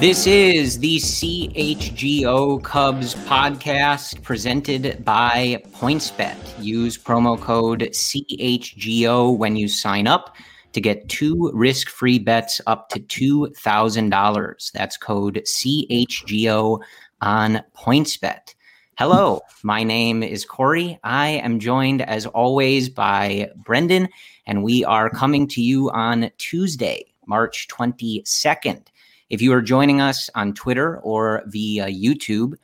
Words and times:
This 0.00 0.26
is 0.26 0.78
the 0.78 0.96
CHGO 0.96 2.62
Cubs 2.62 3.14
podcast 3.14 4.22
presented 4.22 5.04
by 5.04 5.62
PointsBet. 5.72 6.38
Use 6.58 6.96
promo 6.96 7.38
code 7.38 7.80
CHGO 7.80 9.36
when 9.36 9.56
you 9.56 9.68
sign 9.68 10.06
up 10.06 10.36
to 10.72 10.80
get 10.80 11.10
two 11.10 11.50
risk 11.52 11.90
free 11.90 12.18
bets 12.18 12.62
up 12.66 12.88
to 12.88 13.00
$2,000. 13.00 14.72
That's 14.72 14.96
code 14.96 15.42
CHGO 15.44 16.80
on 17.20 17.62
PointsBet. 17.76 18.54
Hello, 18.96 19.42
my 19.62 19.82
name 19.82 20.22
is 20.22 20.46
Corey. 20.46 20.98
I 21.04 21.28
am 21.28 21.60
joined 21.60 22.00
as 22.00 22.24
always 22.24 22.88
by 22.88 23.50
Brendan, 23.54 24.08
and 24.46 24.64
we 24.64 24.82
are 24.82 25.10
coming 25.10 25.46
to 25.48 25.60
you 25.60 25.90
on 25.90 26.30
Tuesday, 26.38 27.04
March 27.26 27.68
22nd. 27.68 28.86
If 29.30 29.40
you 29.40 29.52
are 29.52 29.62
joining 29.62 30.00
us 30.00 30.28
on 30.34 30.54
Twitter 30.54 30.98
or 30.98 31.42
via 31.46 31.86
YouTube, 31.86 32.54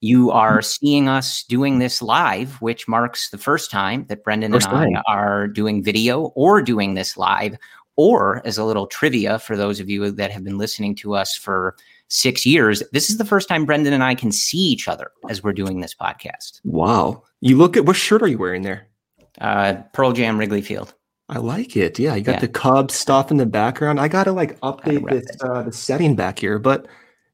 you 0.00 0.30
are 0.30 0.62
seeing 0.62 1.08
us 1.08 1.42
doing 1.44 1.80
this 1.80 2.00
live, 2.00 2.54
which 2.62 2.86
marks 2.86 3.30
the 3.30 3.38
first 3.38 3.72
time 3.72 4.06
that 4.08 4.22
Brendan 4.22 4.52
First 4.52 4.68
and 4.68 4.76
I 4.76 4.84
time. 4.84 5.02
are 5.08 5.48
doing 5.48 5.82
video 5.82 6.26
or 6.36 6.62
doing 6.62 6.94
this 6.94 7.16
live. 7.16 7.56
Or, 7.96 8.40
as 8.46 8.56
a 8.56 8.64
little 8.64 8.86
trivia 8.86 9.38
for 9.38 9.54
those 9.54 9.78
of 9.78 9.90
you 9.90 10.10
that 10.12 10.30
have 10.30 10.44
been 10.44 10.56
listening 10.56 10.94
to 10.96 11.14
us 11.14 11.36
for 11.36 11.76
six 12.08 12.46
years, 12.46 12.82
this 12.92 13.10
is 13.10 13.18
the 13.18 13.24
first 13.24 13.48
time 13.48 13.66
Brendan 13.66 13.92
and 13.92 14.02
I 14.02 14.14
can 14.14 14.32
see 14.32 14.58
each 14.58 14.88
other 14.88 15.10
as 15.28 15.42
we're 15.42 15.52
doing 15.52 15.80
this 15.80 15.94
podcast. 15.94 16.60
Wow. 16.64 17.24
You 17.40 17.58
look 17.58 17.76
at 17.76 17.84
what 17.84 17.96
shirt 17.96 18.22
are 18.22 18.28
you 18.28 18.38
wearing 18.38 18.62
there? 18.62 18.88
Uh, 19.40 19.74
Pearl 19.92 20.12
Jam 20.12 20.38
Wrigley 20.38 20.62
Field. 20.62 20.94
I 21.32 21.38
like 21.38 21.76
it. 21.78 21.98
Yeah, 21.98 22.14
you 22.14 22.22
got 22.22 22.34
Yeah. 22.34 22.40
the 22.40 22.48
Cubs 22.48 22.94
stuff 22.94 23.30
in 23.30 23.38
the 23.38 23.46
background. 23.46 23.98
I 23.98 24.06
gotta 24.06 24.32
like 24.32 24.60
update 24.60 25.08
this 25.08 25.24
uh 25.40 25.62
the 25.62 25.72
setting 25.72 26.14
back 26.14 26.38
here, 26.38 26.58
but 26.58 26.86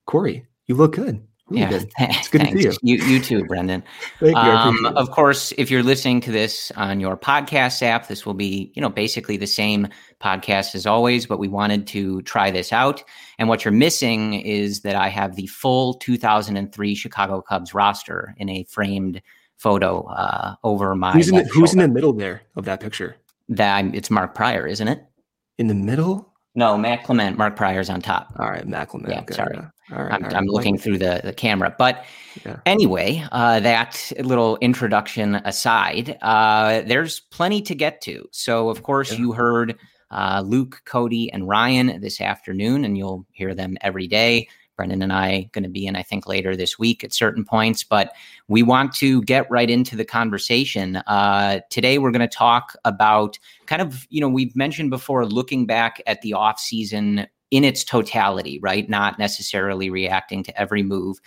Corey, 0.06 0.46
you 0.66 0.76
look 0.76 0.94
good. 0.94 1.20
Really 1.48 1.62
yeah, 1.62 1.70
good. 1.70 1.90
It's 1.98 2.28
good 2.28 2.42
to 2.42 2.46
see 2.46 2.62
thanks. 2.62 2.78
You, 2.82 2.96
you 2.98 3.20
too, 3.20 3.44
Brendan. 3.46 3.82
Thank 4.20 4.36
you. 4.36 4.36
Um, 4.36 4.86
of 4.86 5.10
course, 5.10 5.52
if 5.56 5.70
you're 5.70 5.82
listening 5.82 6.20
to 6.22 6.30
this 6.30 6.70
on 6.76 7.00
your 7.00 7.16
podcast 7.16 7.82
app, 7.82 8.06
this 8.06 8.26
will 8.26 8.34
be, 8.34 8.70
you 8.74 8.82
know, 8.82 8.90
basically 8.90 9.36
the 9.38 9.46
same 9.46 9.88
podcast 10.20 10.74
as 10.74 10.86
always, 10.86 11.26
but 11.26 11.38
we 11.38 11.48
wanted 11.48 11.86
to 11.88 12.20
try 12.22 12.50
this 12.50 12.72
out. 12.72 13.02
And 13.38 13.48
what 13.48 13.64
you're 13.64 13.72
missing 13.72 14.34
is 14.34 14.80
that 14.82 14.94
I 14.94 15.08
have 15.08 15.36
the 15.36 15.46
full 15.46 15.94
2003 15.94 16.94
Chicago 16.94 17.40
Cubs 17.40 17.72
roster 17.72 18.34
in 18.36 18.50
a 18.50 18.64
framed 18.64 19.22
photo 19.56 20.02
uh, 20.02 20.54
over 20.64 20.94
my 20.94 21.12
who's 21.12 21.30
in 21.30 21.36
the, 21.36 21.44
who's 21.44 21.72
in 21.72 21.78
the 21.78 21.88
middle 21.88 22.12
there 22.12 22.42
of 22.56 22.66
that 22.66 22.80
picture? 22.80 23.16
That 23.48 23.76
I'm- 23.76 23.94
it's 23.94 24.10
Mark 24.10 24.34
Prior, 24.34 24.66
isn't 24.66 24.88
it? 24.88 25.02
In 25.58 25.66
the 25.68 25.74
middle? 25.74 26.32
No, 26.54 26.76
Matt 26.76 27.04
Clement. 27.04 27.38
Mark 27.38 27.56
Prior's 27.56 27.88
on 27.88 28.00
top. 28.00 28.32
All 28.38 28.50
right, 28.50 28.66
Macklin. 28.66 29.06
Yeah, 29.08 29.22
sorry. 29.30 29.56
All 29.56 29.62
right. 30.02 30.12
I'm, 30.12 30.24
all 30.24 30.28
right. 30.28 30.34
I'm 30.36 30.46
looking 30.46 30.76
through 30.76 30.98
the, 30.98 31.20
the 31.22 31.32
camera. 31.32 31.74
But 31.78 32.04
Yeah. 32.44 32.56
anyway, 32.66 33.24
uh, 33.32 33.60
that 33.60 34.10
little 34.20 34.58
introduction 34.60 35.36
aside, 35.36 36.18
uh, 36.20 36.82
there's 36.82 37.20
plenty 37.20 37.62
to 37.62 37.74
get 37.74 38.00
to. 38.02 38.28
So, 38.32 38.70
of 38.70 38.82
course, 38.82 39.12
Yeah. 39.12 39.18
you 39.18 39.32
heard 39.32 39.76
uh, 40.10 40.42
Luke, 40.44 40.80
Cody, 40.86 41.30
and 41.32 41.46
Ryan 41.46 42.00
this 42.00 42.20
afternoon, 42.20 42.84
and 42.84 42.96
you'll 42.96 43.26
hear 43.32 43.54
them 43.54 43.76
every 43.82 44.06
day. 44.08 44.48
Brendan 44.78 45.02
and 45.02 45.12
I 45.12 45.50
going 45.52 45.64
to 45.64 45.68
be 45.68 45.86
in, 45.86 45.96
I 45.96 46.02
think, 46.02 46.26
later 46.26 46.56
this 46.56 46.78
week 46.78 47.04
at 47.04 47.12
certain 47.12 47.44
points, 47.44 47.84
but 47.84 48.12
we 48.46 48.62
want 48.62 48.94
to 48.94 49.20
get 49.22 49.50
right 49.50 49.68
into 49.68 49.96
the 49.96 50.04
conversation. 50.04 50.96
Uh, 51.06 51.60
today, 51.68 51.98
we're 51.98 52.12
going 52.12 52.26
to 52.26 52.34
talk 52.34 52.74
about 52.86 53.38
kind 53.66 53.82
of, 53.82 54.06
you 54.08 54.20
know, 54.20 54.28
we've 54.28 54.56
mentioned 54.56 54.88
before 54.88 55.26
looking 55.26 55.66
back 55.66 56.00
at 56.06 56.22
the 56.22 56.32
off 56.32 56.58
season 56.58 57.26
in 57.50 57.64
its 57.64 57.82
totality, 57.82 58.58
right? 58.60 58.88
Not 58.88 59.18
necessarily 59.18 59.90
reacting 59.90 60.42
to 60.44 60.58
every 60.58 60.82
move. 60.82 61.20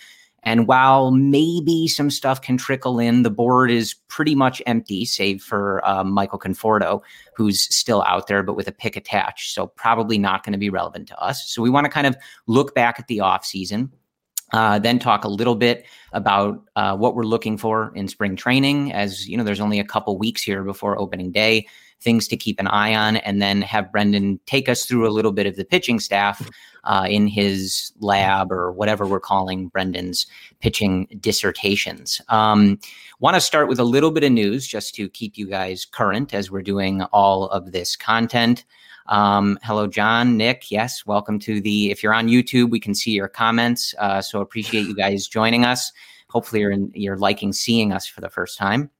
And 0.44 0.66
while 0.66 1.12
maybe 1.12 1.86
some 1.86 2.10
stuff 2.10 2.42
can 2.42 2.56
trickle 2.56 2.98
in, 2.98 3.22
the 3.22 3.30
board 3.30 3.70
is 3.70 3.94
pretty 4.08 4.34
much 4.34 4.60
empty, 4.66 5.04
save 5.04 5.42
for 5.42 5.86
um, 5.88 6.10
Michael 6.10 6.38
Conforto, 6.38 7.00
who's 7.36 7.72
still 7.74 8.02
out 8.02 8.26
there, 8.26 8.42
but 8.42 8.56
with 8.56 8.66
a 8.66 8.72
pick 8.72 8.96
attached. 8.96 9.54
So 9.54 9.68
probably 9.68 10.18
not 10.18 10.44
going 10.44 10.52
to 10.52 10.58
be 10.58 10.70
relevant 10.70 11.08
to 11.08 11.18
us. 11.18 11.48
So 11.48 11.62
we 11.62 11.70
want 11.70 11.84
to 11.84 11.90
kind 11.90 12.06
of 12.06 12.16
look 12.46 12.74
back 12.74 12.98
at 12.98 13.06
the 13.06 13.18
offseason, 13.18 13.90
uh, 14.52 14.78
then 14.80 14.98
talk 14.98 15.24
a 15.24 15.28
little 15.28 15.54
bit 15.54 15.86
about 16.12 16.62
uh, 16.76 16.96
what 16.96 17.14
we're 17.14 17.22
looking 17.22 17.56
for 17.56 17.92
in 17.94 18.08
spring 18.08 18.36
training. 18.36 18.92
As 18.92 19.28
you 19.28 19.36
know, 19.36 19.44
there's 19.44 19.60
only 19.60 19.78
a 19.78 19.84
couple 19.84 20.18
weeks 20.18 20.42
here 20.42 20.64
before 20.64 20.98
opening 20.98 21.30
day, 21.30 21.68
things 22.02 22.28
to 22.28 22.36
keep 22.36 22.60
an 22.60 22.66
eye 22.66 22.94
on, 22.94 23.16
and 23.18 23.40
then 23.40 23.62
have 23.62 23.92
Brendan 23.92 24.40
take 24.46 24.68
us 24.68 24.84
through 24.84 25.08
a 25.08 25.10
little 25.10 25.32
bit 25.32 25.46
of 25.46 25.56
the 25.56 25.64
pitching 25.64 26.00
staff 26.00 26.50
uh, 26.84 27.06
in 27.08 27.26
his 27.26 27.92
lab 28.00 28.50
or 28.50 28.72
whatever 28.72 29.06
we're 29.06 29.20
calling 29.20 29.68
Brendan's 29.68 30.26
pitching 30.60 31.06
dissertations. 31.20 32.20
Um, 32.28 32.78
Want 33.22 33.36
to 33.36 33.40
start 33.40 33.68
with 33.68 33.78
a 33.78 33.84
little 33.84 34.10
bit 34.10 34.24
of 34.24 34.32
news 34.32 34.66
just 34.66 34.96
to 34.96 35.08
keep 35.08 35.38
you 35.38 35.46
guys 35.46 35.84
current 35.84 36.34
as 36.34 36.50
we're 36.50 36.60
doing 36.60 37.02
all 37.12 37.44
of 37.50 37.70
this 37.70 37.94
content. 37.94 38.64
Um, 39.06 39.60
hello, 39.62 39.86
John, 39.86 40.36
Nick. 40.36 40.72
Yes, 40.72 41.06
welcome 41.06 41.38
to 41.38 41.60
the. 41.60 41.92
If 41.92 42.02
you're 42.02 42.14
on 42.14 42.26
YouTube, 42.26 42.70
we 42.70 42.80
can 42.80 42.96
see 42.96 43.12
your 43.12 43.28
comments. 43.28 43.94
Uh, 44.00 44.22
so 44.22 44.40
appreciate 44.40 44.88
you 44.88 44.96
guys 44.96 45.28
joining 45.28 45.64
us. 45.64 45.92
Hopefully, 46.30 46.62
you're 46.62 46.72
in, 46.72 46.90
you're 46.94 47.16
liking 47.16 47.52
seeing 47.52 47.92
us 47.92 48.08
for 48.08 48.20
the 48.20 48.28
first 48.28 48.58
time. 48.58 48.90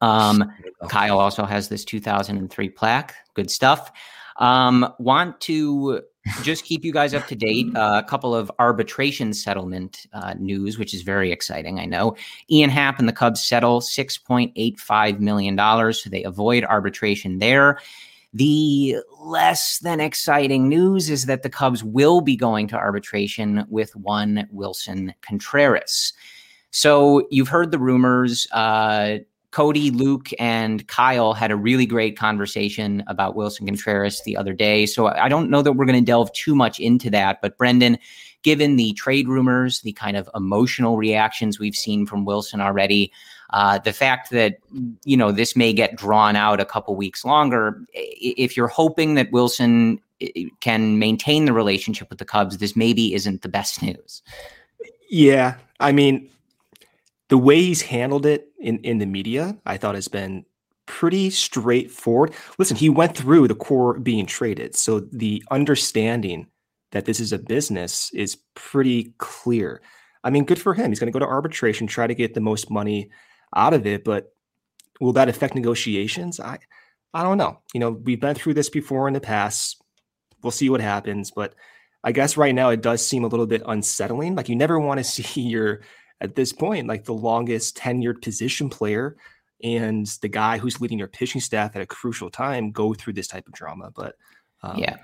Um, 0.00 0.52
Kyle 0.88 1.18
also 1.18 1.44
has 1.44 1.68
this 1.68 1.84
2003 1.84 2.68
plaque. 2.70 3.14
Good 3.34 3.50
stuff. 3.50 3.92
Um, 4.38 4.92
want 4.98 5.40
to 5.42 6.02
just 6.42 6.64
keep 6.64 6.84
you 6.84 6.92
guys 6.92 7.14
up 7.14 7.26
to 7.28 7.36
date. 7.36 7.74
Uh, 7.74 8.02
a 8.04 8.08
couple 8.08 8.34
of 8.34 8.50
arbitration 8.58 9.32
settlement 9.32 10.06
uh, 10.12 10.34
news, 10.38 10.78
which 10.78 10.92
is 10.92 11.02
very 11.02 11.32
exciting. 11.32 11.78
I 11.78 11.86
know 11.86 12.16
Ian 12.50 12.70
Happ 12.70 12.98
and 12.98 13.08
the 13.08 13.12
Cubs 13.12 13.42
settle 13.42 13.80
$6.85 13.80 15.20
million. 15.20 15.92
So 15.92 16.10
they 16.10 16.24
avoid 16.24 16.64
arbitration 16.64 17.38
there. 17.38 17.78
The 18.34 18.96
less 19.18 19.78
than 19.78 20.00
exciting 20.00 20.68
news 20.68 21.08
is 21.08 21.26
that 21.26 21.42
the 21.42 21.48
Cubs 21.48 21.82
will 21.82 22.20
be 22.20 22.36
going 22.36 22.68
to 22.68 22.76
arbitration 22.76 23.64
with 23.68 23.94
one 23.96 24.46
Willson 24.52 25.14
Contreras. 25.22 26.12
So 26.70 27.26
you've 27.30 27.48
heard 27.48 27.70
the 27.70 27.78
rumors. 27.78 28.46
Uh, 28.52 29.18
Cody, 29.56 29.90
Luke, 29.90 30.28
and 30.38 30.86
Kyle 30.86 31.32
had 31.32 31.50
a 31.50 31.56
really 31.56 31.86
great 31.86 32.14
conversation 32.14 33.02
about 33.06 33.34
Willson 33.34 33.66
Contreras 33.66 34.20
the 34.26 34.36
other 34.36 34.52
day. 34.52 34.84
So 34.84 35.06
I 35.06 35.30
don't 35.30 35.48
know 35.48 35.62
that 35.62 35.72
we're 35.72 35.86
going 35.86 35.98
to 35.98 36.04
delve 36.04 36.30
too 36.34 36.54
much 36.54 36.78
into 36.78 37.08
that. 37.08 37.40
But 37.40 37.56
Brendan, 37.56 37.96
given 38.42 38.76
the 38.76 38.92
trade 38.92 39.28
rumors, 39.28 39.80
the 39.80 39.94
kind 39.94 40.14
of 40.14 40.28
emotional 40.34 40.98
reactions 40.98 41.58
we've 41.58 41.74
seen 41.74 42.04
from 42.04 42.26
Willson 42.26 42.60
already, 42.60 43.10
uh, 43.48 43.78
the 43.78 43.94
fact 43.94 44.28
that 44.28 44.58
you 45.06 45.16
know 45.16 45.32
this 45.32 45.56
may 45.56 45.72
get 45.72 45.96
drawn 45.96 46.36
out 46.36 46.60
a 46.60 46.66
couple 46.66 46.94
weeks 46.94 47.24
longer, 47.24 47.82
if 47.94 48.58
you're 48.58 48.68
hoping 48.68 49.14
that 49.14 49.30
Willson 49.30 50.00
can 50.60 50.98
maintain 50.98 51.46
the 51.46 51.54
relationship 51.54 52.10
with 52.10 52.18
the 52.18 52.26
Cubs, 52.26 52.58
this 52.58 52.76
maybe 52.76 53.14
isn't 53.14 53.40
the 53.40 53.48
best 53.48 53.80
news. 53.80 54.20
Yeah, 55.08 55.54
I 55.80 55.92
mean, 55.92 56.28
the 57.28 57.38
way 57.38 57.62
he's 57.62 57.80
handled 57.80 58.26
it 58.26 58.45
in 58.58 58.78
in 58.78 58.98
the 58.98 59.06
media, 59.06 59.56
I 59.66 59.76
thought 59.76 59.94
has 59.94 60.08
been 60.08 60.44
pretty 60.86 61.30
straightforward. 61.30 62.32
Listen, 62.58 62.76
he 62.76 62.88
went 62.88 63.16
through 63.16 63.48
the 63.48 63.54
core 63.54 63.98
being 63.98 64.26
traded, 64.26 64.76
so 64.76 65.00
the 65.00 65.42
understanding 65.50 66.46
that 66.92 67.04
this 67.04 67.20
is 67.20 67.32
a 67.32 67.38
business 67.38 68.10
is 68.14 68.38
pretty 68.54 69.14
clear. 69.18 69.82
I 70.24 70.30
mean, 70.30 70.44
good 70.44 70.60
for 70.60 70.74
him. 70.74 70.90
He's 70.90 70.98
going 70.98 71.12
to 71.12 71.18
go 71.18 71.24
to 71.24 71.30
arbitration, 71.30 71.86
try 71.86 72.06
to 72.06 72.14
get 72.14 72.34
the 72.34 72.40
most 72.40 72.70
money 72.70 73.10
out 73.54 73.74
of 73.74 73.86
it, 73.86 74.04
but 74.04 74.32
will 75.00 75.12
that 75.12 75.28
affect 75.28 75.54
negotiations? 75.54 76.40
I 76.40 76.58
I 77.14 77.22
don't 77.22 77.38
know. 77.38 77.60
You 77.72 77.80
know, 77.80 77.90
we've 77.90 78.20
been 78.20 78.34
through 78.34 78.54
this 78.54 78.68
before 78.68 79.08
in 79.08 79.14
the 79.14 79.20
past. 79.20 79.82
We'll 80.42 80.50
see 80.50 80.68
what 80.68 80.80
happens, 80.80 81.30
but 81.30 81.54
I 82.04 82.12
guess 82.12 82.36
right 82.36 82.54
now 82.54 82.68
it 82.70 82.82
does 82.82 83.04
seem 83.04 83.24
a 83.24 83.28
little 83.28 83.46
bit 83.46 83.62
unsettling. 83.66 84.36
Like 84.36 84.48
you 84.48 84.56
never 84.56 84.78
want 84.78 84.98
to 84.98 85.04
see 85.04 85.42
your 85.42 85.80
at 86.20 86.34
this 86.34 86.52
point 86.52 86.86
like 86.86 87.04
the 87.04 87.14
longest 87.14 87.76
tenured 87.76 88.22
position 88.22 88.68
player 88.68 89.16
and 89.62 90.06
the 90.22 90.28
guy 90.28 90.58
who's 90.58 90.80
leading 90.80 90.98
your 90.98 91.08
pitching 91.08 91.40
staff 91.40 91.74
at 91.76 91.82
a 91.82 91.86
crucial 91.86 92.30
time 92.30 92.72
go 92.72 92.94
through 92.94 93.14
this 93.14 93.28
type 93.28 93.46
of 93.46 93.54
drama. 93.54 93.90
But 93.94 94.14
um, 94.62 94.78
yeah, 94.78 94.96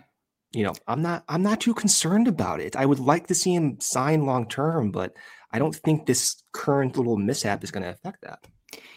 you 0.52 0.64
know, 0.64 0.74
I'm 0.86 1.02
not 1.02 1.24
I'm 1.28 1.42
not 1.42 1.60
too 1.60 1.74
concerned 1.74 2.28
about 2.28 2.60
it. 2.60 2.76
I 2.76 2.86
would 2.86 3.00
like 3.00 3.28
to 3.28 3.34
see 3.34 3.54
him 3.54 3.80
sign 3.80 4.26
long 4.26 4.48
term, 4.48 4.90
but 4.90 5.14
I 5.50 5.58
don't 5.58 5.74
think 5.74 6.06
this 6.06 6.42
current 6.52 6.96
little 6.96 7.16
mishap 7.16 7.64
is 7.64 7.70
going 7.70 7.82
to 7.82 7.90
affect 7.90 8.22
that. 8.22 8.40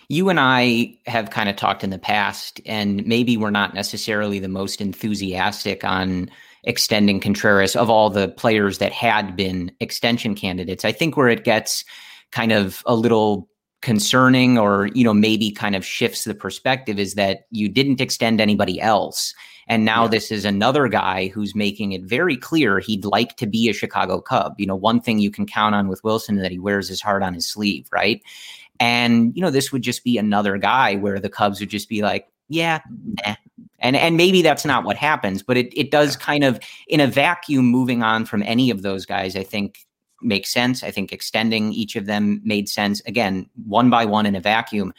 You 0.08 0.30
and 0.30 0.40
I 0.40 1.00
have 1.08 1.32
kind 1.32 1.50
of 1.50 1.56
talked 1.56 1.84
in 1.84 1.90
the 1.90 1.98
past, 1.98 2.62
and 2.66 3.06
maybe 3.06 3.38
we're 3.38 3.50
not 3.50 3.74
necessarily 3.74 4.40
the 4.40 4.48
most 4.48 4.80
enthusiastic 4.80 5.84
on 5.84 6.30
extending 6.64 7.20
Contreras 7.20 7.76
of 7.76 7.90
all 7.90 8.10
the 8.10 8.28
players 8.28 8.78
that 8.78 8.92
had 8.92 9.36
been 9.36 9.72
extension 9.80 10.36
candidates. 10.36 10.86
I 10.86 10.92
think 10.92 11.18
where 11.18 11.30
it 11.30 11.44
gets 11.44 11.84
kind 12.32 12.52
of 12.52 12.84
a 12.86 12.96
little 12.96 13.48
concerning 13.82 14.58
or 14.58 14.88
you 14.96 15.04
know 15.04 15.14
maybe 15.14 15.52
kind 15.52 15.76
of 15.76 15.86
shifts 15.86 16.24
the 16.24 16.34
perspective 16.34 16.98
is 16.98 17.14
that 17.14 17.46
you 17.52 17.70
didn't 17.70 18.02
extend 18.02 18.42
anybody 18.42 18.82
else 18.82 19.36
and 19.68 19.86
now 19.86 20.04
yeah. 20.04 20.10
this 20.10 20.32
is 20.32 20.46
another 20.46 20.88
guy 20.88 21.28
who's 21.28 21.56
making 21.56 21.92
it 21.94 22.04
very 22.04 22.38
clear 22.38 22.80
he'd 22.80 23.06
like 23.06 23.36
to 23.38 23.48
be 23.48 23.70
a 23.70 23.74
Chicago 23.74 24.22
Cub. 24.22 24.54
You 24.58 24.68
know, 24.68 24.76
one 24.76 25.02
thing 25.02 25.20
you 25.20 25.32
can 25.32 25.46
count 25.46 25.74
on 25.74 25.88
with 25.88 26.04
Willson 26.04 26.38
is 26.38 26.44
that 26.44 26.52
he 26.52 26.60
wears 26.60 26.88
his 26.88 27.02
heart 27.02 27.24
on 27.24 27.34
his 27.34 27.50
sleeve, 27.50 27.88
right? 27.92 28.22
And 28.80 29.36
you 29.36 29.42
know, 29.42 29.50
this 29.50 29.72
would 29.72 29.82
just 29.82 30.04
be 30.04 30.18
another 30.18 30.58
guy 30.58 30.96
where 30.96 31.20
the 31.20 31.30
Cubs 31.30 31.60
would 31.60 31.70
just 31.70 31.90
be 31.90 32.02
like, 32.02 32.28
yeah, 32.48 32.82
nah. 33.26 33.36
and 33.80 33.96
and 33.96 34.18
maybe 34.18 34.44
that's 34.44 34.66
not 34.66 34.84
what 34.84 34.98
happens, 34.98 35.42
but 35.42 35.58
it 35.58 35.74
it 35.76 35.90
does 35.90 36.16
kind 36.16 36.44
of 36.44 36.60
in 36.88 37.00
a 37.00 37.08
vacuum. 37.08 37.66
Moving 37.66 38.04
on 38.04 38.26
from 38.26 38.44
any 38.44 38.70
of 38.70 38.84
those 38.84 39.06
guys, 39.06 39.36
I 39.36 39.44
think 39.44 39.80
makes 40.22 40.52
sense. 40.52 40.84
I 40.84 40.92
think 40.92 41.12
extending 41.12 41.74
each 41.74 41.96
of 41.96 42.06
them 42.06 42.42
made 42.44 42.70
sense. 42.70 43.02
Again, 43.06 43.50
one 43.66 43.90
by 43.90 44.06
one 44.06 44.26
in 44.26 44.36
a 44.36 44.42
vacuum. 44.42 44.94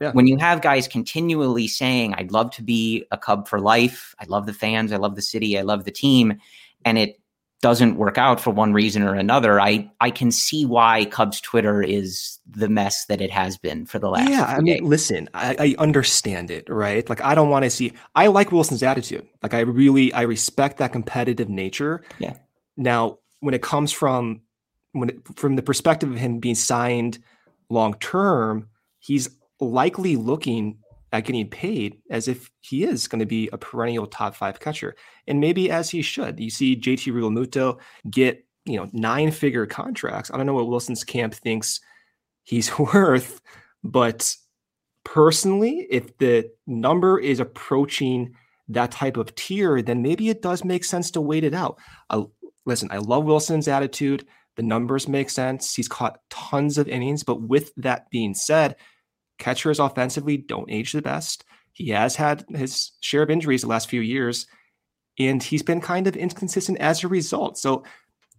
Yeah. 0.00 0.12
When 0.12 0.26
you 0.26 0.36
have 0.38 0.62
guys 0.62 0.86
continually 0.86 1.66
saying, 1.66 2.14
I'd 2.14 2.30
love 2.30 2.50
to 2.52 2.62
be 2.62 3.04
a 3.10 3.18
Cub 3.18 3.48
for 3.48 3.60
life, 3.60 4.14
I 4.20 4.26
love 4.26 4.46
the 4.46 4.52
fans, 4.52 4.92
I 4.92 4.96
love 4.96 5.16
the 5.16 5.22
city, 5.22 5.58
I 5.58 5.62
love 5.62 5.84
the 5.84 5.90
team, 5.90 6.38
and 6.84 6.98
it 6.98 7.20
doesn't 7.60 7.96
work 7.96 8.18
out 8.18 8.40
for 8.40 8.50
one 8.50 8.72
reason 8.72 9.02
or 9.02 9.14
another, 9.14 9.60
I 9.60 9.90
I 10.00 10.10
can 10.10 10.30
see 10.30 10.64
why 10.64 11.06
Cubs 11.06 11.40
Twitter 11.40 11.82
is 11.82 12.38
the 12.48 12.68
mess 12.68 13.06
that 13.06 13.20
it 13.20 13.30
has 13.30 13.56
been 13.56 13.84
for 13.84 13.98
the 13.98 14.08
last. 14.08 14.30
Yeah, 14.30 14.44
I 14.44 14.60
mean, 14.60 14.78
days. 14.78 14.88
listen, 14.88 15.28
I, 15.34 15.56
I, 15.58 15.74
understand 15.78 16.50
it, 16.50 16.68
right? 16.68 17.08
Like, 17.08 17.20
I 17.20 17.34
don't 17.34 17.50
want 17.50 17.64
to 17.64 17.70
see. 17.70 17.92
I 18.14 18.28
like 18.28 18.52
Willson's 18.52 18.82
attitude. 18.82 19.26
Like, 19.42 19.54
I 19.54 19.60
really, 19.60 20.12
I 20.12 20.22
respect 20.22 20.78
that 20.78 20.92
competitive 20.92 21.48
nature. 21.48 22.04
Yeah. 22.20 22.34
Now, 22.76 23.18
when 23.40 23.54
it 23.54 23.62
comes 23.62 23.90
from 23.90 24.42
when 24.98 25.10
it, 25.10 25.18
from 25.36 25.56
the 25.56 25.62
perspective 25.62 26.10
of 26.10 26.16
him 26.16 26.38
being 26.38 26.54
signed 26.54 27.18
long 27.68 27.94
term, 27.94 28.68
he's 28.98 29.30
likely 29.60 30.16
looking 30.16 30.78
at 31.12 31.24
getting 31.24 31.48
paid 31.48 31.98
as 32.10 32.28
if 32.28 32.50
he 32.60 32.84
is 32.84 33.08
going 33.08 33.20
to 33.20 33.26
be 33.26 33.48
a 33.52 33.58
perennial 33.58 34.06
top 34.06 34.34
five 34.34 34.60
catcher, 34.60 34.94
and 35.26 35.40
maybe 35.40 35.70
as 35.70 35.90
he 35.90 36.02
should. 36.02 36.38
You 36.38 36.50
see 36.50 36.76
JT 36.76 37.12
Realmuto 37.12 37.78
get 38.10 38.44
you 38.64 38.76
know 38.76 38.88
nine 38.92 39.30
figure 39.30 39.66
contracts. 39.66 40.30
I 40.32 40.36
don't 40.36 40.46
know 40.46 40.54
what 40.54 40.68
Willson's 40.68 41.04
camp 41.04 41.34
thinks 41.34 41.80
he's 42.44 42.78
worth, 42.78 43.40
but 43.82 44.34
personally, 45.04 45.86
if 45.90 46.16
the 46.18 46.50
number 46.66 47.18
is 47.18 47.40
approaching 47.40 48.34
that 48.68 48.90
type 48.90 49.16
of 49.16 49.34
tier, 49.34 49.80
then 49.80 50.02
maybe 50.02 50.28
it 50.28 50.42
does 50.42 50.64
make 50.64 50.84
sense 50.84 51.10
to 51.12 51.20
wait 51.22 51.44
it 51.44 51.54
out. 51.54 51.78
Uh, 52.10 52.24
listen, 52.66 52.88
I 52.92 52.98
love 52.98 53.24
Willson's 53.24 53.68
attitude. 53.68 54.26
The 54.58 54.64
numbers 54.64 55.06
make 55.06 55.30
sense. 55.30 55.72
He's 55.72 55.86
caught 55.86 56.18
tons 56.30 56.78
of 56.78 56.88
innings, 56.88 57.22
but 57.22 57.40
with 57.40 57.72
that 57.76 58.10
being 58.10 58.34
said, 58.34 58.74
Catchers 59.38 59.78
offensively 59.78 60.36
don't 60.36 60.68
age 60.68 60.90
the 60.90 61.00
best. 61.00 61.44
He 61.72 61.90
has 61.90 62.16
had 62.16 62.44
his 62.48 62.90
share 63.00 63.22
of 63.22 63.30
injuries 63.30 63.62
the 63.62 63.68
last 63.68 63.88
few 63.88 64.00
years, 64.00 64.48
and 65.16 65.40
he's 65.40 65.62
been 65.62 65.80
kind 65.80 66.08
of 66.08 66.16
inconsistent 66.16 66.80
as 66.80 67.04
a 67.04 67.08
result. 67.08 67.56
So 67.56 67.84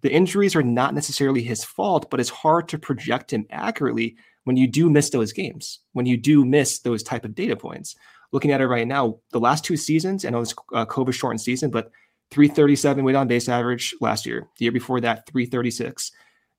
the 0.02 0.12
injuries 0.12 0.58
are 0.58 0.62
not 0.62 0.94
necessarily 0.94 1.42
his 1.42 1.64
fault, 1.64 2.10
but 2.12 2.20
it's 2.20 2.30
hard 2.30 2.68
to 2.68 2.78
project 2.78 3.32
him 3.32 3.46
accurately 3.50 4.18
when 4.44 4.58
you 4.58 4.68
do 4.68 4.90
miss 4.90 5.12
those 5.12 5.32
games, 5.32 5.80
when 5.94 6.06
you 6.06 6.18
do 6.18 6.44
miss 6.44 6.80
those 6.80 7.02
type 7.02 7.24
of 7.24 7.34
data 7.34 7.56
points. 7.56 7.96
Looking 8.34 8.52
at 8.52 8.60
it 8.60 8.68
right 8.68 8.86
now, 8.86 9.20
the 9.32 9.40
last 9.40 9.64
two 9.64 9.78
seasons, 9.78 10.26
and 10.26 10.36
it 10.36 10.40
was 10.40 10.54
a 10.74 10.86
COVID 10.86 11.14
shortened 11.14 11.40
season, 11.40 11.72
but 11.72 11.92
337 12.32 13.04
weight 13.04 13.16
on 13.16 13.28
base 13.28 13.50
average 13.50 13.96
last 14.02 14.26
year. 14.26 14.48
The 14.58 14.66
year 14.66 14.72
before 14.72 15.02
that, 15.02 15.28
336. 15.28 16.12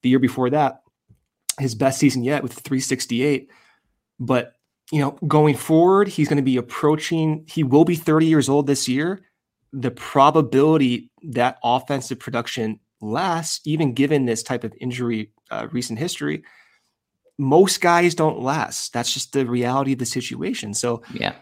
The 0.02 0.08
year 0.08 0.18
before 0.18 0.50
that, 0.50 0.80
his 1.58 1.74
best 1.74 1.98
season 1.98 2.24
yet 2.24 2.42
with 2.42 2.52
368. 2.52 3.48
But 4.18 4.54
you 4.90 5.00
know, 5.00 5.12
going 5.26 5.54
forward, 5.54 6.08
he's 6.08 6.28
going 6.28 6.38
to 6.38 6.42
be 6.42 6.56
approaching. 6.56 7.44
He 7.48 7.62
will 7.62 7.84
be 7.84 7.94
30 7.94 8.26
years 8.26 8.48
old 8.48 8.66
this 8.66 8.88
year. 8.88 9.24
The 9.72 9.92
probability 9.92 11.10
that 11.22 11.58
offensive 11.62 12.18
production 12.18 12.80
lasts, 13.00 13.60
even 13.64 13.94
given 13.94 14.26
this 14.26 14.42
type 14.42 14.64
of 14.64 14.74
injury 14.80 15.30
uh, 15.50 15.68
recent 15.70 15.98
history, 15.98 16.42
most 17.38 17.80
guys 17.80 18.14
don't 18.14 18.40
last. 18.40 18.92
That's 18.92 19.12
just 19.12 19.32
the 19.32 19.46
reality 19.46 19.92
of 19.92 19.98
the 19.98 20.06
situation. 20.06 20.74
So 20.74 21.02
yeah, 21.14 21.36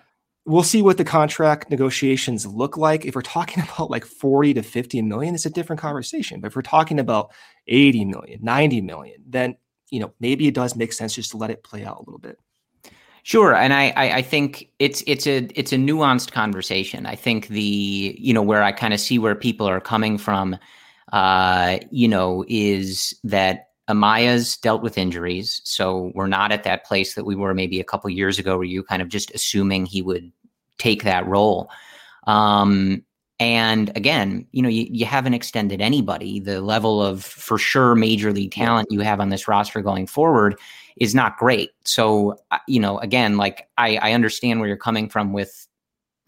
we'll 0.49 0.62
see 0.62 0.81
what 0.81 0.97
the 0.97 1.05
contract 1.05 1.71
negotiations 1.71 2.47
look 2.47 2.76
like. 2.76 3.05
If 3.05 3.14
we're 3.14 3.23
talking 3.23 3.62
about 3.75 3.90
like 3.90 4.05
40 4.05 4.55
to 4.55 4.62
50 4.62 5.02
million, 5.02 5.35
it's 5.35 5.47
a 5.47 5.50
different 5.50 5.81
conversation. 5.81 6.40
But 6.40 6.49
if 6.49 6.57
we're 6.57 6.62
talking 6.62 6.99
about 6.99 7.31
80 7.67 8.07
million, 8.07 8.40
90 8.43 8.81
million, 8.81 9.23
then 9.26 9.57
you 9.90 10.00
know 10.00 10.12
maybe 10.21 10.49
it 10.49 10.55
does 10.55 10.75
make 10.75 10.93
sense 10.93 11.14
just 11.14 11.31
to 11.33 11.37
let 11.37 11.50
it 11.50 11.62
play 11.62 11.85
out 11.85 11.99
a 11.99 12.00
little 12.00 12.19
bit. 12.19 12.38
Sure, 13.25 13.55
and 13.55 13.75
I, 13.75 13.93
I 13.95 14.23
think 14.23 14.71
it's 14.78 15.02
it's 15.07 15.26
a 15.26 15.49
it's 15.55 15.73
a 15.73 15.76
nuanced 15.76 16.33
conversation. 16.33 17.05
I 17.05 17.14
think 17.14 17.49
the 17.49 18.17
you 18.19 18.33
know 18.33 18.43
where 18.43 18.62
I 18.62 18.73
kind 18.73 18.95
of 18.95 19.00
see 19.00 19.19
where 19.19 19.35
people 19.35 19.69
are 19.69 19.81
coming 19.81 20.17
from, 20.17 20.57
uh, 21.12 21.78
you 21.90 22.09
know, 22.09 22.45
is 22.49 23.14
that 23.25 23.67
Amaya's 23.90 24.57
dealt 24.57 24.83
with 24.83 24.97
injuries, 24.97 25.61
so 25.64 26.11
we're 26.14 26.26
not 26.26 26.52
at 26.52 26.64
that 26.64 26.87
place 26.87 27.17
that 27.17 27.25
we 27.25 27.35
were 27.35 27.52
maybe 27.52 27.81
a 27.81 27.85
couple 27.85 28.09
years 28.09 28.38
ago, 28.38 28.57
where 28.57 28.64
you 28.64 28.83
kind 28.83 29.02
of 29.02 29.09
just 29.09 29.31
assuming 29.35 29.85
he 29.85 30.00
would 30.00 30.33
take 30.78 31.02
that 31.04 31.26
role. 31.26 31.70
Um, 32.26 33.04
and 33.40 33.97
again, 33.97 34.47
you 34.50 34.62
know, 34.62 34.68
you, 34.68 34.87
you 34.90 35.06
haven't 35.06 35.35
extended 35.35 35.80
anybody. 35.80 36.40
The 36.40 36.61
level 36.61 37.02
of 37.02 37.25
for 37.25 37.56
sure 37.56 37.94
major 37.94 38.32
league 38.32 38.50
talent 38.50 38.88
you 38.90 39.00
have 39.00 39.20
on 39.20 39.28
this 39.28 39.47
roster 39.47 39.80
going 39.80 40.06
forward 40.06 40.58
is 40.97 41.14
not 41.14 41.38
great. 41.38 41.70
So, 41.85 42.37
you 42.66 42.80
know, 42.80 42.99
again, 42.99 43.37
like 43.37 43.68
I, 43.78 43.97
I 43.99 44.12
understand 44.12 44.58
where 44.58 44.66
you're 44.66 44.76
coming 44.76 45.08
from 45.08 45.32
with 45.32 45.68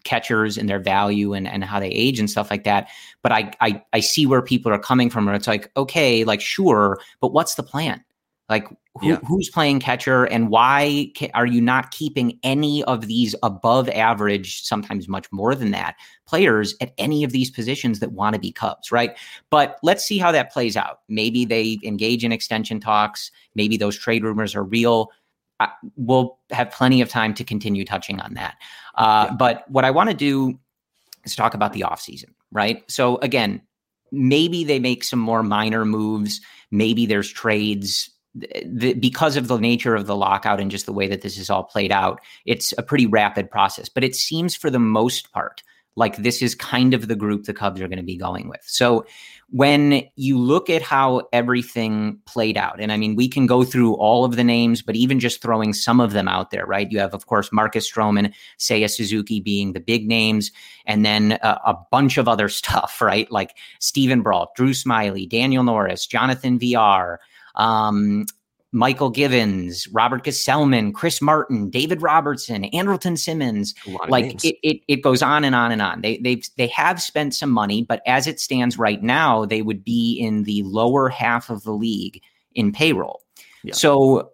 catchers 0.05 0.57
and 0.57 0.69
their 0.69 0.79
value 0.79 1.33
and, 1.33 1.47
and 1.47 1.63
how 1.63 1.79
they 1.79 1.89
age 1.89 2.19
and 2.19 2.29
stuff 2.29 2.49
like 2.49 2.63
that. 2.63 2.87
But 3.21 3.33
I, 3.33 3.51
I, 3.59 3.83
I 3.93 3.99
see 3.99 4.25
where 4.25 4.41
people 4.41 4.71
are 4.71 4.79
coming 4.79 5.09
from 5.09 5.27
and 5.27 5.35
it's 5.35 5.47
like, 5.47 5.69
okay, 5.75 6.23
like, 6.23 6.41
sure, 6.41 6.99
but 7.19 7.33
what's 7.33 7.55
the 7.55 7.63
plan? 7.63 8.03
Like, 8.51 8.67
who, 8.99 9.07
yeah. 9.07 9.19
who's 9.25 9.49
playing 9.49 9.79
catcher 9.79 10.25
and 10.25 10.49
why 10.49 11.13
ca- 11.17 11.31
are 11.33 11.45
you 11.45 11.61
not 11.61 11.91
keeping 11.91 12.37
any 12.43 12.83
of 12.83 13.07
these 13.07 13.33
above 13.43 13.87
average, 13.87 14.63
sometimes 14.63 15.07
much 15.07 15.31
more 15.31 15.55
than 15.55 15.71
that, 15.71 15.95
players 16.27 16.75
at 16.81 16.91
any 16.97 17.23
of 17.23 17.31
these 17.31 17.49
positions 17.49 18.01
that 18.01 18.11
want 18.11 18.33
to 18.33 18.41
be 18.41 18.51
Cubs, 18.51 18.91
right? 18.91 19.17
But 19.49 19.77
let's 19.83 20.03
see 20.03 20.17
how 20.17 20.33
that 20.33 20.51
plays 20.51 20.75
out. 20.75 20.99
Maybe 21.07 21.45
they 21.45 21.79
engage 21.81 22.25
in 22.25 22.33
extension 22.33 22.81
talks. 22.81 23.31
Maybe 23.55 23.77
those 23.77 23.97
trade 23.97 24.21
rumors 24.25 24.53
are 24.53 24.63
real. 24.63 25.11
we'll 25.95 26.37
have 26.49 26.71
plenty 26.71 26.99
of 26.99 27.07
time 27.07 27.33
to 27.35 27.45
continue 27.45 27.85
touching 27.85 28.19
on 28.19 28.33
that. 28.33 28.57
Uh, 28.95 29.27
yeah. 29.29 29.35
But 29.37 29.71
what 29.71 29.85
I 29.85 29.91
want 29.91 30.09
to 30.09 30.15
do 30.15 30.59
is 31.23 31.37
talk 31.37 31.53
about 31.53 31.71
the 31.71 31.85
offseason, 31.87 32.33
right? 32.51 32.83
So 32.91 33.15
again, 33.19 33.61
maybe 34.11 34.65
they 34.65 34.79
make 34.79 35.05
some 35.05 35.19
more 35.19 35.41
minor 35.41 35.85
moves. 35.85 36.41
Maybe 36.69 37.05
there's 37.05 37.31
trades. 37.31 38.09
The, 38.33 38.93
because 38.93 39.35
of 39.35 39.47
the 39.47 39.57
nature 39.57 39.95
of 39.95 40.07
the 40.07 40.15
lockout 40.15 40.61
and 40.61 40.71
just 40.71 40.85
the 40.85 40.93
way 40.93 41.07
that 41.07 41.21
this 41.21 41.37
is 41.37 41.49
all 41.49 41.63
played 41.63 41.91
out, 41.91 42.21
it's 42.45 42.73
a 42.77 42.83
pretty 42.83 43.05
rapid 43.05 43.51
process. 43.51 43.89
But 43.89 44.03
it 44.03 44.15
seems 44.15 44.55
for 44.55 44.69
the 44.69 44.79
most 44.79 45.31
part 45.33 45.63
like 45.95 46.15
this 46.17 46.41
is 46.41 46.55
kind 46.55 46.93
of 46.93 47.07
the 47.07 47.15
group 47.15 47.43
the 47.43 47.53
Cubs 47.53 47.81
are 47.81 47.87
going 47.87 47.97
to 47.97 48.03
be 48.03 48.15
going 48.15 48.47
with. 48.47 48.61
So 48.63 49.05
when 49.49 50.03
you 50.15 50.37
look 50.37 50.69
at 50.69 50.81
how 50.81 51.23
everything 51.33 52.19
played 52.25 52.57
out, 52.57 52.79
and 52.79 52.91
I 52.91 52.97
mean, 52.97 53.15
we 53.15 53.27
can 53.27 53.45
go 53.45 53.65
through 53.65 53.95
all 53.95 54.23
of 54.23 54.37
the 54.37 54.43
names, 54.43 54.81
but 54.81 54.95
even 54.95 55.19
just 55.19 55.41
throwing 55.41 55.73
some 55.73 55.99
of 55.99 56.13
them 56.13 56.29
out 56.29 56.51
there, 56.51 56.65
right? 56.65 56.89
You 56.89 56.99
have, 56.99 57.13
of 57.13 57.27
course, 57.27 57.51
Marcus 57.51 57.91
Stroman, 57.91 58.33
Seiya 58.57 58.89
Suzuki 58.89 59.41
being 59.41 59.73
the 59.73 59.81
big 59.81 60.07
names, 60.07 60.51
and 60.85 61.05
then 61.05 61.37
a, 61.41 61.75
bunch 61.91 62.17
of 62.17 62.29
other 62.29 62.47
stuff, 62.61 63.01
right? 63.01 63.29
Like 63.29 63.57
Steven 63.79 64.21
Brault, 64.21 64.55
Drew 64.55 64.71
Smyly, 64.71 65.27
Daniel 65.27 65.63
Norris, 65.63 66.07
Jonathan 66.07 66.57
Villar, 66.57 67.19
um, 67.55 68.25
Mychal 68.73 69.13
Givens, 69.13 69.87
Robert 69.89 70.23
Gsellman, 70.23 70.93
Chris 70.93 71.21
Martin, 71.21 71.69
David 71.69 72.01
Robertson, 72.01 72.63
Andrelton 72.71 73.17
Simmons. 73.17 73.75
Like 74.07 74.43
it, 74.45 74.55
it, 74.63 74.81
it 74.87 74.95
goes 74.97 75.21
on 75.21 75.43
and 75.43 75.53
on 75.53 75.71
and 75.71 75.81
on. 75.81 76.01
They 76.01 76.17
they've 76.17 76.47
they 76.57 76.67
have 76.67 77.01
spent 77.01 77.35
some 77.35 77.51
money, 77.51 77.83
but 77.83 78.01
as 78.05 78.27
it 78.27 78.39
stands 78.39 78.77
right 78.77 79.03
now, 79.03 79.45
they 79.45 79.61
would 79.61 79.83
be 79.83 80.17
in 80.17 80.43
the 80.43 80.63
lower 80.63 81.09
half 81.09 81.49
of 81.49 81.63
the 81.63 81.73
league 81.73 82.21
in 82.55 82.71
payroll. 82.71 83.23
Yeah. 83.63 83.73
So 83.73 84.31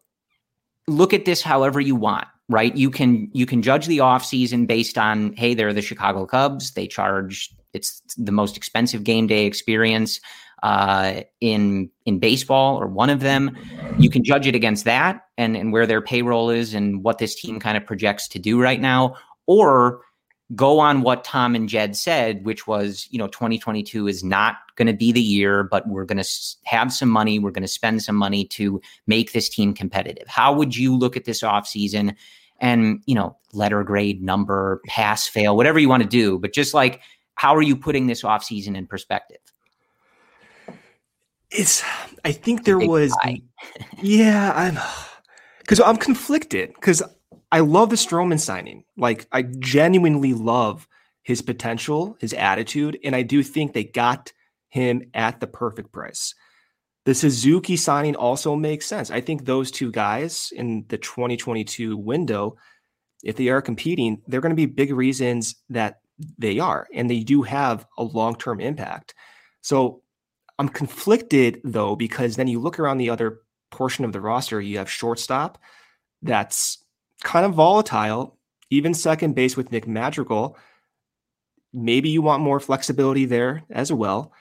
look 0.87 1.13
at 1.13 1.25
this 1.25 1.41
however 1.41 1.81
you 1.81 1.95
want, 1.95 2.27
right? 2.47 2.75
You 2.75 2.91
can 2.91 3.29
you 3.33 3.47
can 3.47 3.63
judge 3.63 3.87
the 3.87 3.99
offseason 3.99 4.67
based 4.67 4.99
on, 4.99 5.33
hey, 5.33 5.55
they're 5.55 5.73
the 5.73 5.81
Chicago 5.81 6.27
Cubs. 6.27 6.73
They 6.73 6.87
charge 6.87 7.53
it's 7.73 8.01
the 8.17 8.31
most 8.31 8.55
expensive 8.55 9.03
game 9.03 9.25
day 9.25 9.45
experience 9.45 10.19
uh, 10.63 11.21
in 11.41 11.89
in 12.05 12.19
baseball 12.19 12.79
or 12.79 12.87
one 12.87 13.09
of 13.09 13.19
them. 13.19 13.55
You 13.97 14.09
can 14.09 14.23
judge 14.23 14.47
it 14.47 14.55
against 14.55 14.85
that 14.85 15.25
and 15.37 15.55
and 15.55 15.71
where 15.71 15.85
their 15.85 16.01
payroll 16.01 16.49
is 16.49 16.73
and 16.73 17.03
what 17.03 17.17
this 17.17 17.35
team 17.35 17.59
kind 17.59 17.77
of 17.77 17.85
projects 17.85 18.27
to 18.29 18.39
do 18.39 18.61
right 18.61 18.81
now, 18.81 19.15
or 19.45 20.01
go 20.55 20.79
on 20.79 21.01
what 21.01 21.23
Tom 21.25 21.55
and 21.55 21.67
Jed 21.67 21.95
said, 21.95 22.45
which 22.45 22.67
was 22.67 23.07
you 23.11 23.19
know 23.19 23.27
2022 23.27 24.07
is 24.07 24.23
not 24.23 24.55
going 24.75 24.87
to 24.87 24.93
be 24.93 25.11
the 25.11 25.21
year, 25.21 25.63
but 25.63 25.87
we're 25.87 26.05
going 26.05 26.23
to 26.23 26.29
have 26.65 26.93
some 26.93 27.09
money. 27.09 27.39
We're 27.39 27.51
going 27.51 27.63
to 27.63 27.67
spend 27.67 28.03
some 28.03 28.15
money 28.15 28.45
to 28.45 28.81
make 29.07 29.33
this 29.33 29.49
team 29.49 29.73
competitive. 29.73 30.27
How 30.27 30.53
would 30.53 30.75
you 30.75 30.95
look 30.97 31.17
at 31.17 31.25
this 31.25 31.41
offseason? 31.41 32.15
And 32.59 33.03
you 33.05 33.13
know, 33.13 33.37
letter 33.53 33.83
grade, 33.83 34.23
number, 34.23 34.81
pass, 34.87 35.27
fail, 35.27 35.55
whatever 35.55 35.77
you 35.77 35.89
want 35.89 36.01
to 36.01 36.09
do, 36.09 36.39
but 36.39 36.53
just 36.53 36.73
like 36.73 37.01
how 37.37 37.55
are 37.55 37.61
you 37.61 37.75
putting 37.75 38.07
this 38.07 38.23
offseason 38.23 38.75
in 38.75 38.87
perspective? 38.87 39.37
It's. 41.51 41.83
I 42.25 42.31
think 42.31 42.65
there 42.65 42.79
was. 42.79 43.15
yeah, 44.01 44.51
I'm. 44.53 44.79
Because 45.59 45.79
I'm 45.79 45.97
conflicted. 45.97 46.73
Because 46.73 47.03
I 47.51 47.61
love 47.61 47.89
the 47.89 47.95
Stroman 47.95 48.39
signing. 48.39 48.83
Like 48.97 49.27
I 49.31 49.43
genuinely 49.43 50.33
love 50.33 50.87
his 51.23 51.41
potential, 51.41 52.17
his 52.19 52.33
attitude, 52.33 52.97
and 53.03 53.15
I 53.15 53.21
do 53.21 53.43
think 53.43 53.73
they 53.73 53.83
got 53.83 54.31
him 54.69 55.09
at 55.13 55.39
the 55.39 55.47
perfect 55.47 55.91
price. 55.91 56.33
The 57.05 57.15
Suzuki 57.15 57.77
signing 57.77 58.15
also 58.15 58.55
makes 58.55 58.85
sense. 58.85 59.11
I 59.11 59.21
think 59.21 59.45
those 59.45 59.71
two 59.71 59.91
guys 59.91 60.51
in 60.53 60.85
the 60.89 60.97
2022 60.97 61.95
window, 61.95 62.57
if 63.23 63.37
they 63.37 63.47
are 63.47 63.61
competing, 63.61 64.21
they're 64.27 64.41
going 64.41 64.51
to 64.51 64.57
be 64.57 64.65
big 64.65 64.93
reasons 64.93 65.55
that 65.69 66.01
they 66.37 66.59
are, 66.59 66.87
and 66.93 67.09
they 67.09 67.21
do 67.21 67.43
have 67.43 67.85
a 67.97 68.03
long 68.03 68.35
term 68.35 68.59
impact. 68.59 69.13
So 69.61 70.01
I'm 70.59 70.69
conflicted 70.69 71.61
though 71.63 71.95
because 71.95 72.35
then 72.35 72.47
you 72.47 72.59
look 72.59 72.79
around 72.79 72.97
the 72.97 73.09
other 73.09 73.41
portion 73.71 74.05
of 74.05 74.11
the 74.11 74.21
roster, 74.21 74.59
you 74.61 74.77
have 74.77 74.89
shortstop 74.89 75.57
that's 76.21 76.83
kind 77.23 77.45
of 77.45 77.53
volatile, 77.53 78.37
even 78.69 78.93
second 78.93 79.35
base 79.35 79.55
with 79.55 79.71
Nick 79.71 79.87
Madrigal. 79.87 80.57
Maybe 81.73 82.09
you 82.09 82.21
want 82.21 82.43
more 82.43 82.59
flexibility 82.59 83.25
there 83.25 83.63
as 83.69 83.91
well. 83.91 84.33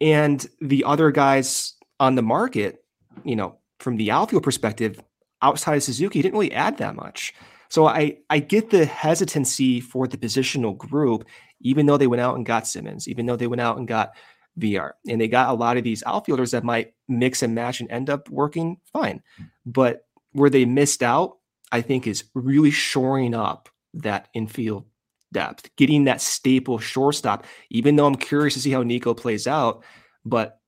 And 0.00 0.46
the 0.60 0.84
other 0.84 1.10
guys 1.10 1.74
on 2.00 2.16
the 2.16 2.22
market, 2.22 2.84
you 3.24 3.36
know, 3.36 3.58
from 3.78 3.96
the 3.96 4.10
outfield 4.10 4.42
perspective, 4.42 5.00
outside 5.40 5.76
of 5.76 5.82
Suzuki, 5.82 6.20
didn't 6.20 6.34
really 6.34 6.52
add 6.52 6.78
that 6.78 6.96
much. 6.96 7.34
So 7.68 7.86
I 7.86 8.18
I 8.30 8.38
get 8.40 8.70
the 8.70 8.84
hesitancy 8.84 9.80
for 9.80 10.06
the 10.06 10.16
positional 10.16 10.76
group, 10.76 11.24
even 11.60 11.86
though 11.86 11.96
they 11.96 12.06
went 12.06 12.20
out 12.20 12.36
and 12.36 12.44
got 12.44 12.66
Simmons, 12.66 13.08
even 13.08 13.26
though 13.26 13.36
they 13.36 13.46
went 13.46 13.60
out 13.60 13.78
and 13.78 13.88
got 13.88 14.12
Villar. 14.56 14.94
And 15.08 15.20
they 15.20 15.28
got 15.28 15.50
a 15.50 15.54
lot 15.54 15.76
of 15.76 15.84
these 15.84 16.02
outfielders 16.06 16.52
that 16.52 16.64
might 16.64 16.94
mix 17.08 17.42
and 17.42 17.54
match 17.54 17.80
and 17.80 17.90
end 17.90 18.10
up 18.10 18.28
working 18.30 18.78
fine. 18.92 19.22
But 19.66 20.06
where 20.32 20.50
they 20.50 20.64
missed 20.64 21.02
out, 21.02 21.38
I 21.72 21.80
think, 21.80 22.06
is 22.06 22.24
really 22.34 22.70
shoring 22.70 23.34
up 23.34 23.68
that 23.94 24.28
infield 24.34 24.86
depth, 25.32 25.68
getting 25.76 26.04
that 26.04 26.20
staple 26.20 26.78
shortstop. 26.78 27.46
Even 27.70 27.96
though 27.96 28.06
I'm 28.06 28.14
curious 28.14 28.54
to 28.54 28.60
see 28.60 28.70
how 28.70 28.82
Nico 28.82 29.14
plays 29.14 29.46
out, 29.46 29.84
but 30.24 30.60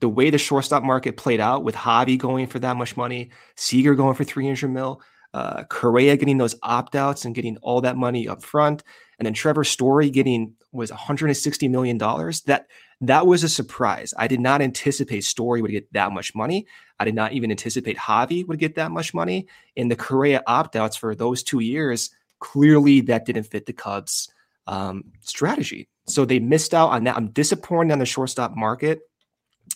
the 0.00 0.08
way 0.08 0.30
the 0.30 0.38
shortstop 0.38 0.82
market 0.82 1.16
played 1.16 1.40
out 1.40 1.64
with 1.64 1.74
Javi 1.74 2.18
going 2.18 2.46
for 2.46 2.58
that 2.58 2.76
much 2.76 2.96
money, 2.96 3.30
Seager 3.56 3.94
going 3.94 4.14
for 4.14 4.24
300 4.24 4.68
mil, 4.68 5.00
uh, 5.32 5.64
Correa 5.64 6.16
getting 6.16 6.38
those 6.38 6.54
opt 6.62 6.94
outs 6.94 7.24
and 7.24 7.34
getting 7.34 7.56
all 7.58 7.80
that 7.82 7.96
money 7.96 8.28
up 8.28 8.42
front, 8.42 8.82
and 9.18 9.26
then 9.26 9.34
Trevor 9.34 9.64
Story 9.64 10.10
getting 10.10 10.54
was 10.72 10.90
160 10.90 11.68
million 11.68 11.98
dollars. 11.98 12.42
That 12.42 12.66
that 13.02 13.26
was 13.26 13.44
a 13.44 13.48
surprise. 13.48 14.14
I 14.16 14.26
did 14.26 14.40
not 14.40 14.62
anticipate 14.62 15.24
Story 15.24 15.62
would 15.62 15.70
get 15.70 15.92
that 15.92 16.12
much 16.12 16.34
money. 16.34 16.66
I 16.98 17.04
did 17.04 17.14
not 17.14 17.32
even 17.32 17.50
anticipate 17.50 17.98
Javi 17.98 18.46
would 18.46 18.58
get 18.58 18.74
that 18.76 18.90
much 18.90 19.12
money. 19.12 19.46
And 19.76 19.90
the 19.90 19.96
Correa 19.96 20.42
opt 20.46 20.76
outs 20.76 20.96
for 20.96 21.14
those 21.14 21.42
two 21.42 21.60
years, 21.60 22.10
clearly 22.38 23.02
that 23.02 23.26
didn't 23.26 23.44
fit 23.44 23.66
the 23.66 23.72
Cubs' 23.72 24.28
um, 24.66 25.04
strategy. 25.20 25.88
So 26.06 26.24
they 26.24 26.38
missed 26.38 26.72
out 26.72 26.90
on 26.90 27.04
that. 27.04 27.16
I'm 27.16 27.28
disappointed 27.28 27.92
on 27.92 27.98
the 27.98 28.06
shortstop 28.06 28.56
market. 28.56 29.00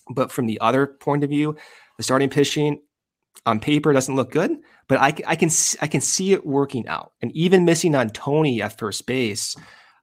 But 0.08 0.30
from 0.32 0.46
the 0.46 0.60
other 0.60 0.86
point 0.86 1.24
of 1.24 1.30
view, 1.30 1.56
the 1.96 2.02
starting 2.02 2.30
pitching 2.30 2.80
on 3.46 3.60
paper 3.60 3.92
doesn't 3.92 4.14
look 4.16 4.30
good, 4.30 4.58
but 4.88 4.98
I, 4.98 5.14
I 5.26 5.36
can 5.36 5.50
I 5.80 5.86
can 5.86 6.00
see 6.00 6.32
it 6.32 6.46
working 6.46 6.86
out. 6.88 7.12
And 7.22 7.32
even 7.32 7.64
missing 7.64 7.94
on 7.94 8.10
Tony 8.10 8.62
at 8.62 8.78
first 8.78 9.06
base 9.06 9.56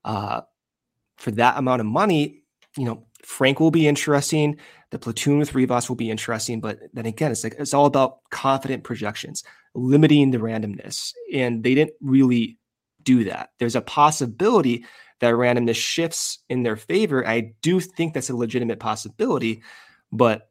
uh, 0.04 0.42
for 1.18 1.32
that 1.32 1.58
amount 1.58 1.82
of 1.82 1.88
money, 1.88 2.44
you 2.78 2.86
know, 2.86 3.07
Frank 3.24 3.60
will 3.60 3.72
be 3.72 3.88
interesting. 3.88 4.58
The 4.92 5.00
platoon 5.00 5.40
with 5.40 5.54
Rivas 5.54 5.90
will 5.90 5.96
be 5.96 6.10
interesting, 6.10 6.62
but 6.62 6.80
then 6.94 7.06
again, 7.06 7.32
it's 7.32 7.44
like 7.44 7.56
it's 7.58 7.74
all 7.74 7.86
about 7.86 8.20
confident 8.30 8.84
projections, 8.84 9.44
limiting 9.76 10.32
the 10.32 10.38
randomness, 10.38 11.14
and 11.34 11.64
they 11.64 11.76
didn't 11.76 11.94
really 12.02 12.58
do 13.04 13.24
that. 13.26 13.50
There's 13.60 13.76
a 13.76 13.82
possibility 13.82 14.86
that 15.20 15.34
randomness 15.34 15.76
shifts 15.76 16.40
in 16.50 16.64
their 16.64 16.76
favor. 16.76 17.28
I 17.28 17.54
do 17.62 17.80
think 17.80 18.14
that's 18.14 18.30
a 18.30 18.36
legitimate 18.36 18.80
possibility, 18.80 19.64
but 20.12 20.50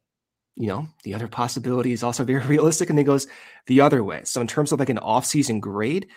you 0.55 0.67
know, 0.67 0.87
the 1.03 1.13
other 1.13 1.27
possibility 1.27 1.93
is 1.93 2.03
also 2.03 2.23
very 2.25 2.43
realistic 2.45 2.89
and 2.89 2.99
it 2.99 3.03
goes 3.03 3.27
the 3.67 3.81
other 3.81 4.03
way. 4.03 4.21
So 4.25 4.41
in 4.41 4.47
terms 4.47 4.71
of 4.71 4.79
like 4.79 4.89
an 4.89 4.97
off-season 4.97 5.59
grade, 5.59 6.07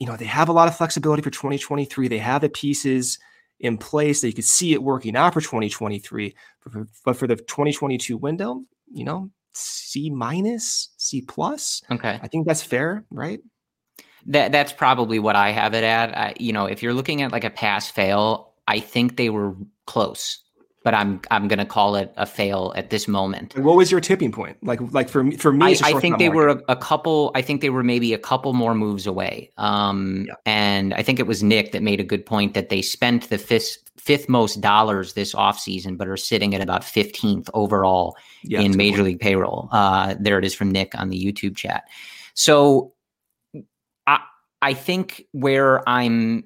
you 0.00 0.06
know, 0.06 0.16
they 0.16 0.24
have 0.24 0.48
a 0.48 0.52
lot 0.52 0.68
of 0.68 0.76
flexibility 0.76 1.22
for 1.22 1.30
2023. 1.30 2.08
They 2.08 2.18
have 2.18 2.42
the 2.42 2.48
pieces 2.48 3.18
in 3.60 3.78
place 3.78 4.20
that 4.20 4.28
you 4.28 4.34
could 4.34 4.44
see 4.44 4.72
it 4.72 4.82
working 4.82 5.16
out 5.16 5.34
for 5.34 5.40
2023. 5.40 6.34
But 7.04 7.16
for 7.16 7.26
the 7.26 7.36
2022 7.36 8.16
window, 8.16 8.62
you 8.92 9.04
know, 9.04 9.30
C 9.52 10.10
minus, 10.10 10.90
C 10.96 11.20
plus. 11.22 11.82
Okay. 11.90 12.18
I 12.22 12.28
think 12.28 12.46
that's 12.46 12.62
fair, 12.62 13.04
right? 13.10 13.40
That 14.26 14.52
that's 14.52 14.72
probably 14.72 15.18
what 15.18 15.36
I 15.36 15.50
have 15.50 15.74
it 15.74 15.84
at. 15.84 16.16
I, 16.16 16.34
you 16.38 16.52
know, 16.52 16.66
if 16.66 16.82
you're 16.82 16.94
looking 16.94 17.22
at 17.22 17.32
like 17.32 17.44
a 17.44 17.50
pass 17.50 17.90
fail, 17.90 18.54
I 18.66 18.80
think 18.80 19.16
they 19.16 19.30
were 19.30 19.54
close 19.86 20.43
but 20.84 20.92
I'm 20.94 21.20
I'm 21.30 21.48
gonna 21.48 21.66
call 21.66 21.96
it 21.96 22.12
a 22.16 22.26
fail 22.26 22.72
at 22.76 22.90
this 22.90 23.08
moment. 23.08 23.56
what 23.58 23.74
was 23.74 23.90
your 23.90 24.00
tipping 24.00 24.30
point? 24.30 24.58
Like 24.62 24.80
like 24.92 25.08
for 25.08 25.24
me 25.24 25.36
for 25.36 25.50
me, 25.50 25.64
I, 25.64 25.96
I 25.96 26.00
think 26.00 26.18
they 26.18 26.28
market. 26.28 26.36
were 26.36 26.48
a, 26.48 26.62
a, 26.68 26.76
couple. 26.76 27.32
I 27.34 27.40
think 27.40 27.62
they 27.62 27.70
were 27.70 27.82
maybe 27.82 28.12
a 28.12 28.18
couple 28.18 28.52
more 28.52 28.74
moves 28.74 29.06
away. 29.06 29.50
Um, 29.56 30.26
yeah. 30.28 30.34
and 30.44 30.92
I 30.94 31.02
think 31.02 31.18
it 31.18 31.26
was 31.26 31.42
Nick 31.42 31.72
that 31.72 31.82
made 31.82 32.00
a 32.00 32.04
good 32.04 32.24
point 32.24 32.52
that 32.52 32.68
they 32.68 32.82
spent 32.82 33.30
the 33.30 33.38
fifth 33.38 33.78
fifth 33.96 34.28
most 34.28 34.60
dollars 34.60 35.14
this 35.14 35.34
offseason, 35.34 35.96
but 35.96 36.06
are 36.06 36.18
sitting 36.18 36.54
at 36.54 36.60
about 36.60 36.82
15th 36.82 37.48
overall 37.54 38.14
yeah, 38.42 38.60
in 38.60 38.76
Major 38.76 38.98
point. 38.98 39.06
League 39.06 39.20
payroll. 39.20 39.70
Uh, 39.72 40.14
there 40.20 40.38
it 40.38 40.44
is 40.44 40.54
from 40.54 40.70
Nick 40.70 40.94
on 40.94 41.08
the 41.08 41.18
YouTube 41.18 41.56
chat. 41.56 41.84
So 42.34 42.92
I 44.06 44.20
I 44.60 44.74
think 44.74 45.24
where 45.32 45.88
I'm 45.88 46.44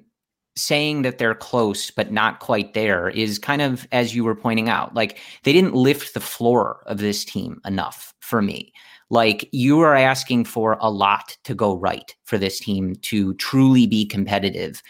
saying 0.59 1.01
that 1.03 1.17
they're 1.17 1.35
close 1.35 1.91
but 1.91 2.11
not 2.11 2.39
quite 2.39 2.73
there 2.73 3.09
is 3.09 3.39
kind 3.39 3.61
of 3.61 3.87
as 3.91 4.15
you 4.15 4.23
were 4.23 4.35
pointing 4.35 4.69
out 4.69 4.93
like 4.93 5.19
they 5.43 5.53
didn't 5.53 5.75
lift 5.75 6.13
the 6.13 6.19
floor 6.19 6.81
of 6.85 6.97
this 6.97 7.23
team 7.25 7.59
enough 7.65 8.13
for 8.19 8.41
me. 8.41 8.73
Like 9.09 9.49
you 9.51 9.79
are 9.79 9.95
asking 9.95 10.45
for 10.45 10.77
a 10.79 10.91
lot 10.91 11.37
to 11.43 11.55
go 11.55 11.75
right 11.75 12.15
for 12.25 12.37
this 12.37 12.59
team 12.59 12.95
to 13.03 13.33
truly 13.35 13.87
be 13.87 14.05
competitive. 14.05 14.83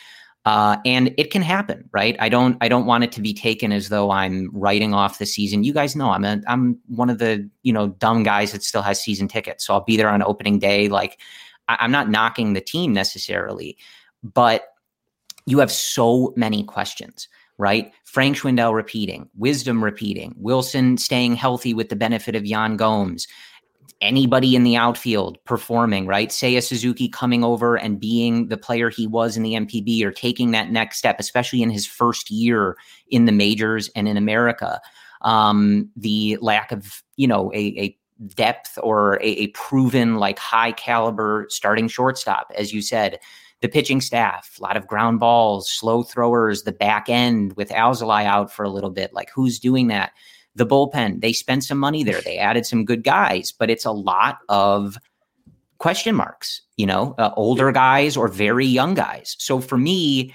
Uh, 0.45 0.77
and 0.85 1.13
it 1.17 1.31
can 1.31 1.41
happen 1.41 1.87
right? 1.93 2.15
I 2.19 2.29
don't 2.29 2.57
i 2.61 2.69
don't 2.69 2.85
want 2.85 3.03
it 3.03 3.11
to 3.13 3.21
be 3.21 3.33
taken 3.33 3.71
as 3.71 3.89
though 3.89 4.09
i'm 4.09 4.49
writing 4.53 4.93
off 4.93 5.19
the 5.19 5.25
season. 5.25 5.63
You 5.63 5.73
guys 5.73 5.95
know 5.95 6.09
i'm 6.11 6.23
a, 6.23 6.41
i'm 6.47 6.79
one 6.87 7.09
of 7.09 7.19
the 7.19 7.47
you 7.63 7.73
know 7.73 7.89
dumb 7.89 8.23
guys 8.23 8.53
that 8.53 8.63
still 8.63 8.81
has 8.81 9.01
season 9.01 9.27
tickets 9.27 9.65
so 9.65 9.73
i'll 9.73 9.83
be 9.83 9.97
there 9.97 10.09
on 10.09 10.23
opening 10.23 10.57
day 10.57 10.87
like 10.87 11.19
I, 11.67 11.77
i'm 11.81 11.91
not 11.91 12.09
knocking 12.09 12.53
the 12.53 12.61
team 12.61 12.93
necessarily 12.93 13.77
but 14.23 14.68
you 15.49 15.59
have 15.59 15.71
so 15.71 16.33
many 16.35 16.63
questions, 16.63 17.27
right? 17.57 17.91
Frank 18.05 18.37
Schwindel 18.37 18.73
repeating, 18.73 19.29
Wisdom 19.35 19.83
repeating, 19.83 20.35
Willson 20.39 20.99
staying 20.99 21.35
healthy 21.35 21.73
with 21.73 21.89
the 21.89 21.95
benefit 21.95 22.35
of 22.35 22.45
Yan 22.45 22.77
Gomes, 22.77 23.27
anybody 24.01 24.55
in 24.55 24.63
the 24.63 24.75
outfield 24.75 25.43
performing, 25.45 26.05
right? 26.05 26.29
Seiya 26.29 26.63
Suzuki 26.63 27.09
coming 27.09 27.43
over 27.43 27.75
and 27.75 27.99
being 27.99 28.47
the 28.47 28.57
player 28.57 28.89
he 28.89 29.07
was 29.07 29.35
in 29.35 29.43
the 29.43 29.53
NPB 29.53 30.03
or 30.03 30.11
taking 30.11 30.51
that 30.51 30.71
next 30.71 30.97
step, 30.97 31.17
especially 31.19 31.61
in 31.61 31.69
his 31.69 31.85
first 31.85 32.31
year 32.31 32.77
in 33.09 33.25
the 33.25 33.31
majors 33.31 33.89
and 33.95 34.07
in 34.07 34.17
America. 34.17 34.79
Um, 35.21 35.89
the 35.97 36.37
lack 36.41 36.71
of, 36.71 37.03
you 37.17 37.27
know, 37.27 37.51
a, 37.53 37.57
a 37.57 37.97
depth 38.35 38.77
or 38.81 39.15
a, 39.15 39.27
a 39.27 39.47
proven 39.47 40.15
like 40.15 40.39
high 40.39 40.71
caliber 40.71 41.45
starting 41.49 41.87
shortstop, 41.87 42.51
as 42.55 42.71
you 42.71 42.81
said 42.81 43.19
the 43.61 43.69
pitching 43.69 44.01
staff, 44.01 44.57
a 44.59 44.63
lot 44.63 44.77
of 44.77 44.87
ground 44.87 45.19
balls, 45.19 45.69
slow 45.69 46.03
throwers, 46.03 46.63
the 46.63 46.71
back 46.71 47.09
end 47.09 47.53
with 47.53 47.69
Alzolay 47.69 48.25
out 48.25 48.51
for 48.51 48.63
a 48.63 48.69
little 48.69 48.89
bit. 48.89 49.13
Like 49.13 49.29
who's 49.33 49.59
doing 49.59 49.87
that? 49.87 50.11
The 50.55 50.65
bullpen, 50.65 51.21
they 51.21 51.33
spent 51.33 51.63
some 51.63 51.77
money 51.77 52.03
there. 52.03 52.21
They 52.21 52.37
added 52.37 52.65
some 52.65 52.85
good 52.85 53.03
guys, 53.03 53.51
but 53.51 53.69
it's 53.69 53.85
a 53.85 53.91
lot 53.91 54.39
of 54.49 54.97
question 55.77 56.15
marks, 56.15 56.61
you 56.77 56.85
know, 56.85 57.15
uh, 57.17 57.31
older 57.35 57.71
guys 57.71 58.17
or 58.17 58.27
very 58.27 58.65
young 58.65 58.93
guys. 58.93 59.35
So 59.39 59.59
for 59.59 59.77
me, 59.77 60.33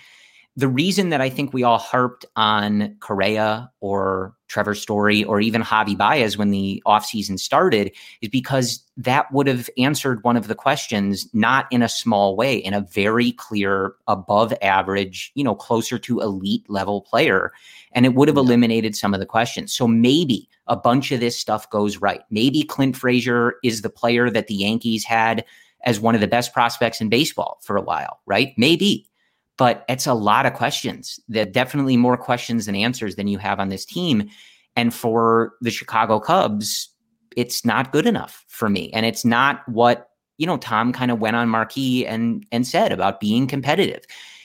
the 0.56 0.68
reason 0.68 1.08
that 1.08 1.20
I 1.20 1.30
think 1.30 1.52
we 1.52 1.64
all 1.64 1.78
harped 1.78 2.24
on 2.36 2.96
Correa 3.00 3.70
or 3.80 4.36
Trevor 4.46 4.76
Story 4.76 5.24
or 5.24 5.40
even 5.40 5.62
Javi 5.62 5.98
Baez 5.98 6.38
when 6.38 6.50
the 6.50 6.80
offseason 6.86 7.40
started 7.40 7.90
is 8.20 8.28
because 8.28 8.80
that 8.96 9.32
would 9.32 9.48
have 9.48 9.68
answered 9.78 10.22
one 10.22 10.36
of 10.36 10.46
the 10.46 10.54
questions, 10.54 11.28
not 11.34 11.66
in 11.72 11.82
a 11.82 11.88
small 11.88 12.36
way, 12.36 12.56
in 12.56 12.72
a 12.72 12.82
very 12.82 13.32
clear, 13.32 13.94
above 14.06 14.54
average, 14.62 15.32
you 15.34 15.42
know, 15.42 15.56
closer 15.56 15.98
to 15.98 16.20
elite 16.20 16.64
level 16.70 17.00
player. 17.00 17.52
And 17.90 18.06
it 18.06 18.14
would 18.14 18.28
have 18.28 18.36
eliminated 18.36 18.94
some 18.94 19.12
of 19.12 19.18
the 19.18 19.26
questions. 19.26 19.74
So 19.74 19.88
maybe 19.88 20.48
a 20.68 20.76
bunch 20.76 21.10
of 21.10 21.18
this 21.18 21.36
stuff 21.36 21.68
goes 21.70 21.96
right. 21.96 22.22
Maybe 22.30 22.62
Clint 22.62 22.96
Frazier 22.96 23.54
is 23.64 23.82
the 23.82 23.90
player 23.90 24.30
that 24.30 24.46
the 24.46 24.54
Yankees 24.54 25.02
had 25.02 25.44
as 25.84 25.98
one 25.98 26.14
of 26.14 26.20
the 26.20 26.28
best 26.28 26.52
prospects 26.52 27.00
in 27.00 27.08
baseball 27.08 27.58
for 27.60 27.76
a 27.76 27.82
while, 27.82 28.20
right? 28.24 28.54
Maybe 28.56 29.08
but 29.56 29.84
it's 29.88 30.06
a 30.06 30.14
lot 30.14 30.46
of 30.46 30.54
questions. 30.54 31.20
There 31.28 31.44
definitely 31.44 31.96
more 31.96 32.16
questions 32.16 32.66
than 32.66 32.74
answers 32.74 33.16
than 33.16 33.28
you 33.28 33.38
have 33.38 33.60
on 33.60 33.68
this 33.68 33.84
team. 33.84 34.28
And 34.76 34.92
for 34.92 35.54
the 35.60 35.70
Chicago 35.70 36.18
Cubs, 36.18 36.88
it's 37.36 37.64
not 37.64 37.92
good 37.92 38.06
enough 38.06 38.44
for 38.48 38.68
me. 38.68 38.90
And 38.92 39.06
it's 39.06 39.24
not 39.24 39.68
what, 39.68 40.08
you 40.38 40.46
know, 40.46 40.56
Tom 40.56 40.92
kind 40.92 41.10
of 41.10 41.20
went 41.20 41.36
on 41.36 41.48
marquee 41.48 42.06
and 42.06 42.44
and 42.50 42.66
said 42.66 42.92
about 42.92 43.20
being 43.20 43.46
competitive. 43.46 44.04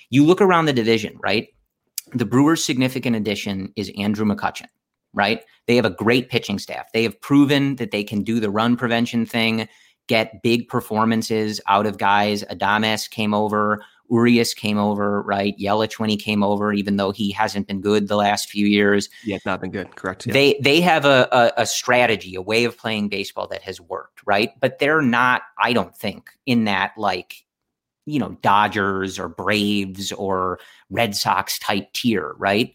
You 0.09 0.25
look 0.25 0.41
around 0.41 0.65
the 0.65 0.73
division, 0.73 1.17
right? 1.21 1.49
The 2.13 2.25
Brewers' 2.25 2.63
significant 2.63 3.15
addition 3.15 3.71
is 3.75 3.91
Andrew 3.97 4.25
McCutchen, 4.25 4.67
right? 5.13 5.43
They 5.67 5.75
have 5.75 5.85
a 5.85 5.91
great 5.91 6.29
pitching 6.29 6.57
staff. 6.57 6.91
They 6.91 7.03
have 7.03 7.19
proven 7.21 7.75
that 7.75 7.91
they 7.91 8.03
can 8.03 8.23
do 8.23 8.39
the 8.39 8.49
run 8.49 8.75
prevention 8.75 9.25
thing, 9.25 9.67
get 10.07 10.41
big 10.41 10.67
performances 10.67 11.61
out 11.67 11.85
of 11.85 11.99
guys. 11.99 12.43
Adames 12.45 13.09
came 13.09 13.33
over. 13.33 13.83
Urias 14.09 14.53
came 14.53 14.77
over, 14.77 15.21
right? 15.21 15.57
Yelich 15.57 15.99
when 15.99 16.09
he 16.09 16.17
came 16.17 16.43
over, 16.43 16.73
even 16.73 16.97
though 16.97 17.11
he 17.11 17.31
hasn't 17.31 17.67
been 17.67 17.81
good 17.81 18.07
the 18.07 18.15
last 18.15 18.49
few 18.49 18.65
years. 18.65 19.09
Yeah, 19.23 19.37
not 19.45 19.61
been 19.61 19.71
good. 19.71 19.95
Correct. 19.95 20.25
Yeah. 20.25 20.33
They 20.33 20.59
they 20.61 20.81
have 20.81 21.05
a, 21.05 21.27
a, 21.31 21.61
a 21.61 21.65
strategy, 21.65 22.35
a 22.35 22.41
way 22.41 22.65
of 22.65 22.77
playing 22.77 23.09
baseball 23.09 23.47
that 23.47 23.61
has 23.61 23.79
worked, 23.79 24.21
right? 24.25 24.51
But 24.59 24.79
they're 24.79 25.01
not, 25.01 25.43
I 25.57 25.73
don't 25.73 25.95
think, 25.95 26.31
in 26.45 26.65
that 26.65 26.93
like, 26.97 27.45
you 28.05 28.19
know, 28.19 28.37
Dodgers 28.41 29.19
or 29.19 29.29
Braves 29.29 30.11
or 30.11 30.59
Red 30.89 31.15
Sox 31.15 31.59
type 31.59 31.93
tier, 31.93 32.33
right? 32.37 32.73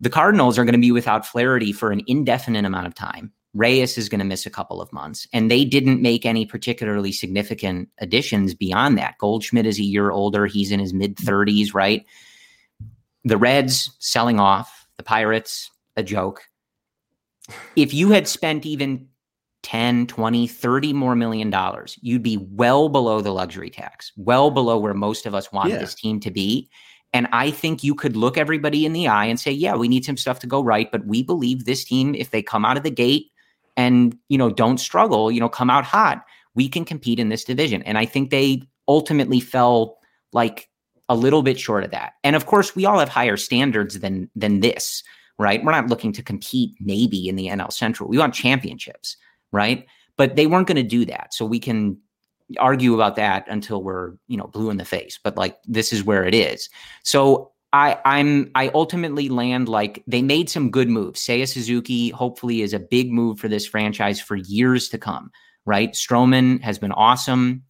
The 0.00 0.10
Cardinals 0.10 0.58
are 0.58 0.64
going 0.64 0.74
to 0.74 0.78
be 0.80 0.92
without 0.92 1.26
Flaherty 1.26 1.72
for 1.72 1.90
an 1.90 2.02
indefinite 2.06 2.64
amount 2.64 2.86
of 2.86 2.94
time. 2.94 3.32
Reyes 3.58 3.98
is 3.98 4.08
going 4.08 4.20
to 4.20 4.24
miss 4.24 4.46
a 4.46 4.50
couple 4.50 4.80
of 4.80 4.92
months. 4.92 5.26
And 5.32 5.50
they 5.50 5.64
didn't 5.64 6.00
make 6.00 6.24
any 6.24 6.46
particularly 6.46 7.10
significant 7.10 7.88
additions 7.98 8.54
beyond 8.54 8.96
that. 8.98 9.18
Goldschmidt 9.18 9.66
is 9.66 9.78
a 9.78 9.82
year 9.82 10.10
older. 10.10 10.46
He's 10.46 10.70
in 10.70 10.78
his 10.78 10.94
mid 10.94 11.16
30s, 11.16 11.74
right? 11.74 12.06
The 13.24 13.36
Reds 13.36 13.90
selling 13.98 14.38
off, 14.38 14.86
the 14.96 15.02
Pirates, 15.02 15.70
a 15.96 16.04
joke. 16.04 16.42
If 17.74 17.92
you 17.92 18.10
had 18.10 18.28
spent 18.28 18.64
even 18.64 19.08
10, 19.64 20.06
20, 20.06 20.46
30 20.46 20.92
more 20.92 21.16
million 21.16 21.50
dollars, 21.50 21.98
you'd 22.00 22.22
be 22.22 22.36
well 22.36 22.88
below 22.88 23.20
the 23.20 23.32
luxury 23.32 23.70
tax, 23.70 24.12
well 24.16 24.52
below 24.52 24.78
where 24.78 24.94
most 24.94 25.26
of 25.26 25.34
us 25.34 25.50
want 25.50 25.70
yeah. 25.70 25.78
this 25.78 25.94
team 25.94 26.20
to 26.20 26.30
be. 26.30 26.70
And 27.12 27.26
I 27.32 27.50
think 27.50 27.82
you 27.82 27.94
could 27.94 28.16
look 28.16 28.38
everybody 28.38 28.86
in 28.86 28.92
the 28.92 29.08
eye 29.08 29.24
and 29.24 29.40
say, 29.40 29.50
yeah, 29.50 29.74
we 29.74 29.88
need 29.88 30.04
some 30.04 30.18
stuff 30.18 30.38
to 30.40 30.46
go 30.46 30.62
right, 30.62 30.92
but 30.92 31.06
we 31.06 31.22
believe 31.22 31.64
this 31.64 31.82
team, 31.82 32.14
if 32.14 32.30
they 32.30 32.42
come 32.42 32.64
out 32.64 32.76
of 32.76 32.82
the 32.82 32.90
gate 32.90 33.32
and 33.78 34.14
you 34.28 34.36
know 34.36 34.50
don't 34.50 34.78
struggle 34.78 35.30
you 35.32 35.40
know 35.40 35.48
come 35.48 35.70
out 35.70 35.84
hot 35.84 36.22
we 36.54 36.68
can 36.68 36.84
compete 36.84 37.20
in 37.20 37.30
this 37.30 37.44
division. 37.44 37.82
And 37.84 37.96
i 37.96 38.04
think 38.04 38.28
they 38.30 38.62
ultimately 38.88 39.40
fell 39.40 39.96
like 40.32 40.68
a 41.08 41.16
little 41.16 41.42
bit 41.42 41.58
short 41.58 41.84
of 41.84 41.90
that. 41.92 42.14
And 42.22 42.36
of 42.36 42.44
course 42.44 42.76
we 42.76 42.84
all 42.84 42.98
have 42.98 43.08
higher 43.08 43.38
standards 43.38 44.00
than 44.00 44.28
than 44.36 44.60
this 44.60 45.02
right? 45.40 45.64
We're 45.64 45.70
not 45.70 45.86
looking 45.86 46.12
to 46.14 46.22
compete 46.22 46.74
maybe 46.80 47.28
in 47.28 47.36
the 47.36 47.46
nl 47.46 47.72
central. 47.72 48.10
We 48.10 48.18
want 48.18 48.34
championships 48.34 49.16
right? 49.52 49.86
But 50.16 50.36
they 50.36 50.46
weren't 50.46 50.66
going 50.66 50.76
to 50.76 50.82
do 50.82 51.04
that. 51.06 51.32
So 51.32 51.46
we 51.46 51.58
can 51.58 51.96
argue 52.58 52.94
about 52.94 53.16
that 53.16 53.46
until 53.48 53.82
we're 53.82 54.12
you 54.26 54.36
know 54.36 54.46
blue 54.46 54.70
in 54.70 54.78
the 54.78 54.84
face. 54.84 55.18
But 55.22 55.36
like 55.36 55.56
this 55.66 55.92
is 55.92 56.02
where 56.04 56.24
it 56.24 56.34
is. 56.34 56.68
So 57.02 57.52
I, 57.72 57.98
I'm 58.04 58.50
I 58.54 58.68
ultimately 58.74 59.28
land 59.28 59.68
like 59.68 60.02
they 60.06 60.22
made 60.22 60.48
some 60.48 60.70
good 60.70 60.88
moves. 60.88 61.20
Seiya 61.20 61.46
Suzuki 61.46 62.08
hopefully 62.10 62.62
is 62.62 62.72
a 62.72 62.78
big 62.78 63.12
move 63.12 63.38
for 63.38 63.48
this 63.48 63.66
franchise 63.66 64.20
for 64.20 64.36
years 64.36 64.88
to 64.88 64.98
come, 64.98 65.30
right? 65.66 65.92
Stroman 65.92 66.62
has 66.62 66.78
been 66.78 66.92
awesome, 66.92 67.62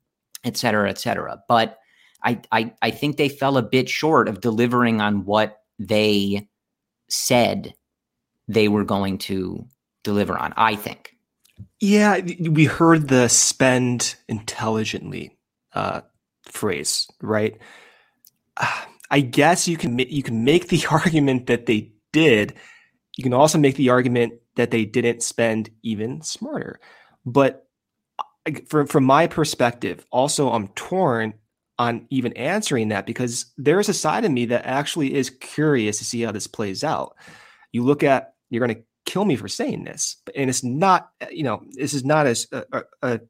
et 0.44 0.56
cetera, 0.56 0.88
et 0.88 0.98
cetera. 0.98 1.40
But 1.48 1.78
I, 2.22 2.40
I 2.52 2.72
I 2.80 2.90
think 2.90 3.16
they 3.16 3.28
fell 3.28 3.56
a 3.56 3.62
bit 3.62 3.88
short 3.88 4.28
of 4.28 4.40
delivering 4.40 5.00
on 5.00 5.24
what 5.24 5.62
they 5.78 6.48
said 7.08 7.74
they 8.46 8.68
were 8.68 8.84
going 8.84 9.18
to 9.18 9.66
deliver 10.04 10.38
on, 10.38 10.54
I 10.56 10.76
think. 10.76 11.14
Yeah, 11.80 12.20
we 12.40 12.66
heard 12.66 13.08
the 13.08 13.28
spend 13.28 14.14
intelligently 14.28 15.36
uh, 15.72 16.02
phrase, 16.44 17.08
right? 17.20 17.58
Uh, 18.56 18.82
I 19.10 19.20
guess 19.20 19.66
you 19.66 19.76
can 19.76 19.98
you 19.98 20.22
can 20.22 20.44
make 20.44 20.68
the 20.68 20.86
argument 20.90 21.46
that 21.46 21.66
they 21.66 21.92
did. 22.12 22.54
You 23.16 23.24
can 23.24 23.34
also 23.34 23.58
make 23.58 23.76
the 23.76 23.90
argument 23.90 24.34
that 24.56 24.70
they 24.70 24.84
didn't 24.84 25.22
spend 25.22 25.70
even 25.82 26.22
smarter. 26.22 26.80
But 27.24 27.66
from 28.66 28.86
from 28.86 29.04
my 29.04 29.26
perspective, 29.26 30.04
also 30.10 30.50
I'm 30.50 30.68
torn 30.68 31.34
on 31.78 32.06
even 32.10 32.32
answering 32.32 32.88
that 32.88 33.06
because 33.06 33.46
there's 33.56 33.88
a 33.88 33.94
side 33.94 34.24
of 34.24 34.32
me 34.32 34.46
that 34.46 34.66
actually 34.66 35.14
is 35.14 35.30
curious 35.30 35.98
to 35.98 36.04
see 36.04 36.22
how 36.22 36.32
this 36.32 36.46
plays 36.46 36.82
out. 36.82 37.16
You 37.72 37.84
look 37.84 38.02
at 38.02 38.34
you're 38.50 38.66
going 38.66 38.76
to 38.76 38.82
kill 39.04 39.24
me 39.24 39.36
for 39.36 39.48
saying 39.48 39.84
this, 39.84 40.16
and 40.34 40.50
it's 40.50 40.64
not 40.64 41.10
you 41.30 41.44
know 41.44 41.62
this 41.72 41.94
is 41.94 42.04
not 42.04 42.26
as 42.26 42.46
a, 42.52 42.64
a, 42.72 42.82
a 43.02 43.20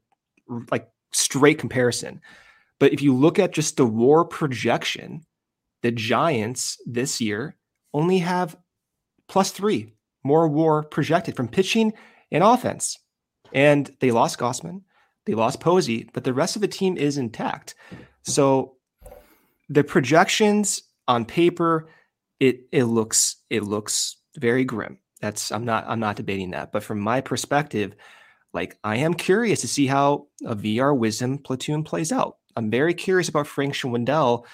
like 0.71 0.89
straight 1.11 1.59
comparison. 1.59 2.21
But 2.79 2.93
if 2.93 3.01
you 3.01 3.13
look 3.13 3.39
at 3.39 3.53
just 3.53 3.77
the 3.77 3.85
war 3.85 4.23
projection 4.23 5.25
the 5.81 5.91
Giants 5.91 6.77
this 6.85 7.21
year 7.21 7.55
only 7.93 8.19
have 8.19 8.57
plus 9.27 9.51
three 9.51 9.93
more 10.23 10.47
war 10.47 10.83
projected 10.83 11.35
from 11.35 11.47
pitching 11.47 11.93
and 12.31 12.43
offense. 12.43 12.97
And 13.53 13.89
they 13.99 14.11
lost 14.11 14.37
Gausman, 14.37 14.81
they 15.25 15.33
lost 15.33 15.59
Posey, 15.59 16.09
but 16.13 16.23
the 16.23 16.33
rest 16.33 16.55
of 16.55 16.61
the 16.61 16.67
team 16.67 16.97
is 16.97 17.17
intact. 17.17 17.75
So 18.23 18.75
the 19.69 19.83
projections 19.83 20.83
on 21.07 21.25
paper, 21.25 21.89
it 22.39 22.61
it 22.71 22.85
looks 22.85 23.37
it 23.49 23.63
looks 23.63 24.17
very 24.37 24.63
grim. 24.63 24.99
That's 25.21 25.51
I'm 25.51 25.65
not 25.65 25.85
I'm 25.87 25.99
not 25.99 26.15
debating 26.15 26.51
that. 26.51 26.71
But 26.71 26.83
from 26.83 26.99
my 26.99 27.21
perspective, 27.21 27.95
like 28.53 28.77
I 28.83 28.97
am 28.97 29.13
curious 29.13 29.61
to 29.61 29.67
see 29.67 29.87
how 29.87 30.27
a 30.45 30.55
Villar 30.55 30.93
wisdom 30.93 31.37
platoon 31.37 31.83
plays 31.83 32.11
out. 32.11 32.37
I'm 32.55 32.69
very 32.69 32.93
curious 32.93 33.29
about 33.29 33.47
Frank 33.47 33.73
Schwindel 33.73 34.45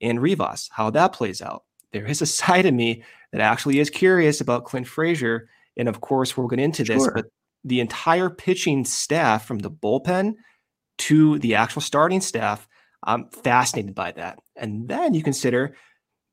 and 0.00 0.20
Rivas, 0.20 0.68
how 0.72 0.90
that 0.90 1.12
plays 1.12 1.42
out. 1.42 1.64
There 1.92 2.06
is 2.06 2.22
a 2.22 2.26
side 2.26 2.66
of 2.66 2.74
me 2.74 3.04
that 3.32 3.40
actually 3.40 3.78
is 3.78 3.90
curious 3.90 4.40
about 4.40 4.64
Clint 4.64 4.86
Frazier. 4.86 5.48
And 5.76 5.88
of 5.88 6.00
course, 6.00 6.36
we'll 6.36 6.48
get 6.48 6.58
into 6.58 6.84
this, 6.84 7.02
sure. 7.02 7.12
but 7.12 7.26
the 7.64 7.80
entire 7.80 8.30
pitching 8.30 8.84
staff 8.84 9.46
from 9.46 9.58
the 9.58 9.70
bullpen 9.70 10.34
to 10.98 11.38
the 11.38 11.54
actual 11.54 11.82
starting 11.82 12.20
staff, 12.20 12.68
I'm 13.02 13.28
fascinated 13.30 13.94
by 13.94 14.12
that. 14.12 14.38
And 14.56 14.88
then 14.88 15.14
you 15.14 15.22
consider 15.22 15.76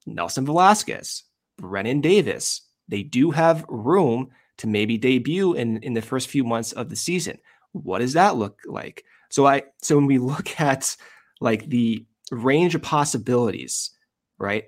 Nelson 0.06 0.45
Velazquez, 0.45 1.23
Brennen 1.58 2.01
Davis. 2.01 2.62
They 2.88 3.03
do 3.03 3.32
have 3.32 3.65
room 3.67 4.30
to 4.58 4.67
maybe 4.67 4.97
debut 4.97 5.53
in, 5.53 5.77
in 5.84 5.93
the 5.93 6.01
first 6.01 6.30
few 6.30 6.43
months 6.43 6.71
of 6.71 6.89
the 6.89 6.95
season. 6.95 7.38
What 7.73 7.99
does 7.99 8.13
that 8.13 8.38
look 8.38 8.62
like? 8.65 9.03
So 9.30 9.45
I 9.45 9.63
so 9.82 9.95
when 9.97 10.08
we 10.08 10.17
look 10.17 10.60
at 10.60 10.95
like 11.39 11.69
the 11.69 12.06
range 12.31 12.75
of 12.75 12.81
possibilities, 12.81 13.91
right? 14.37 14.65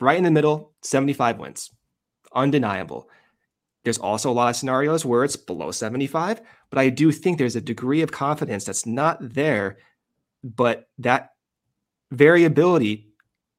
Right 0.00 0.18
in 0.18 0.24
the 0.24 0.30
middle, 0.30 0.72
75 0.82 1.38
wins. 1.38 1.70
Undeniable. 2.34 3.08
There's 3.84 3.98
also 3.98 4.30
a 4.30 4.32
lot 4.32 4.50
of 4.50 4.56
scenarios 4.56 5.04
where 5.04 5.24
it's 5.24 5.36
below 5.36 5.70
75, 5.70 6.40
but 6.70 6.78
I 6.78 6.88
do 6.88 7.10
think 7.10 7.38
there's 7.38 7.56
a 7.56 7.60
degree 7.60 8.02
of 8.02 8.12
confidence 8.12 8.64
that's 8.64 8.86
not 8.86 9.18
there, 9.20 9.78
but 10.44 10.88
that 10.98 11.30
variability 12.12 13.08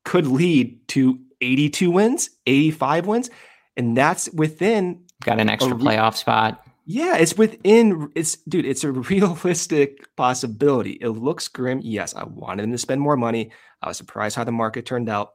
could 0.05 0.27
lead 0.27 0.87
to 0.89 1.19
82 1.41 1.91
wins, 1.91 2.29
85 2.45 3.05
wins, 3.05 3.29
and 3.75 3.97
that's 3.97 4.29
within 4.31 5.03
got 5.23 5.39
an 5.39 5.49
extra 5.49 5.73
playoff 5.73 6.15
spot. 6.15 6.62
Yeah, 6.85 7.17
it's 7.17 7.37
within 7.37 8.11
it's 8.15 8.37
dude, 8.47 8.65
it's 8.65 8.83
a 8.83 8.91
realistic 8.91 10.15
possibility. 10.15 10.93
It 11.01 11.09
looks 11.09 11.47
grim. 11.47 11.79
Yes, 11.83 12.15
I 12.15 12.23
wanted 12.23 12.63
them 12.63 12.71
to 12.71 12.77
spend 12.77 13.01
more 13.01 13.17
money. 13.17 13.51
I 13.81 13.87
was 13.87 13.97
surprised 13.97 14.35
how 14.35 14.43
the 14.43 14.51
market 14.51 14.85
turned 14.85 15.09
out. 15.09 15.33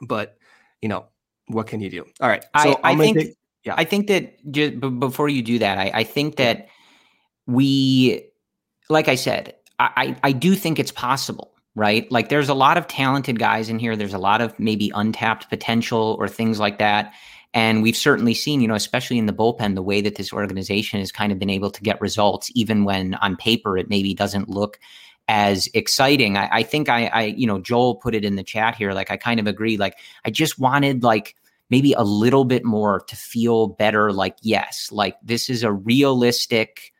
But, 0.00 0.38
you 0.80 0.88
know, 0.88 1.06
what 1.48 1.66
can 1.66 1.80
you 1.80 1.90
do? 1.90 2.06
All 2.20 2.28
right. 2.28 2.44
So 2.62 2.80
I, 2.82 2.92
I 2.92 2.96
think 2.96 3.18
take, 3.18 3.36
yeah. 3.64 3.74
I 3.76 3.84
think 3.84 4.06
that 4.08 4.38
just 4.50 4.80
b- 4.80 4.88
before 4.88 5.28
you 5.28 5.42
do 5.42 5.58
that, 5.58 5.78
I, 5.78 5.90
I 5.92 6.04
think 6.04 6.36
that 6.36 6.68
we 7.46 8.30
like 8.88 9.08
I 9.08 9.16
said, 9.16 9.54
I, 9.78 10.16
I 10.22 10.32
do 10.32 10.54
think 10.54 10.78
it's 10.78 10.92
possible 10.92 11.56
right? 11.76 12.10
Like 12.10 12.30
there's 12.30 12.48
a 12.48 12.54
lot 12.54 12.78
of 12.78 12.88
talented 12.88 13.38
guys 13.38 13.68
in 13.68 13.78
here. 13.78 13.94
There's 13.94 14.14
a 14.14 14.18
lot 14.18 14.40
of 14.40 14.58
maybe 14.58 14.90
untapped 14.94 15.48
potential 15.48 16.16
or 16.18 16.26
things 16.26 16.58
like 16.58 16.78
that. 16.78 17.12
And 17.54 17.82
we've 17.82 17.96
certainly 17.96 18.34
seen, 18.34 18.60
you 18.60 18.68
know, 18.68 18.74
especially 18.74 19.18
in 19.18 19.26
the 19.26 19.32
bullpen, 19.32 19.74
the 19.74 19.82
way 19.82 20.00
that 20.02 20.16
this 20.16 20.32
organization 20.32 21.00
has 21.00 21.10
kind 21.10 21.32
of 21.32 21.38
been 21.38 21.50
able 21.50 21.70
to 21.70 21.82
get 21.82 22.00
results, 22.00 22.50
even 22.54 22.84
when 22.84 23.14
on 23.16 23.36
paper 23.36 23.78
it 23.78 23.88
maybe 23.88 24.14
doesn't 24.14 24.48
look 24.48 24.78
as 25.28 25.68
exciting. 25.74 26.36
I, 26.36 26.48
I 26.52 26.62
think 26.62 26.88
I, 26.88 27.06
I, 27.06 27.22
you 27.22 27.46
know, 27.46 27.58
Joel 27.58 27.96
put 27.96 28.14
it 28.14 28.24
in 28.24 28.36
the 28.36 28.44
chat 28.44 28.74
here. 28.74 28.92
Like 28.92 29.10
I 29.10 29.16
kind 29.16 29.40
of 29.40 29.46
agree. 29.46 29.76
Like 29.76 29.96
I 30.24 30.30
just 30.30 30.58
wanted 30.58 31.02
like 31.02 31.34
maybe 31.70 31.92
a 31.94 32.02
little 32.02 32.44
bit 32.44 32.64
more 32.64 33.00
to 33.08 33.16
feel 33.16 33.68
better. 33.68 34.12
Like 34.12 34.36
yes, 34.42 34.90
like 34.92 35.16
this 35.22 35.50
is 35.50 35.62
a 35.62 35.72
realistic 35.72 36.92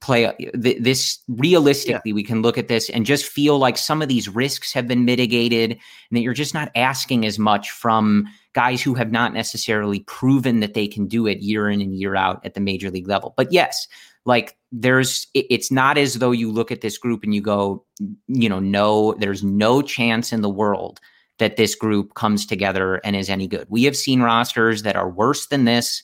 play 0.00 0.34
this 0.52 1.20
realistically 1.28 2.10
yeah. 2.10 2.14
we 2.14 2.24
can 2.24 2.42
look 2.42 2.58
at 2.58 2.66
this 2.66 2.90
and 2.90 3.06
just 3.06 3.24
feel 3.24 3.58
like 3.58 3.78
some 3.78 4.02
of 4.02 4.08
these 4.08 4.28
risks 4.28 4.72
have 4.72 4.88
been 4.88 5.04
mitigated 5.04 5.70
and 5.70 5.80
that 6.10 6.22
you're 6.22 6.34
just 6.34 6.54
not 6.54 6.72
asking 6.74 7.24
as 7.24 7.38
much 7.38 7.70
from 7.70 8.26
guys 8.52 8.82
who 8.82 8.94
have 8.94 9.10
not 9.10 9.32
necessarily 9.32 10.00
proven 10.00 10.60
that 10.60 10.74
they 10.74 10.86
can 10.86 11.06
do 11.06 11.26
it 11.26 11.40
year 11.40 11.68
in 11.68 11.80
and 11.80 11.96
year 11.96 12.14
out 12.14 12.44
at 12.44 12.54
the 12.54 12.60
major 12.60 12.90
league 12.90 13.08
level 13.08 13.34
but 13.36 13.52
yes 13.52 13.86
like 14.24 14.56
there's 14.70 15.26
it's 15.34 15.70
not 15.70 15.98
as 15.98 16.14
though 16.14 16.30
you 16.30 16.50
look 16.50 16.70
at 16.70 16.80
this 16.80 16.98
group 16.98 17.22
and 17.24 17.34
you 17.34 17.40
go 17.40 17.84
you 18.28 18.48
know 18.48 18.60
no 18.60 19.14
there's 19.14 19.42
no 19.42 19.82
chance 19.82 20.32
in 20.32 20.42
the 20.42 20.48
world 20.48 21.00
that 21.38 21.56
this 21.56 21.74
group 21.74 22.14
comes 22.14 22.46
together 22.46 22.96
and 23.04 23.16
is 23.16 23.28
any 23.28 23.46
good 23.46 23.66
we 23.68 23.84
have 23.84 23.96
seen 23.96 24.22
rosters 24.22 24.82
that 24.82 24.96
are 24.96 25.10
worse 25.10 25.46
than 25.46 25.64
this 25.64 26.02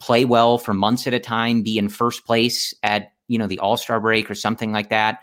play 0.00 0.24
well 0.24 0.58
for 0.58 0.74
months 0.74 1.06
at 1.06 1.14
a 1.14 1.20
time 1.20 1.62
be 1.62 1.78
in 1.78 1.88
first 1.88 2.26
place 2.26 2.74
at 2.82 3.12
you 3.28 3.38
know, 3.38 3.46
the 3.46 3.58
All 3.58 3.76
Star 3.76 4.00
break 4.00 4.30
or 4.30 4.34
something 4.34 4.72
like 4.72 4.90
that. 4.90 5.20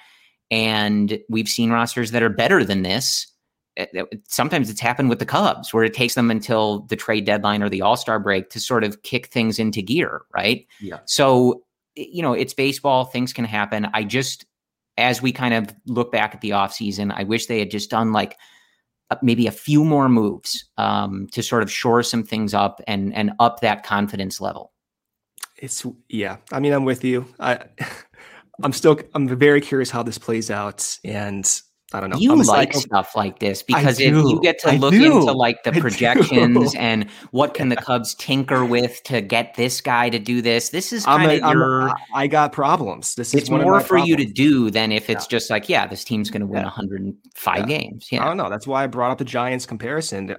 And 0.49 1.19
we've 1.29 1.49
seen 1.49 1.71
rosters 1.71 2.11
that 2.11 2.23
are 2.23 2.29
better 2.29 2.63
than 2.63 2.81
this. 2.81 3.27
Eh, 3.77 4.03
sometimes 4.27 4.69
it's 4.69 4.81
happened 4.81 5.09
with 5.09 5.19
the 5.19 5.25
Cubs 5.25 5.73
where 5.73 5.83
it 5.83 5.93
takes 5.93 6.15
them 6.15 6.29
until 6.29 6.81
the 6.81 6.95
trade 6.95 7.25
deadline 7.25 7.63
or 7.63 7.69
the 7.69 7.81
All 7.81 7.95
Star 7.95 8.19
break 8.19 8.49
to 8.49 8.59
sort 8.59 8.83
of 8.83 9.01
kick 9.03 9.27
things 9.27 9.59
into 9.59 9.81
gear, 9.81 10.21
right? 10.33 10.65
Yeah. 10.79 10.99
So, 11.05 11.63
you 11.95 12.21
know, 12.21 12.33
it's 12.33 12.53
baseball, 12.53 13.05
things 13.05 13.33
can 13.33 13.45
happen. 13.45 13.87
I 13.93 14.03
just, 14.03 14.45
as 14.97 15.21
we 15.21 15.31
kind 15.31 15.53
of 15.53 15.73
look 15.87 16.11
back 16.11 16.35
at 16.35 16.41
the 16.41 16.51
offseason, 16.51 17.13
I 17.15 17.23
wish 17.23 17.45
they 17.45 17.59
had 17.59 17.71
just 17.71 17.89
done 17.89 18.11
like 18.11 18.37
maybe 19.21 19.47
a 19.47 19.51
few 19.51 19.83
more 19.83 20.07
moves 20.07 20.65
um, 20.77 21.27
to 21.31 21.43
sort 21.43 21.63
of 21.63 21.71
shore 21.71 22.03
some 22.03 22.23
things 22.23 22.53
up 22.53 22.81
and 22.87 23.13
and 23.13 23.31
up 23.39 23.59
that 23.59 23.83
confidence 23.83 24.39
level. 24.39 24.71
It's 25.57 25.85
yeah. 26.09 26.37
I 26.51 26.59
mean, 26.59 26.73
I'm 26.73 26.85
with 26.85 27.03
you. 27.03 27.25
I 27.39 27.59
I'm 28.63 28.73
still 28.73 28.99
I'm 29.13 29.27
very 29.27 29.61
curious 29.61 29.89
how 29.89 30.03
this 30.03 30.17
plays 30.17 30.49
out, 30.51 30.97
and 31.03 31.61
I 31.93 31.99
don't 31.99 32.09
know. 32.09 32.17
You 32.17 32.35
like 32.43 32.73
stuff 32.73 33.15
like 33.15 33.39
this 33.39 33.63
because 33.63 33.99
if 33.99 34.13
you 34.13 34.39
get 34.41 34.59
to 34.59 34.71
I 34.71 34.75
look 34.77 34.93
do. 34.93 35.19
into 35.19 35.31
like 35.31 35.63
the 35.63 35.71
projections 35.73 36.75
and 36.77 37.09
what 37.31 37.53
can 37.53 37.69
the 37.69 37.75
Cubs 37.75 38.15
tinker 38.15 38.65
with 38.65 39.01
to 39.03 39.21
get 39.21 39.55
this 39.55 39.81
guy 39.81 40.09
to 40.09 40.19
do 40.19 40.41
this. 40.41 40.69
This 40.69 40.93
is 40.93 41.05
kind 41.05 41.43
of 41.43 41.51
your. 41.51 41.87
A, 41.87 41.95
I 42.13 42.27
got 42.27 42.51
problems. 42.51 43.15
This 43.15 43.33
is 43.33 43.41
it's 43.41 43.49
more 43.49 43.79
for 43.81 43.87
problems. 43.87 44.09
you 44.09 44.17
to 44.17 44.25
do 44.25 44.69
than 44.69 44.91
if 44.91 45.09
it's 45.09 45.25
yeah. 45.25 45.37
just 45.37 45.49
like, 45.49 45.69
yeah, 45.69 45.87
this 45.87 46.03
team's 46.03 46.29
going 46.29 46.41
to 46.41 46.47
win 46.47 46.59
yeah. 46.59 46.65
105 46.65 47.57
yeah. 47.57 47.65
games. 47.65 48.07
Yeah, 48.11 48.23
I 48.23 48.25
don't 48.25 48.37
know. 48.37 48.49
That's 48.49 48.67
why 48.67 48.83
I 48.83 48.87
brought 48.87 49.11
up 49.11 49.17
the 49.17 49.25
Giants 49.25 49.65
comparison 49.65 50.35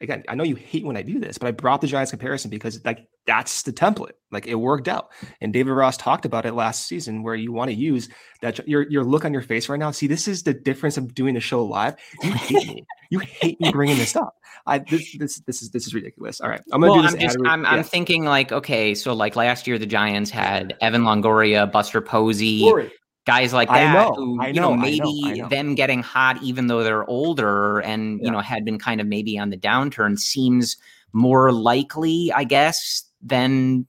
again, 0.00 0.22
I 0.28 0.34
know 0.34 0.44
you 0.44 0.56
hate 0.56 0.84
when 0.84 0.96
I 0.96 1.02
do 1.02 1.18
this, 1.18 1.38
but 1.38 1.48
I 1.48 1.50
brought 1.50 1.80
the 1.80 1.86
Giants 1.86 2.10
comparison 2.10 2.50
because 2.50 2.82
like 2.84 3.06
that's 3.26 3.62
the 3.62 3.72
template. 3.72 4.12
Like 4.30 4.46
it 4.46 4.54
worked 4.54 4.88
out. 4.88 5.10
And 5.40 5.52
David 5.52 5.72
Ross 5.72 5.96
talked 5.96 6.24
about 6.24 6.46
it 6.46 6.54
last 6.54 6.86
season 6.86 7.22
where 7.22 7.34
you 7.34 7.52
want 7.52 7.70
to 7.70 7.74
use 7.74 8.08
that 8.42 8.66
your 8.66 8.88
your 8.88 9.04
look 9.04 9.24
on 9.24 9.32
your 9.32 9.42
face 9.42 9.68
right 9.68 9.78
now. 9.78 9.90
See, 9.90 10.06
this 10.06 10.26
is 10.26 10.42
the 10.42 10.54
difference 10.54 10.96
of 10.96 11.14
doing 11.14 11.34
the 11.34 11.40
show 11.40 11.64
live. 11.64 11.96
You 12.22 12.32
hate 12.32 12.68
me. 12.68 12.86
You 13.10 13.18
hate 13.18 13.60
me 13.60 13.72
bringing 13.72 13.96
this 13.96 14.14
up. 14.14 14.34
I 14.66 14.78
this 14.78 15.16
this 15.18 15.40
this 15.40 15.62
is 15.62 15.70
this 15.70 15.86
is 15.86 15.94
ridiculous. 15.94 16.40
All 16.40 16.48
right, 16.48 16.60
I'm 16.72 16.80
gonna 16.80 16.92
well, 16.92 17.02
do 17.02 17.08
this. 17.08 17.14
I'm, 17.14 17.20
just, 17.20 17.38
I'm, 17.44 17.62
yeah. 17.64 17.70
I'm, 17.70 17.82
thinking 17.82 18.24
like 18.24 18.52
okay, 18.52 18.94
so 18.94 19.14
like 19.14 19.34
last 19.34 19.66
year 19.66 19.78
the 19.78 19.86
Giants 19.86 20.30
had 20.30 20.76
Evan 20.80 21.02
Longoria, 21.02 21.70
Buster 21.70 22.00
Posey, 22.00 22.60
Glory 22.60 22.92
guys 23.30 23.52
like 23.52 23.68
that 23.68 23.86
I 23.86 23.92
know, 23.92 24.12
who 24.14 24.46
you 24.46 24.52
know, 24.54 24.70
know 24.70 24.76
maybe 24.76 25.22
I 25.24 25.32
know, 25.34 25.44
I 25.46 25.48
them 25.48 25.74
getting 25.76 26.02
hot 26.02 26.42
even 26.42 26.66
though 26.66 26.82
they're 26.82 27.08
older 27.08 27.78
and 27.78 28.18
yeah. 28.18 28.26
you 28.26 28.30
know 28.32 28.40
had 28.40 28.64
been 28.64 28.78
kind 28.78 29.00
of 29.00 29.06
maybe 29.06 29.38
on 29.38 29.50
the 29.50 29.56
downturn 29.56 30.18
seems 30.18 30.76
more 31.12 31.52
likely 31.52 32.32
i 32.32 32.44
guess 32.44 33.04
than 33.22 33.86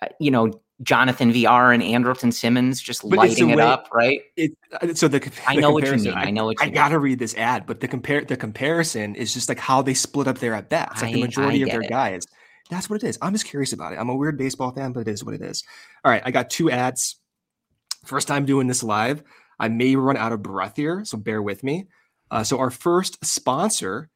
uh, 0.00 0.06
you 0.18 0.30
know 0.30 0.52
Jonathan 0.82 1.32
Villar 1.32 1.72
and 1.72 1.82
Andrelton 1.82 2.32
Simmons 2.32 2.80
just 2.80 3.02
but 3.02 3.18
lighting 3.18 3.50
it 3.50 3.56
way, 3.56 3.64
up, 3.64 3.88
right? 3.92 4.20
It, 4.36 4.52
uh, 4.80 4.94
so 4.94 5.08
the, 5.08 5.18
the 5.18 5.32
I 5.44 5.56
know 5.56 5.72
what 5.72 5.84
you 5.84 5.96
mean. 5.96 6.14
I, 6.14 6.30
know 6.30 6.44
what 6.44 6.60
you 6.60 6.66
I, 6.66 6.68
I 6.68 6.70
gotta 6.70 7.00
read 7.00 7.18
this 7.18 7.34
ad, 7.34 7.66
but 7.66 7.80
the 7.80 7.88
compare 7.88 8.24
the 8.24 8.36
comparison 8.36 9.16
is 9.16 9.34
just 9.34 9.48
like 9.48 9.58
how 9.58 9.82
they 9.82 9.94
split 9.94 10.28
up 10.28 10.38
their 10.38 10.54
at 10.54 10.68
bats. 10.68 11.02
Like 11.02 11.14
the 11.14 11.22
majority 11.22 11.62
of 11.62 11.70
their 11.70 11.82
it. 11.82 11.90
guys. 11.90 12.28
That's 12.70 12.88
what 12.88 13.02
it 13.02 13.08
is. 13.08 13.18
I'm 13.20 13.32
just 13.32 13.46
curious 13.46 13.72
about 13.72 13.92
it. 13.92 13.96
I'm 13.96 14.08
a 14.08 14.14
weird 14.14 14.38
baseball 14.38 14.70
fan, 14.70 14.92
but 14.92 15.00
it 15.00 15.08
is 15.08 15.24
what 15.24 15.34
it 15.34 15.42
is. 15.42 15.64
All 16.04 16.12
right, 16.12 16.22
I 16.24 16.30
got 16.30 16.48
two 16.48 16.70
ads 16.70 17.16
First 18.08 18.26
time 18.26 18.46
doing 18.46 18.66
this 18.66 18.82
live. 18.82 19.22
I 19.60 19.68
may 19.68 19.94
run 19.94 20.16
out 20.16 20.32
of 20.32 20.42
breath 20.42 20.76
here, 20.76 21.04
so 21.04 21.18
bear 21.18 21.42
with 21.42 21.62
me. 21.62 21.88
Uh, 22.30 22.42
so, 22.42 22.58
our 22.58 22.70
first 22.70 23.22
sponsor 23.22 24.08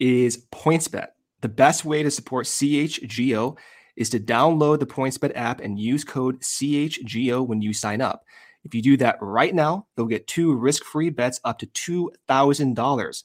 is 0.00 0.46
PointsBet. 0.50 1.08
The 1.40 1.48
best 1.48 1.84
way 1.84 2.02
to 2.02 2.10
support 2.10 2.46
CHGO 2.46 3.56
is 3.94 4.10
to 4.10 4.18
download 4.18 4.80
the 4.80 4.86
PointsBet 4.86 5.30
app 5.36 5.60
and 5.60 5.78
use 5.78 6.02
code 6.02 6.40
CHGO 6.40 7.46
when 7.46 7.62
you 7.62 7.72
sign 7.72 8.00
up. 8.00 8.24
If 8.64 8.74
you 8.74 8.82
do 8.82 8.96
that 8.96 9.18
right 9.20 9.54
now, 9.54 9.86
you'll 9.96 10.06
get 10.06 10.26
two 10.26 10.52
risk 10.56 10.82
free 10.82 11.10
bets 11.10 11.40
up 11.44 11.60
to 11.60 11.66
$2,000. 11.68 13.24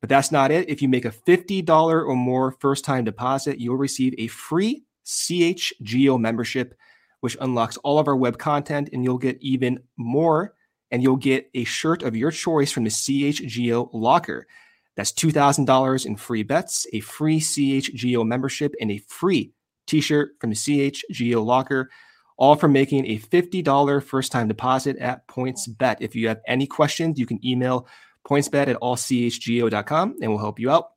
But 0.00 0.08
that's 0.08 0.32
not 0.32 0.50
it. 0.50 0.70
If 0.70 0.80
you 0.80 0.88
make 0.88 1.04
a 1.04 1.10
$50 1.10 1.68
or 1.68 2.16
more 2.16 2.52
first 2.52 2.86
time 2.86 3.04
deposit, 3.04 3.60
you'll 3.60 3.76
receive 3.76 4.14
a 4.16 4.28
free 4.28 4.84
CHGO 5.04 6.18
membership 6.18 6.74
which 7.22 7.36
unlocks 7.40 7.76
all 7.78 8.00
of 8.00 8.08
our 8.08 8.16
web 8.16 8.36
content, 8.36 8.90
and 8.92 9.04
you'll 9.04 9.16
get 9.16 9.38
even 9.40 9.78
more. 9.96 10.54
And 10.90 11.02
you'll 11.02 11.16
get 11.16 11.48
a 11.54 11.64
shirt 11.64 12.02
of 12.02 12.14
your 12.14 12.30
choice 12.30 12.70
from 12.70 12.84
the 12.84 12.90
CHGO 12.90 13.88
locker. 13.94 14.46
That's 14.94 15.12
$2,000 15.12 16.04
in 16.04 16.16
free 16.16 16.42
bets, 16.42 16.86
a 16.92 17.00
free 17.00 17.40
CHGO 17.40 18.26
membership, 18.26 18.74
and 18.78 18.90
a 18.90 18.98
free 18.98 19.52
t 19.86 20.00
shirt 20.00 20.32
from 20.38 20.50
the 20.50 20.56
CHGO 20.56 21.44
locker, 21.44 21.90
all 22.36 22.56
for 22.56 22.68
making 22.68 23.06
a 23.06 23.18
$50 23.18 24.02
first 24.02 24.32
time 24.32 24.48
deposit 24.48 24.98
at 24.98 25.26
PointsBet. 25.28 25.96
If 26.00 26.14
you 26.14 26.28
have 26.28 26.40
any 26.46 26.66
questions, 26.66 27.18
you 27.18 27.24
can 27.24 27.44
email 27.46 27.86
pointsbet 28.28 28.68
at 28.68 28.80
allchgo.com 28.80 30.16
and 30.20 30.30
we'll 30.30 30.40
help 30.40 30.58
you 30.58 30.70
out. 30.70 30.90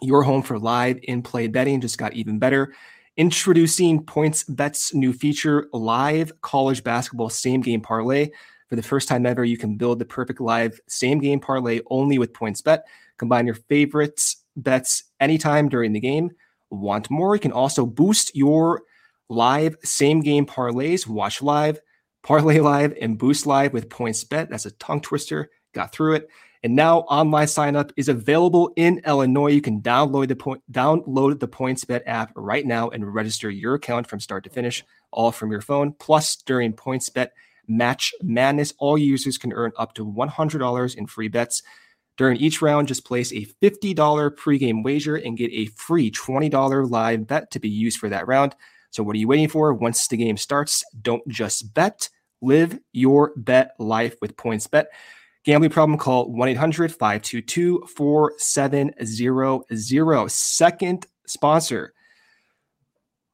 Your 0.00 0.22
home 0.22 0.42
for 0.42 0.58
live 0.58 0.98
in 1.02 1.22
play 1.22 1.46
betting 1.46 1.80
just 1.80 1.98
got 1.98 2.14
even 2.14 2.38
better. 2.38 2.72
Introducing 3.16 4.04
PointsBet's 4.04 4.94
new 4.94 5.12
feature, 5.12 5.68
live 5.72 6.32
college 6.42 6.84
basketball 6.84 7.28
same 7.28 7.60
game 7.60 7.80
parlay. 7.80 8.30
For 8.68 8.76
the 8.76 8.82
first 8.82 9.08
time 9.08 9.26
ever, 9.26 9.44
you 9.44 9.58
can 9.58 9.76
build 9.76 9.98
the 9.98 10.04
perfect 10.04 10.40
live 10.40 10.80
same 10.86 11.18
game 11.18 11.40
parlay 11.40 11.80
only 11.90 12.18
with 12.18 12.32
PointsBet. 12.32 12.82
Combine 13.18 13.46
your 13.46 13.56
favorites 13.56 14.44
bets 14.56 15.04
anytime 15.18 15.68
during 15.68 15.92
the 15.92 16.00
game. 16.00 16.30
Want 16.70 17.10
more? 17.10 17.34
You 17.34 17.40
can 17.40 17.52
also 17.52 17.84
boost 17.84 18.34
your 18.36 18.82
live 19.28 19.76
same 19.82 20.20
game 20.20 20.46
parlays. 20.46 21.06
Watch 21.06 21.42
live, 21.42 21.80
parlay 22.22 22.60
live, 22.60 22.94
and 23.00 23.18
boost 23.18 23.44
live 23.44 23.72
with 23.72 23.88
PointsBet. 23.88 24.50
That's 24.50 24.66
a 24.66 24.70
tongue 24.72 25.00
twister. 25.00 25.50
Got 25.74 25.92
through 25.92 26.14
it. 26.14 26.28
And 26.62 26.76
now 26.76 27.00
online 27.00 27.48
sign 27.48 27.74
up 27.74 27.90
is 27.96 28.08
available 28.08 28.70
in 28.76 29.00
Illinois. 29.06 29.52
You 29.52 29.62
can 29.62 29.80
download 29.80 30.28
the 30.28 30.36
point 30.36 30.62
download 30.70 31.40
the 31.40 31.48
PointsBet 31.48 32.02
app 32.06 32.32
right 32.34 32.66
now 32.66 32.90
and 32.90 33.14
register 33.14 33.50
your 33.50 33.74
account 33.74 34.06
from 34.06 34.20
start 34.20 34.44
to 34.44 34.50
finish, 34.50 34.84
all 35.10 35.32
from 35.32 35.50
your 35.50 35.62
phone. 35.62 35.92
Plus, 35.94 36.36
during 36.36 36.74
PointsBet 36.74 37.28
Match 37.66 38.12
Madness, 38.22 38.74
all 38.78 38.98
users 38.98 39.38
can 39.38 39.52
earn 39.54 39.72
up 39.78 39.94
to 39.94 40.04
$100 40.04 40.96
in 40.96 41.06
free 41.06 41.28
bets. 41.28 41.62
During 42.18 42.36
each 42.36 42.60
round, 42.60 42.88
just 42.88 43.06
place 43.06 43.32
a 43.32 43.46
$50 43.62 43.94
pregame 44.36 44.84
wager 44.84 45.16
and 45.16 45.38
get 45.38 45.50
a 45.52 45.66
free 45.66 46.10
$20 46.10 46.90
live 46.90 47.26
bet 47.26 47.50
to 47.52 47.58
be 47.58 47.70
used 47.70 47.98
for 47.98 48.10
that 48.10 48.26
round. 48.26 48.54
So, 48.90 49.02
what 49.02 49.16
are 49.16 49.18
you 49.18 49.28
waiting 49.28 49.48
for? 49.48 49.72
Once 49.72 50.06
the 50.08 50.18
game 50.18 50.36
starts, 50.36 50.84
don't 51.00 51.26
just 51.28 51.72
bet, 51.72 52.10
live 52.42 52.78
your 52.92 53.32
bet 53.36 53.74
life 53.78 54.16
with 54.20 54.36
PointsBet. 54.36 54.86
Gambling 55.44 55.70
problem, 55.70 55.98
call 55.98 56.30
1 56.30 56.48
800 56.50 56.92
522 56.92 57.86
4700. 57.96 60.30
Second 60.30 61.06
sponsor. 61.26 61.94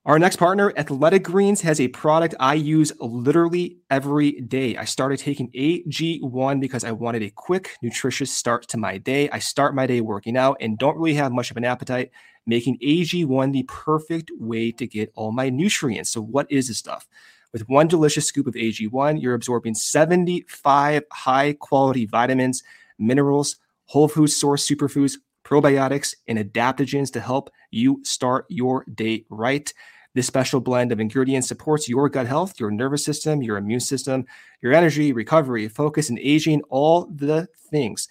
Our 0.04 0.20
next 0.20 0.36
partner, 0.36 0.72
Athletic 0.76 1.24
Greens, 1.24 1.60
has 1.62 1.80
a 1.80 1.88
product 1.88 2.36
I 2.38 2.54
use 2.54 2.92
literally 3.00 3.78
every 3.90 4.40
day. 4.42 4.76
I 4.76 4.84
started 4.84 5.18
taking 5.18 5.50
AG1 5.50 6.60
because 6.60 6.84
I 6.84 6.92
wanted 6.92 7.24
a 7.24 7.30
quick, 7.30 7.76
nutritious 7.82 8.30
start 8.30 8.68
to 8.68 8.76
my 8.76 8.98
day. 8.98 9.28
I 9.30 9.40
start 9.40 9.74
my 9.74 9.84
day 9.84 10.00
working 10.00 10.36
out 10.36 10.58
and 10.60 10.78
don't 10.78 10.96
really 10.96 11.14
have 11.14 11.32
much 11.32 11.50
of 11.50 11.56
an 11.56 11.64
appetite, 11.64 12.12
making 12.46 12.78
AG1 12.78 13.52
the 13.52 13.64
perfect 13.64 14.30
way 14.38 14.70
to 14.70 14.86
get 14.86 15.10
all 15.16 15.32
my 15.32 15.50
nutrients. 15.50 16.10
So, 16.10 16.22
what 16.22 16.46
is 16.52 16.68
this 16.68 16.78
stuff? 16.78 17.08
With 17.52 17.68
one 17.68 17.88
delicious 17.88 18.26
scoop 18.26 18.46
of 18.46 18.54
AG1, 18.54 19.20
you're 19.20 19.35
absorbing 19.35 19.74
75 19.74 21.02
high 21.12 21.52
quality 21.54 22.06
vitamins, 22.06 22.62
minerals, 22.98 23.56
whole 23.87 24.09
food 24.09 24.28
source 24.28 24.68
superfoods, 24.68 25.14
probiotics, 25.44 26.14
and 26.26 26.38
adaptogens 26.38 27.12
to 27.12 27.20
help 27.20 27.50
you 27.70 28.00
start 28.04 28.46
your 28.48 28.85
day 28.94 29.24
right. 29.30 29.72
This 30.14 30.26
special 30.26 30.61
blend 30.61 30.92
of 30.92 31.00
ingredients 31.00 31.46
supports 31.46 31.88
your 31.88 32.09
gut 32.09 32.26
health, 32.26 32.59
your 32.59 32.70
nervous 32.70 33.04
system, 33.04 33.42
your 33.42 33.59
immune 33.59 33.80
system, 33.80 34.24
your 34.62 34.72
energy, 34.72 35.12
recovery, 35.12 35.68
focus, 35.68 36.09
and 36.09 36.18
aging, 36.18 36.62
all 36.70 37.06
the 37.14 37.48
things. 37.70 38.09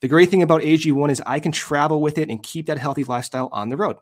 The 0.00 0.08
great 0.08 0.30
thing 0.30 0.42
about 0.42 0.62
AG1 0.62 1.10
is 1.10 1.22
I 1.24 1.40
can 1.40 1.52
travel 1.52 2.00
with 2.00 2.18
it 2.18 2.30
and 2.30 2.42
keep 2.42 2.66
that 2.66 2.78
healthy 2.78 3.04
lifestyle 3.04 3.50
on 3.52 3.68
the 3.68 3.76
road. 3.76 3.96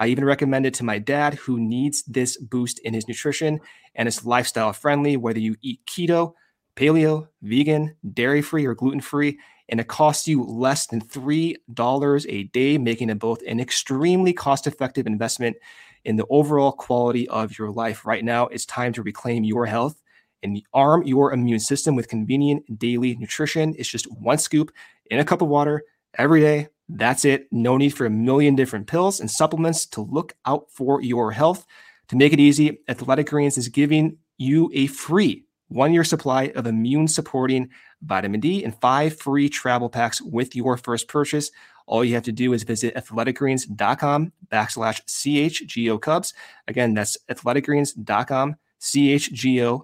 I 0.00 0.08
even 0.08 0.24
recommend 0.24 0.66
it 0.66 0.74
to 0.74 0.84
my 0.84 0.98
dad 0.98 1.34
who 1.34 1.58
needs 1.60 2.02
this 2.04 2.36
boost 2.36 2.78
in 2.80 2.94
his 2.94 3.06
nutrition 3.06 3.60
and 3.94 4.08
it's 4.08 4.24
lifestyle 4.24 4.72
friendly, 4.72 5.16
whether 5.16 5.38
you 5.38 5.56
eat 5.62 5.80
keto, 5.86 6.34
paleo, 6.76 7.28
vegan, 7.42 7.94
dairy 8.12 8.42
free, 8.42 8.66
or 8.66 8.74
gluten 8.74 9.00
free. 9.00 9.38
And 9.68 9.80
it 9.80 9.88
costs 9.88 10.28
you 10.28 10.42
less 10.44 10.88
than 10.88 11.00
$3 11.00 12.26
a 12.28 12.42
day, 12.44 12.76
making 12.76 13.08
it 13.08 13.18
both 13.18 13.40
an 13.46 13.60
extremely 13.60 14.32
cost 14.32 14.66
effective 14.66 15.06
investment 15.06 15.56
in 16.04 16.16
the 16.16 16.26
overall 16.28 16.72
quality 16.72 17.28
of 17.28 17.58
your 17.58 17.70
life. 17.70 18.04
Right 18.04 18.24
now, 18.24 18.46
it's 18.48 18.66
time 18.66 18.92
to 18.94 19.02
reclaim 19.02 19.44
your 19.44 19.64
health 19.64 20.02
and 20.42 20.60
arm 20.74 21.04
your 21.04 21.32
immune 21.32 21.60
system 21.60 21.96
with 21.96 22.08
convenient 22.08 22.78
daily 22.78 23.16
nutrition. 23.16 23.74
It's 23.78 23.88
just 23.88 24.10
one 24.20 24.36
scoop 24.36 24.70
in 25.10 25.18
a 25.18 25.24
cup 25.24 25.40
of 25.40 25.48
water 25.48 25.82
every 26.18 26.40
day 26.40 26.68
that's 26.94 27.24
it. 27.24 27.48
No 27.50 27.76
need 27.76 27.90
for 27.90 28.06
a 28.06 28.10
million 28.10 28.54
different 28.54 28.86
pills 28.86 29.20
and 29.20 29.30
supplements 29.30 29.84
to 29.86 30.00
look 30.00 30.34
out 30.46 30.70
for 30.70 31.02
your 31.02 31.32
health. 31.32 31.66
To 32.08 32.16
make 32.16 32.32
it 32.32 32.40
easy, 32.40 32.78
Athletic 32.88 33.28
Greens 33.28 33.58
is 33.58 33.68
giving 33.68 34.18
you 34.38 34.70
a 34.74 34.86
free 34.86 35.44
one 35.68 35.92
year 35.92 36.04
supply 36.04 36.52
of 36.54 36.66
immune 36.66 37.08
supporting 37.08 37.68
vitamin 38.02 38.40
D 38.40 38.62
and 38.64 38.78
five 38.80 39.18
free 39.18 39.48
travel 39.48 39.88
packs 39.88 40.22
with 40.22 40.54
your 40.54 40.76
first 40.76 41.08
purchase. 41.08 41.50
All 41.86 42.04
you 42.04 42.14
have 42.14 42.22
to 42.24 42.32
do 42.32 42.52
is 42.52 42.62
visit 42.62 42.94
athleticgreens.com 42.94 44.32
backslash 44.48 45.02
CHGO 45.06 46.00
Cubs. 46.00 46.32
Again, 46.68 46.94
that's 46.94 47.18
athleticgreens.com 47.28 48.56
CHGO 48.80 49.80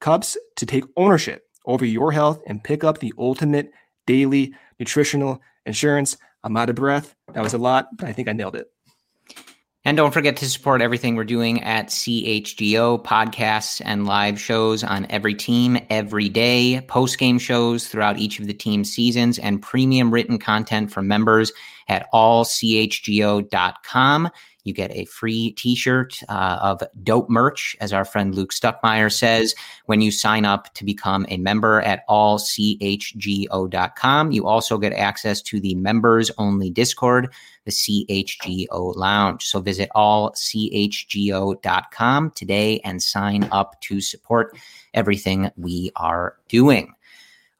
Cubs 0.00 0.36
to 0.56 0.66
take 0.66 0.84
ownership 0.96 1.46
over 1.66 1.84
your 1.84 2.12
health 2.12 2.40
and 2.46 2.64
pick 2.64 2.82
up 2.82 2.98
the 2.98 3.14
ultimate 3.16 3.70
daily 4.06 4.54
nutritional 4.78 5.40
insurance. 5.64 6.16
I'm 6.44 6.56
out 6.56 6.70
of 6.70 6.76
breath. 6.76 7.14
That 7.32 7.42
was 7.42 7.54
a 7.54 7.58
lot, 7.58 7.88
but 7.96 8.08
I 8.08 8.12
think 8.12 8.28
I 8.28 8.32
nailed 8.32 8.56
it. 8.56 8.70
And 9.84 9.96
don't 9.96 10.14
forget 10.14 10.36
to 10.36 10.48
support 10.48 10.80
everything 10.80 11.16
we're 11.16 11.24
doing 11.24 11.60
at 11.64 11.88
CHGO 11.88 13.02
podcasts 13.02 13.82
and 13.84 14.06
live 14.06 14.40
shows 14.40 14.84
on 14.84 15.08
every 15.10 15.34
team 15.34 15.76
every 15.90 16.28
day, 16.28 16.82
post 16.82 17.18
game 17.18 17.36
shows 17.40 17.88
throughout 17.88 18.16
each 18.16 18.38
of 18.38 18.46
the 18.46 18.54
team 18.54 18.84
seasons, 18.84 19.40
and 19.40 19.60
premium 19.60 20.12
written 20.12 20.38
content 20.38 20.92
for 20.92 21.02
members 21.02 21.50
at 21.88 22.06
allchgo.com. 22.14 23.50
You 24.64 24.72
get 24.72 24.90
a 24.92 25.04
free 25.06 25.52
t 25.52 25.74
shirt 25.74 26.22
uh, 26.28 26.58
of 26.62 26.82
dope 27.02 27.28
merch, 27.28 27.76
as 27.80 27.92
our 27.92 28.04
friend 28.04 28.34
Luke 28.34 28.52
Stuckmeyer 28.52 29.12
says, 29.12 29.54
when 29.86 30.00
you 30.00 30.10
sign 30.10 30.44
up 30.44 30.72
to 30.74 30.84
become 30.84 31.26
a 31.28 31.36
member 31.36 31.80
at 31.82 32.06
allchgo.com. 32.08 32.72
You 34.32 34.46
also 34.46 34.78
get 34.78 34.92
access 34.92 35.42
to 35.42 35.60
the 35.60 35.74
members 35.74 36.30
only 36.38 36.70
Discord, 36.70 37.32
the 37.64 37.70
CHGO 37.72 38.96
Lounge. 38.96 39.44
So 39.44 39.60
visit 39.60 39.88
allchgo.com 39.94 40.70
today 42.30 42.80
and 42.84 43.02
sign 43.02 43.48
up 43.52 43.80
to 43.82 44.00
support 44.00 44.56
everything 44.94 45.50
we 45.56 45.90
are 45.96 46.36
doing. 46.48 46.92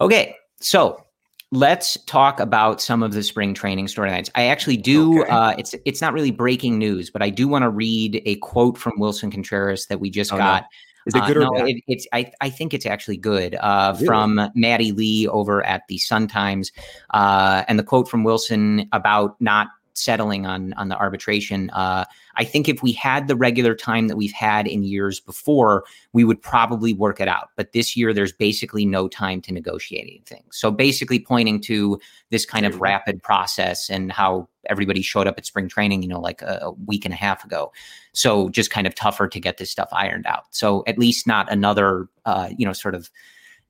Okay, 0.01 0.37
so 0.61 1.05
let's 1.53 1.99
talk 2.07 2.41
about 2.41 2.81
some 2.81 3.03
of 3.03 3.13
the 3.13 3.23
spring 3.23 3.55
training 3.55 3.87
storylines. 3.87 4.31
I 4.35 4.47
actually 4.47 4.79
do. 4.79 5.21
Okay. 5.21 5.31
Uh, 5.31 5.55
it's 5.59 5.75
it's 5.85 6.01
not 6.01 6.13
really 6.13 6.33
breaking 6.33 6.79
news, 6.79 7.11
but 7.11 7.23
I 7.23 7.31
do 7.31 7.47
want 7.47 7.63
to 7.63 7.71
read 7.71 8.21
a 8.25 8.37
quote 8.37 8.77
from 8.77 8.95
Willson 8.99 9.31
Contreras 9.31 9.87
that 9.87 10.01
we 10.01 10.11
just 10.11 10.33
oh, 10.33 10.39
got. 10.39 10.63
No. 10.63 10.69
Is 11.05 11.15
it 11.17 11.27
good 11.27 11.37
uh, 11.37 11.41
or 11.41 11.45
no, 11.45 11.51
bad? 11.59 11.69
It, 11.69 11.83
it's 11.89 12.07
I, 12.13 12.31
I 12.41 12.49
think 12.49 12.73
it's 12.73 12.87
actually 12.87 13.17
good 13.17 13.57
uh, 13.57 13.93
really? 13.95 14.07
from 14.07 14.51
Maddie 14.55 14.93
Lee 14.93 15.27
over 15.29 15.65
at 15.67 15.83
the 15.89 15.99
Sun 15.99 16.29
Times, 16.29 16.71
uh, 17.13 17.65
and 17.69 17.79
the 17.79 17.83
quote 17.83 18.09
from 18.09 18.25
Willson 18.25 18.89
about 18.93 19.41
not 19.41 19.69
settling 19.95 20.47
on 20.47 20.73
on 20.75 20.89
the 20.89 20.97
arbitration. 20.97 21.71
Uh, 21.71 22.05
I 22.37 22.45
think 22.45 22.69
if 22.69 22.83
we 22.83 22.93
had 22.93 23.29
the 23.29 23.37
regular 23.37 23.75
time 23.75 24.09
that 24.09 24.17
we've 24.17 24.33
had 24.33 24.67
in 24.67 24.85
years 24.85 25.21
before, 25.21 25.85
we 26.13 26.25
would 26.25 26.41
probably 26.41 26.95
work 26.95 27.21
it 27.21 27.29
out. 27.29 27.51
But 27.57 27.73
this 27.73 27.97
year, 27.97 28.13
there's 28.13 28.33
basically 28.33 28.87
no 28.87 29.09
time 29.09 29.41
to 29.43 29.53
negotiate 29.53 30.07
anything. 30.09 30.45
So 30.51 30.71
basically, 30.71 31.19
pointing 31.19 31.61
to 31.63 32.01
this 32.31 32.47
kind 32.47 32.67
of 32.67 32.81
rapid 32.81 33.23
process 33.23 33.91
and 33.91 34.11
how 34.11 34.49
everybody 34.67 35.03
showed 35.03 35.27
up 35.27 35.37
at 35.39 35.47
spring 35.47 35.69
training, 35.69 36.03
you 36.03 36.09
know, 36.09 36.21
like 36.21 36.41
a, 36.43 36.61
a 36.63 36.71
week 36.87 37.05
and 37.05 37.13
a 37.13 37.17
half 37.17 37.45
ago. 37.45 37.73
So 38.13 38.49
just 38.49 38.71
kind 38.71 38.87
of 38.87 38.95
tougher 38.95 39.29
to 39.29 39.41
get 39.41 39.59
this 39.59 39.71
stuff 39.71 39.89
ironed 39.93 40.27
out. 40.27 40.45
So 40.51 40.85
at 40.87 40.99
least 40.99 41.27
not 41.27 41.51
another, 41.51 42.09
uh, 42.25 42.51
you 42.57 42.65
know, 42.65 42.73
sort 42.73 42.95
of 42.95 43.11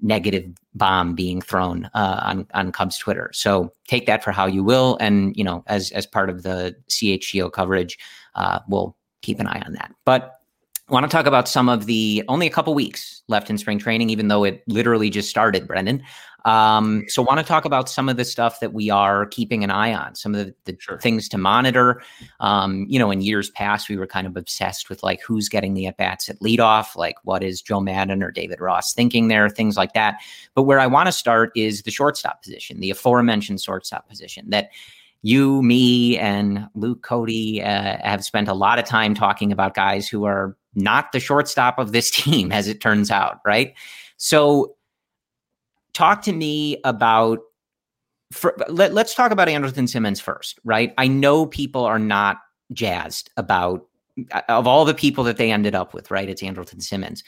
negative 0.03 0.51
bomb 0.75 1.15
being 1.15 1.41
thrown 1.41 1.89
uh, 1.95 2.21
on 2.25 2.47
on 2.55 2.73
Cubs 2.73 2.99
Twitter. 2.99 3.31
So 3.33 3.73
take 3.87 4.07
that 4.07 4.23
for 4.23 4.33
how 4.33 4.47
you 4.47 4.63
will, 4.65 4.97
and 5.01 5.35
you 5.37 5.45
know, 5.45 5.65
as 5.67 5.91
as 5.93 6.07
part 6.07 6.29
of 6.29 6.43
the 6.43 6.77
CHGO 6.89 7.51
coverage, 7.53 7.99
uh, 8.35 8.61
we'll 8.69 8.97
keep 9.23 9.41
an 9.41 9.47
eye 9.47 9.63
on 9.65 9.73
that. 9.75 9.95
But 10.05 10.42
I 10.89 10.93
want 10.93 11.05
to 11.05 11.15
talk 11.15 11.27
about 11.27 11.49
some 11.49 11.69
of 11.69 11.87
the 11.87 12.25
only 12.29 12.47
a 12.47 12.51
couple 12.51 12.75
weeks 12.75 13.23
left 13.29 13.49
in 13.49 13.57
spring 13.57 13.79
training, 13.79 14.11
even 14.11 14.29
though 14.29 14.45
it 14.45 14.63
literally 14.67 15.11
just 15.11 15.31
started, 15.31 15.67
Brendan. 15.67 16.03
Um, 16.45 17.05
so, 17.07 17.23
want 17.23 17.39
to 17.39 17.47
talk 17.47 17.65
about 17.65 17.89
some 17.89 18.09
of 18.09 18.17
the 18.17 18.25
stuff 18.25 18.59
that 18.59 18.73
we 18.73 18.91
are 18.91 19.27
keeping 19.27 19.63
an 19.63 19.71
eye 19.71 19.95
on, 19.95 20.17
some 20.17 20.35
of 20.35 20.45
the, 20.45 20.55
the 20.65 20.77
sure. 20.81 20.99
things 20.99 21.29
to 21.29 21.39
monitor. 21.39 22.03
Um, 22.41 22.85
you 22.89 22.99
know, 22.99 23.13
in 23.13 23.21
years 23.21 23.49
past, 23.51 23.89
we 23.89 23.97
were 23.97 24.09
kind 24.09 24.27
of 24.27 24.37
obsessed 24.37 24.91
with 24.91 25.05
like 25.05 25.23
who's 25.23 25.49
getting 25.49 25.75
the 25.75 25.87
at 25.87 25.97
bats 25.99 26.29
at 26.29 26.41
leadoff, 26.41 26.97
like 26.97 27.15
what 27.23 27.45
is 27.45 27.63
Joe 27.63 27.81
Maddon 27.81 28.23
or 28.23 28.33
David 28.33 28.61
Ross 28.61 28.93
thinking 28.93 29.29
there, 29.29 29.49
things 29.49 29.77
like 29.77 29.93
that. 29.93 30.17
But 30.55 30.65
where 30.65 30.81
I 30.81 30.89
want 30.89 31.07
to 31.07 31.13
start 31.13 31.53
is 31.55 31.83
the 31.83 31.93
shortstop 31.93 32.43
position, 32.43 32.81
the 32.81 32.91
aforementioned 32.91 33.61
shortstop 33.61 34.09
position 34.09 34.51
that 34.51 34.71
you, 35.23 35.63
me, 35.63 36.19
and 36.19 36.67
Luke 36.75 37.03
Cody 37.03 37.63
uh, 37.63 37.99
have 38.03 38.25
spent 38.25 38.49
a 38.49 38.55
lot 38.55 38.79
of 38.79 38.85
time 38.85 39.15
talking 39.15 39.53
about 39.53 39.75
guys 39.75 40.09
who 40.09 40.25
are 40.25 40.57
not 40.75 41.13
the 41.13 41.21
shortstop 41.21 41.79
of 41.79 41.93
this 41.93 42.11
team, 42.23 42.53
as 42.53 42.69
it 42.69 42.81
turns 42.81 43.11
out, 43.11 43.41
right? 43.45 43.75
So, 44.17 44.77
talk 45.95 46.23
to 46.23 46.33
me 46.33 46.79
about 46.85 47.41
for, 48.33 48.57
let, 48.69 48.97
us 48.97 49.15
talk 49.15 49.31
about 49.31 49.49
Andrelton 49.49 49.89
Simmons 49.89 50.21
first, 50.21 50.59
right? 50.65 50.95
I 50.99 51.07
know 51.07 51.47
people 51.47 51.85
are 51.85 51.99
not 51.99 52.39
jazzed 52.73 53.31
about 53.37 53.87
of 54.49 54.67
all 54.67 54.85
the 54.85 54.95
people 54.95 55.25
that 55.25 55.37
they 55.37 55.51
ended 55.51 55.75
up 55.75 55.95
with, 55.95 56.11
right? 56.11 56.29
It's 56.29 56.43
Andrelton 56.43 56.83
Simmons. 56.83 57.23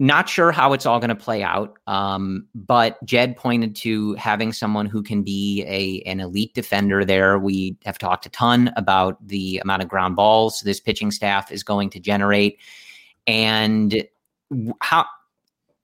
Not 0.00 0.28
sure 0.28 0.50
how 0.50 0.72
it's 0.72 0.86
all 0.86 0.98
going 0.98 1.10
to 1.10 1.14
play 1.14 1.42
out, 1.42 1.78
um, 1.86 2.46
but 2.54 3.02
Jed 3.04 3.36
pointed 3.36 3.76
to 3.76 4.14
having 4.14 4.52
someone 4.52 4.86
who 4.86 5.02
can 5.02 5.22
be 5.22 5.64
a 5.66 6.02
an 6.08 6.20
elite 6.20 6.52
defender. 6.54 7.04
There, 7.04 7.38
we 7.38 7.76
have 7.84 7.98
talked 7.98 8.26
a 8.26 8.30
ton 8.30 8.72
about 8.76 9.24
the 9.26 9.58
amount 9.58 9.82
of 9.82 9.88
ground 9.88 10.16
balls 10.16 10.60
this 10.60 10.80
pitching 10.80 11.10
staff 11.10 11.52
is 11.52 11.62
going 11.62 11.90
to 11.90 12.00
generate, 12.00 12.58
and 13.26 14.04
how 14.80 15.06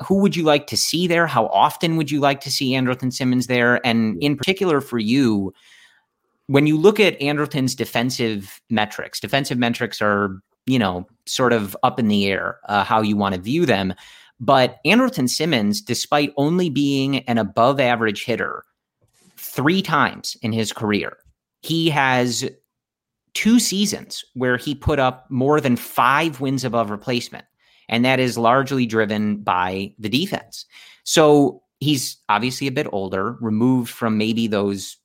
who 0.05 0.17
would 0.17 0.35
you 0.35 0.43
like 0.43 0.67
to 0.69 0.77
see 0.77 1.07
there? 1.07 1.27
How 1.27 1.47
often 1.47 1.97
would 1.97 2.11
you 2.11 2.21
like 2.21 2.41
to 2.41 2.51
see 2.51 2.73
Andrelton 2.73 3.13
Simmons 3.13 3.47
there? 3.47 3.85
And 3.87 4.21
in 4.23 4.37
particular 4.37 4.81
for 4.81 4.99
you, 4.99 5.53
when 6.47 6.67
you 6.67 6.77
look 6.77 6.99
at 6.99 7.21
Andrelton's 7.21 7.75
defensive 7.75 8.61
metrics, 8.71 9.21
defensive 9.21 9.59
metrics 9.59 10.03
are 10.03 10.41
you 10.71 10.79
know, 10.79 11.07
sort 11.27 11.53
of 11.53 11.77
up 11.83 11.99
in 11.99 12.09
the 12.09 12.27
air 12.27 12.61
uh, 12.69 12.85
how 12.85 13.01
you 13.01 13.17
want 13.17 13.35
to 13.35 13.41
view 13.41 13.67
them. 13.67 13.93
But 14.39 14.79
Andrelton 14.87 15.29
Simmons, 15.29 15.83
despite 15.83 16.33
only 16.37 16.71
being 16.71 17.19
an 17.29 17.39
above 17.39 17.81
average 17.81 18.25
hitter 18.25 18.65
three 19.37 19.83
times 19.83 20.37
in 20.43 20.53
his 20.53 20.73
career, 20.73 21.17
he 21.63 21.91
has 21.91 22.49
two 23.35 23.59
seasons 23.59 24.25
where 24.35 24.57
he 24.57 24.75
put 24.75 24.99
up 24.99 25.27
more 25.31 25.61
than 25.61 25.77
five 25.77 26.41
wins 26.41 26.65
above 26.65 26.91
replacement. 26.91 27.45
And 27.89 28.05
that 28.05 28.21
is 28.21 28.39
largely 28.39 28.87
driven 28.87 29.39
by 29.39 29.93
the 29.99 30.09
defense. 30.09 30.65
So 31.05 31.63
he's 31.81 32.17
obviously 32.29 32.67
a 32.67 32.73
bit 32.73 32.87
older, 32.93 33.37
removed 33.41 33.91
from 33.91 34.17
maybe 34.17 34.47
those. 34.47 34.97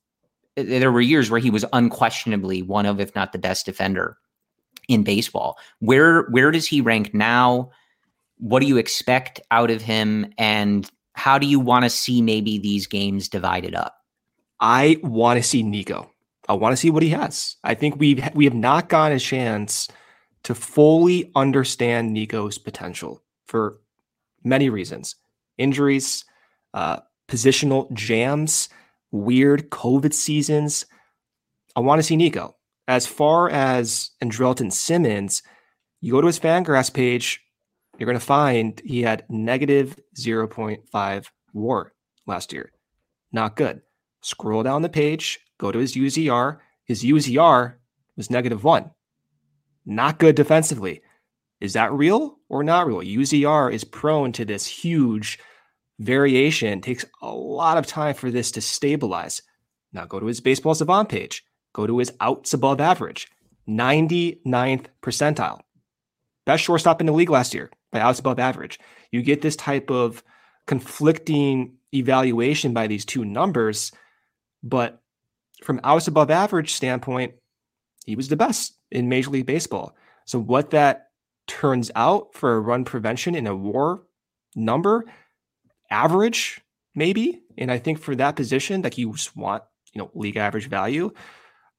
There 0.54 0.92
were 0.92 1.00
years 1.00 1.30
where 1.30 1.40
he 1.40 1.50
was 1.50 1.64
unquestionably 1.72 2.62
one 2.62 2.86
of, 2.86 3.00
if 3.00 3.14
not 3.14 3.32
the 3.32 3.38
best 3.38 3.66
defender 3.66 4.16
in 4.88 5.02
baseball. 5.02 5.58
Where 5.80 6.22
where 6.24 6.50
does 6.50 6.66
he 6.66 6.80
rank 6.80 7.14
now? 7.14 7.70
What 8.38 8.60
do 8.60 8.66
you 8.66 8.76
expect 8.76 9.40
out 9.50 9.70
of 9.70 9.82
him 9.82 10.32
and 10.38 10.88
how 11.14 11.38
do 11.38 11.46
you 11.46 11.58
want 11.58 11.84
to 11.84 11.90
see 11.90 12.20
maybe 12.20 12.58
these 12.58 12.86
games 12.86 13.28
divided 13.28 13.74
up? 13.74 13.96
I 14.60 14.98
want 15.02 15.42
to 15.42 15.48
see 15.48 15.62
Nico. 15.62 16.10
I 16.48 16.54
want 16.54 16.72
to 16.72 16.76
see 16.76 16.90
what 16.90 17.02
he 17.02 17.08
has. 17.10 17.56
I 17.64 17.74
think 17.74 17.96
we've 17.98 18.22
we 18.34 18.44
have 18.44 18.54
not 18.54 18.88
gotten 18.88 19.16
a 19.16 19.20
chance 19.20 19.88
to 20.44 20.54
fully 20.54 21.30
understand 21.34 22.12
Nico's 22.12 22.58
potential 22.58 23.22
for 23.46 23.80
many 24.44 24.68
reasons. 24.68 25.16
Injuries, 25.58 26.24
uh, 26.72 26.98
positional 27.28 27.92
jams, 27.92 28.68
weird 29.10 29.70
COVID 29.70 30.12
seasons. 30.12 30.86
I 31.74 31.80
want 31.80 31.98
to 31.98 32.02
see 32.02 32.16
Nico. 32.16 32.55
As 32.88 33.06
far 33.06 33.50
as 33.50 34.10
Andrelton 34.22 34.72
Simmons, 34.72 35.42
you 36.00 36.12
go 36.12 36.20
to 36.20 36.26
his 36.26 36.38
Fangraphs 36.38 36.92
page, 36.92 37.40
you're 37.98 38.06
going 38.06 38.18
to 38.18 38.24
find 38.24 38.80
he 38.84 39.02
had 39.02 39.24
negative 39.28 39.98
0.5 40.16 41.26
WAR 41.52 41.92
last 42.26 42.52
year. 42.52 42.72
Not 43.32 43.56
good. 43.56 43.82
Scroll 44.20 44.62
down 44.62 44.82
the 44.82 44.88
page, 44.88 45.40
go 45.58 45.72
to 45.72 45.78
his 45.78 45.94
UZR. 45.94 46.58
His 46.84 47.02
UZR 47.02 47.74
was 48.16 48.30
negative 48.30 48.62
one. 48.64 48.90
Not 49.84 50.18
good 50.18 50.34
defensively. 50.34 51.02
Is 51.60 51.72
that 51.72 51.92
real 51.92 52.38
or 52.48 52.62
not 52.62 52.86
real? 52.86 53.00
UZR 53.00 53.72
is 53.72 53.84
prone 53.84 54.32
to 54.32 54.44
this 54.44 54.66
huge 54.66 55.38
variation. 55.98 56.78
It 56.78 56.82
takes 56.82 57.04
a 57.22 57.32
lot 57.32 57.78
of 57.78 57.86
time 57.86 58.14
for 58.14 58.30
this 58.30 58.50
to 58.52 58.60
stabilize. 58.60 59.42
Now 59.92 60.04
go 60.04 60.20
to 60.20 60.26
his 60.26 60.40
baseball 60.40 60.74
savant 60.74 61.08
page. 61.08 61.45
Go 61.76 61.86
to 61.86 61.98
his 61.98 62.10
outs 62.22 62.54
above 62.54 62.80
average, 62.80 63.28
99th 63.68 64.86
percentile. 65.02 65.60
Best 66.46 66.64
shortstop 66.64 67.02
in 67.02 67.06
the 67.06 67.12
league 67.12 67.28
last 67.28 67.52
year 67.52 67.70
by 67.92 68.00
outs 68.00 68.18
above 68.18 68.38
average. 68.38 68.80
You 69.12 69.20
get 69.20 69.42
this 69.42 69.56
type 69.56 69.90
of 69.90 70.24
conflicting 70.66 71.74
evaluation 71.92 72.72
by 72.72 72.86
these 72.86 73.04
two 73.04 73.26
numbers, 73.26 73.92
but 74.62 75.02
from 75.64 75.78
outs 75.84 76.08
above 76.08 76.30
average 76.30 76.72
standpoint, 76.72 77.34
he 78.06 78.16
was 78.16 78.28
the 78.28 78.36
best 78.36 78.74
in 78.90 79.10
Major 79.10 79.28
League 79.28 79.44
Baseball. 79.44 79.94
So 80.24 80.40
what 80.40 80.70
that 80.70 81.08
turns 81.46 81.90
out 81.94 82.32
for 82.32 82.56
a 82.56 82.60
run 82.60 82.86
prevention 82.86 83.34
in 83.34 83.46
a 83.46 83.54
WAR 83.54 84.00
number, 84.54 85.04
average 85.90 86.58
maybe, 86.94 87.42
and 87.58 87.70
I 87.70 87.76
think 87.76 87.98
for 87.98 88.16
that 88.16 88.34
position, 88.34 88.80
like 88.80 88.96
you 88.96 89.12
just 89.12 89.36
want 89.36 89.62
you 89.92 90.00
know 90.00 90.10
league 90.14 90.38
average 90.38 90.70
value. 90.70 91.12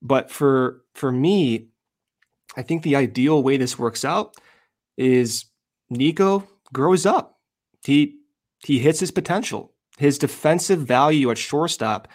But 0.02 0.32
for 0.32 0.84
for 0.94 1.12
me, 1.12 1.68
I 2.56 2.62
think 2.62 2.84
the 2.84 2.96
ideal 2.96 3.42
way 3.42 3.58
this 3.58 3.80
works 3.80 4.06
out 4.06 4.36
is 4.98 5.46
Nico 5.90 6.48
grows 6.74 7.06
up. 7.06 7.40
He 7.84 8.18
he 8.64 8.80
hits 8.80 9.00
his 9.00 9.12
potential. 9.12 9.74
His 9.98 10.20
defensive 10.20 10.82
value 10.82 11.32
at 11.32 11.38
shortstop, 11.40 12.08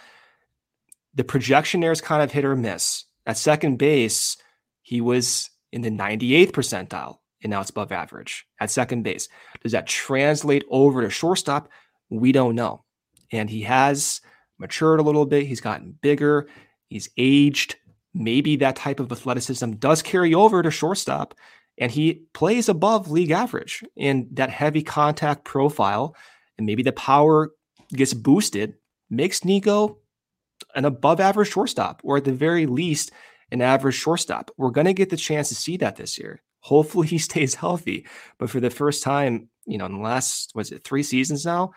the 1.14 1.24
projection 1.24 1.80
there 1.80 1.90
is 1.90 2.00
kind 2.00 2.22
of 2.22 2.30
hit 2.30 2.44
or 2.44 2.54
miss. 2.54 3.04
At 3.26 3.36
second 3.36 3.78
base, 3.78 4.36
he 4.82 5.00
was 5.00 5.50
in 5.72 5.82
the 5.82 5.90
98th 5.90 6.52
percentile 6.52 7.18
and 7.42 7.50
now 7.50 7.60
it's 7.60 7.70
above 7.70 7.92
average 7.92 8.46
at 8.60 8.70
second 8.70 9.02
base. 9.02 9.28
Does 9.62 9.72
that 9.72 9.86
translate 9.86 10.64
over 10.70 11.02
to 11.02 11.10
shortstop? 11.10 11.68
We 12.08 12.32
don't 12.32 12.54
know. 12.54 12.84
And 13.32 13.48
he 13.50 13.62
has 13.62 14.20
matured 14.58 15.00
a 15.00 15.02
little 15.02 15.26
bit. 15.26 15.46
He's 15.46 15.60
gotten 15.60 15.98
bigger. 16.00 16.48
He's 16.92 17.08
aged. 17.16 17.76
Maybe 18.12 18.56
that 18.56 18.76
type 18.76 19.00
of 19.00 19.10
athleticism 19.10 19.72
does 19.72 20.02
carry 20.02 20.34
over 20.34 20.62
to 20.62 20.70
shortstop, 20.70 21.34
and 21.78 21.90
he 21.90 22.24
plays 22.34 22.68
above 22.68 23.10
league 23.10 23.30
average. 23.30 23.82
And 23.96 24.28
that 24.32 24.50
heavy 24.50 24.82
contact 24.82 25.44
profile, 25.44 26.14
and 26.58 26.66
maybe 26.66 26.82
the 26.82 26.92
power 26.92 27.52
gets 27.94 28.12
boosted, 28.12 28.74
makes 29.08 29.44
Nico 29.44 29.98
an 30.74 30.84
above 30.84 31.20
average 31.20 31.50
shortstop, 31.50 32.02
or 32.04 32.18
at 32.18 32.24
the 32.24 32.32
very 32.32 32.66
least, 32.66 33.10
an 33.50 33.62
average 33.62 33.94
shortstop. 33.94 34.50
We're 34.58 34.70
going 34.70 34.86
to 34.86 34.94
get 34.94 35.08
the 35.08 35.16
chance 35.16 35.48
to 35.48 35.54
see 35.54 35.78
that 35.78 35.96
this 35.96 36.18
year. 36.18 36.42
Hopefully, 36.60 37.06
he 37.08 37.18
stays 37.18 37.54
healthy. 37.54 38.06
But 38.38 38.50
for 38.50 38.60
the 38.60 38.70
first 38.70 39.02
time, 39.02 39.48
you 39.64 39.78
know, 39.78 39.86
in 39.86 39.92
the 39.92 39.98
last, 39.98 40.52
was 40.54 40.72
it 40.72 40.84
three 40.84 41.02
seasons 41.02 41.46
now, 41.46 41.72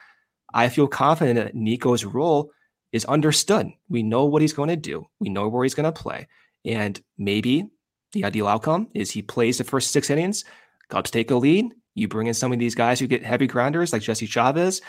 I 0.54 0.68
feel 0.68 0.88
confident 0.88 1.38
that 1.38 1.56
Nico's 1.56 2.04
role 2.04 2.52
is 2.96 3.04
understood. 3.06 3.74
We 3.90 4.04
know 4.04 4.24
what 4.24 4.42
he's 4.42 4.54
going 4.54 4.70
to 4.70 4.78
do. 4.78 5.06
We 5.20 5.28
know 5.28 5.50
where 5.50 5.64
he's 5.64 5.74
going 5.74 5.92
to 5.92 6.02
play. 6.02 6.28
And 6.64 7.00
maybe 7.18 7.68
the 8.14 8.24
ideal 8.24 8.48
outcome 8.48 8.88
is 8.94 9.12
he 9.12 9.22
plays 9.22 9.58
the 9.58 9.66
first 9.66 9.92
six 9.92 10.10
innings, 10.10 10.46
Cubs 10.88 11.12
take 11.12 11.30
a 11.30 11.36
lead. 11.36 11.74
You 11.94 12.08
bring 12.08 12.28
in 12.28 12.34
some 12.34 12.54
of 12.54 12.60
these 12.60 12.74
guys 12.74 13.00
who 13.00 13.08
get 13.08 13.22
heavy 13.22 13.48
grounders 13.48 13.92
like 13.92 14.02
Jesse 14.02 14.28
Chavez, 14.28 14.82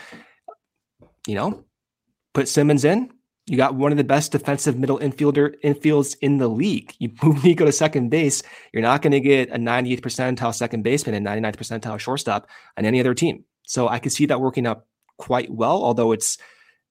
you 1.27 1.35
know, 1.35 1.65
put 2.33 2.49
Simmons 2.49 2.85
in. 2.85 3.11
You 3.47 3.57
got 3.57 3.75
one 3.75 3.91
of 3.91 3.99
the 3.99 4.05
best 4.05 4.31
defensive 4.31 4.79
middle 4.79 5.01
infielder 5.01 5.57
infields 5.65 6.17
in 6.21 6.39
the 6.39 6.49
league. 6.49 6.95
You 7.01 7.11
move 7.23 7.43
Nico 7.43 7.65
to 7.65 7.73
second 7.73 8.11
base, 8.11 8.41
you're 8.73 8.83
not 8.83 9.03
going 9.03 9.13
to 9.13 9.21
get 9.21 9.51
a 9.51 9.57
98th 9.57 10.01
percentile 10.01 10.55
second 10.55 10.85
baseman 10.85 11.17
and 11.17 11.27
99th 11.27 11.57
percentile 11.57 11.99
shortstop 11.99 12.49
on 12.77 12.85
any 12.85 13.01
other 13.01 13.15
team. 13.15 13.45
So 13.65 13.89
I 13.89 13.99
can 13.99 14.11
see 14.11 14.27
that 14.27 14.41
working 14.41 14.65
out 14.65 14.85
quite 15.17 15.51
well, 15.51 15.83
although 15.83 16.13
it's 16.13 16.39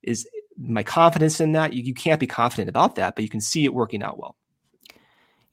is 0.03 0.27
my 0.57 0.83
confidence 0.83 1.39
in 1.39 1.51
that. 1.53 1.73
You, 1.73 1.83
you 1.83 1.93
can't 1.93 2.19
be 2.19 2.27
confident 2.27 2.69
about 2.69 2.95
that, 2.95 3.15
but 3.15 3.23
you 3.23 3.29
can 3.29 3.41
see 3.41 3.65
it 3.65 3.73
working 3.73 4.03
out 4.03 4.17
well. 4.17 4.35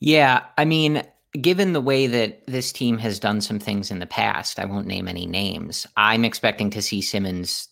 Yeah. 0.01 0.45
I 0.59 0.65
mean, 0.65 1.03
given 1.41 1.73
the 1.73 1.81
way 1.81 2.07
that 2.07 2.47
this 2.47 2.73
team 2.73 2.99
has 2.99 3.19
done 3.19 3.41
some 3.41 3.59
things 3.59 3.91
in 3.91 3.99
the 3.99 4.07
past, 4.07 4.59
I 4.59 4.65
won't 4.65 4.87
name 4.87 5.09
any 5.09 5.27
names. 5.27 5.87
I'm 5.97 6.25
expecting 6.25 6.71
to 6.71 6.83
see 6.83 7.01
Simmons 7.01 7.69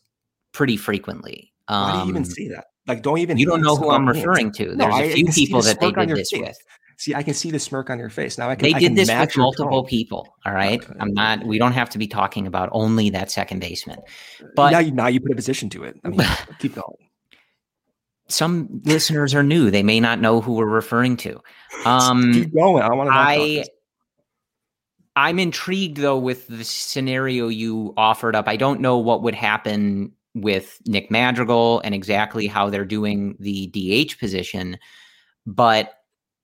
pretty 0.52 0.76
frequently. 0.76 1.52
Um, 1.68 1.82
Why 1.82 1.92
do 1.92 1.98
you 1.98 2.10
even 2.10 2.22
um, 2.22 2.24
see 2.24 2.48
that? 2.48 2.66
Like, 2.86 3.02
don't 3.02 3.18
even. 3.18 3.38
You 3.38 3.46
don't 3.46 3.62
know 3.62 3.76
who 3.76 3.90
I'm 3.90 4.08
referring 4.08 4.52
to. 4.52 4.74
There's 4.74 4.78
no, 4.78 5.00
a 5.00 5.12
few 5.12 5.26
people 5.26 5.62
that 5.62 5.78
they 5.80 5.92
did 5.92 6.08
this 6.08 6.30
face. 6.30 6.40
with. 6.40 6.58
See, 6.96 7.14
I 7.14 7.22
can 7.22 7.34
see 7.34 7.50
the 7.50 7.58
smirk 7.58 7.88
on 7.88 7.98
your 7.98 8.10
face 8.10 8.36
now. 8.36 8.50
I 8.50 8.56
can. 8.56 8.64
They 8.64 8.72
did 8.72 8.80
can 8.80 8.94
this 8.94 9.08
with 9.08 9.36
multiple 9.36 9.84
people. 9.84 10.34
All 10.44 10.52
right. 10.52 10.84
I'm 10.98 11.14
not. 11.14 11.44
We 11.44 11.58
don't 11.58 11.72
have 11.72 11.88
to 11.90 11.98
be 11.98 12.06
talking 12.06 12.46
about 12.46 12.68
only 12.72 13.10
that 13.10 13.30
second 13.30 13.60
baseman. 13.60 13.98
But 14.56 14.70
now 14.70 14.78
you, 14.80 14.90
now 14.90 15.06
you 15.06 15.20
put 15.20 15.30
a 15.30 15.36
position 15.36 15.70
to 15.70 15.84
it. 15.84 16.00
I 16.04 16.08
mean, 16.08 16.26
keep 16.58 16.74
going 16.74 16.96
some 18.30 18.80
listeners 18.84 19.34
are 19.34 19.42
new; 19.42 19.70
they 19.70 19.82
may 19.82 20.00
not 20.00 20.20
know 20.20 20.40
who 20.40 20.54
we're 20.54 20.66
referring 20.66 21.16
to. 21.18 21.40
Um, 21.84 22.32
Keep 22.32 22.54
going. 22.54 22.82
I 22.82 22.92
want 22.94 23.08
to. 23.08 23.14
I 23.14 23.64
I'm 25.16 25.38
intrigued 25.38 25.98
though 25.98 26.18
with 26.18 26.46
the 26.46 26.64
scenario 26.64 27.48
you 27.48 27.92
offered 27.96 28.36
up. 28.36 28.48
I 28.48 28.56
don't 28.56 28.80
know 28.80 28.98
what 28.98 29.22
would 29.22 29.34
happen 29.34 30.12
with 30.34 30.80
Nick 30.86 31.10
Madrigal 31.10 31.80
and 31.80 31.94
exactly 31.94 32.46
how 32.46 32.70
they're 32.70 32.84
doing 32.84 33.36
the 33.40 33.66
DH 33.68 34.18
position, 34.18 34.78
but 35.46 35.92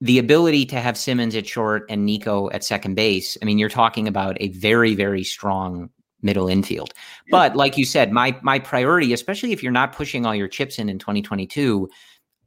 the 0.01 0.19
ability 0.19 0.67
to 0.67 0.81
have 0.81 0.99
Simmons 0.99 1.35
at 1.35 1.47
short 1.47 1.87
and 1.89 2.05
Nico 2.05 2.51
at 2.51 2.65
second 2.65 2.97
base. 2.97 3.39
I 3.41 3.45
mean, 3.45 3.59
you're 3.59 3.69
talking 3.69 4.09
about 4.09 4.37
a 4.41 4.49
very, 4.49 4.95
very 4.95 5.25
strong 5.25 5.91
middle 6.27 6.49
infield. 6.49 6.93
But 7.31 7.57
like 7.57 7.79
you 7.79 7.87
said, 7.87 8.13
my 8.13 8.39
my 8.43 8.59
priority, 8.59 9.15
especially 9.15 9.53
if 9.53 9.63
you're 9.63 9.73
not 9.73 9.95
pushing 9.95 10.27
all 10.27 10.35
your 10.35 10.49
chips 10.49 10.79
in 10.79 10.91
in 10.91 10.99
2022, 10.99 11.89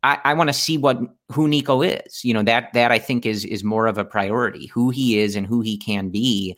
I, 0.03 0.19
I 0.23 0.33
want 0.33 0.49
to 0.49 0.53
see 0.53 0.77
what 0.77 0.99
who 1.31 1.47
Nico 1.47 1.81
is. 1.81 2.23
You 2.23 2.33
know 2.33 2.43
that 2.43 2.71
that 2.73 2.91
I 2.91 2.99
think 2.99 3.25
is 3.25 3.43
is 3.45 3.63
more 3.63 3.87
of 3.87 3.97
a 3.97 4.05
priority. 4.05 4.67
Who 4.67 4.91
he 4.91 5.19
is 5.19 5.35
and 5.35 5.47
who 5.47 5.61
he 5.61 5.77
can 5.77 6.09
be. 6.09 6.55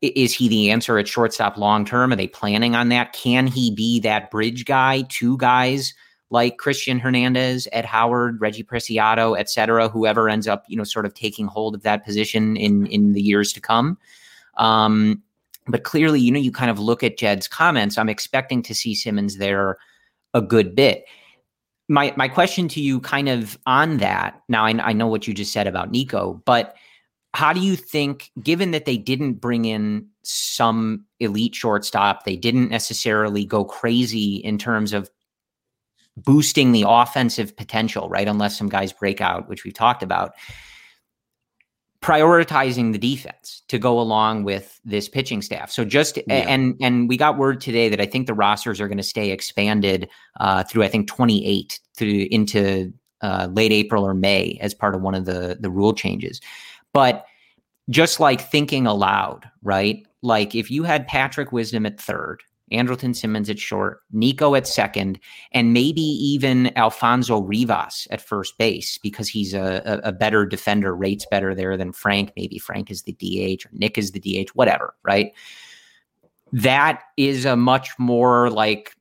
is 0.00 0.34
he 0.34 0.48
the 0.48 0.70
answer 0.70 0.98
at 0.98 1.08
shortstop 1.08 1.56
long 1.56 1.84
term? 1.84 2.12
Are 2.12 2.16
they 2.16 2.28
planning 2.28 2.74
on 2.74 2.88
that? 2.90 3.12
Can 3.12 3.46
he 3.46 3.70
be 3.74 4.00
that 4.00 4.30
bridge 4.30 4.64
guy 4.64 5.02
to 5.10 5.36
guys 5.38 5.94
like 6.30 6.58
Christian 6.58 6.98
Hernandez, 6.98 7.66
Ed 7.72 7.86
Howard, 7.86 8.40
Reggie 8.40 8.62
Preciado, 8.62 9.38
et 9.38 9.48
cetera, 9.48 9.88
whoever 9.88 10.28
ends 10.28 10.46
up, 10.46 10.64
you 10.68 10.76
know, 10.76 10.84
sort 10.84 11.06
of 11.06 11.14
taking 11.14 11.46
hold 11.46 11.74
of 11.74 11.82
that 11.82 12.04
position 12.04 12.56
in 12.56 12.86
in 12.86 13.12
the 13.12 13.22
years 13.22 13.52
to 13.54 13.60
come? 13.60 13.98
Um, 14.56 15.22
but 15.68 15.84
clearly, 15.84 16.20
you 16.20 16.32
know, 16.32 16.40
you 16.40 16.52
kind 16.52 16.70
of 16.70 16.78
look 16.78 17.02
at 17.02 17.18
Jed's 17.18 17.48
comments. 17.48 17.98
I'm 17.98 18.08
expecting 18.08 18.62
to 18.62 18.74
see 18.74 18.94
Simmons 18.94 19.36
there 19.36 19.76
a 20.34 20.40
good 20.40 20.74
bit. 20.74 21.04
My 21.88 22.12
my 22.16 22.28
question 22.28 22.68
to 22.68 22.80
you, 22.80 23.00
kind 23.00 23.28
of 23.28 23.58
on 23.66 23.98
that. 23.98 24.42
Now, 24.48 24.64
I, 24.64 24.70
I 24.70 24.92
know 24.92 25.06
what 25.06 25.26
you 25.26 25.34
just 25.34 25.52
said 25.52 25.66
about 25.66 25.90
Nico, 25.90 26.42
but 26.44 26.74
how 27.34 27.52
do 27.52 27.60
you 27.60 27.76
think, 27.76 28.30
given 28.42 28.70
that 28.72 28.84
they 28.84 28.96
didn't 28.96 29.34
bring 29.34 29.64
in 29.64 30.06
some 30.22 31.04
elite 31.20 31.54
shortstop, 31.54 32.24
they 32.24 32.36
didn't 32.36 32.70
necessarily 32.70 33.44
go 33.44 33.64
crazy 33.64 34.36
in 34.36 34.58
terms 34.58 34.92
of 34.92 35.10
boosting 36.16 36.72
the 36.72 36.84
offensive 36.86 37.56
potential, 37.56 38.08
right? 38.08 38.26
Unless 38.26 38.58
some 38.58 38.68
guys 38.68 38.92
break 38.92 39.20
out, 39.20 39.48
which 39.48 39.64
we've 39.64 39.74
talked 39.74 40.02
about. 40.02 40.32
Prioritizing 42.02 42.92
the 42.92 42.98
defense 42.98 43.62
to 43.68 43.78
go 43.78 43.98
along 43.98 44.44
with 44.44 44.80
this 44.84 45.08
pitching 45.08 45.42
staff. 45.42 45.70
So 45.70 45.84
just 45.84 46.16
yeah. 46.16 46.44
and 46.48 46.76
and 46.80 47.08
we 47.08 47.16
got 47.16 47.36
word 47.36 47.60
today 47.60 47.88
that 47.88 48.00
I 48.00 48.06
think 48.06 48.26
the 48.26 48.34
rosters 48.34 48.80
are 48.80 48.86
going 48.86 48.98
to 48.98 49.02
stay 49.02 49.30
expanded 49.30 50.08
uh, 50.38 50.62
through 50.62 50.84
I 50.84 50.88
think 50.88 51.08
28 51.08 51.80
through 51.96 52.26
into 52.30 52.92
uh, 53.20 53.48
late 53.52 53.72
April 53.72 54.06
or 54.06 54.14
May 54.14 54.58
as 54.60 54.74
part 54.74 54.94
of 54.94 55.02
one 55.02 55.14
of 55.14 55.24
the 55.24 55.58
the 55.58 55.70
rule 55.70 55.92
changes. 55.92 56.40
But 56.92 57.26
just 57.90 58.20
like 58.20 58.40
thinking 58.40 58.86
aloud, 58.86 59.50
right? 59.62 60.06
Like 60.22 60.54
if 60.54 60.70
you 60.70 60.84
had 60.84 61.06
Patrick 61.08 61.52
Wisdom 61.52 61.86
at 61.86 62.00
third, 62.00 62.42
Andrelton 62.72 63.14
Simmons 63.14 63.50
at 63.50 63.58
short, 63.58 64.02
Nico 64.12 64.54
at 64.54 64.66
second, 64.66 65.18
and 65.52 65.72
maybe 65.72 66.00
even 66.00 66.76
Alfonso 66.76 67.40
Rivas 67.40 68.06
at 68.10 68.20
first 68.20 68.58
base 68.58 68.98
because 68.98 69.28
he's 69.28 69.54
a, 69.54 69.82
a, 69.84 70.08
a, 70.08 70.12
better 70.12 70.46
defender, 70.46 70.94
rates 70.94 71.26
better 71.30 71.54
there 71.54 71.76
than 71.76 71.92
Frank. 71.92 72.32
Maybe 72.36 72.58
Frank 72.58 72.90
is 72.90 73.02
the 73.02 73.12
DH 73.12 73.66
or 73.66 73.70
Nick 73.72 73.98
is 73.98 74.12
the 74.12 74.20
DH, 74.20 74.50
whatever, 74.50 74.94
right? 75.02 75.32
That 76.52 77.02
is 77.16 77.44
a 77.44 77.56
much 77.56 77.90
more 77.98 78.50
like 78.50 78.94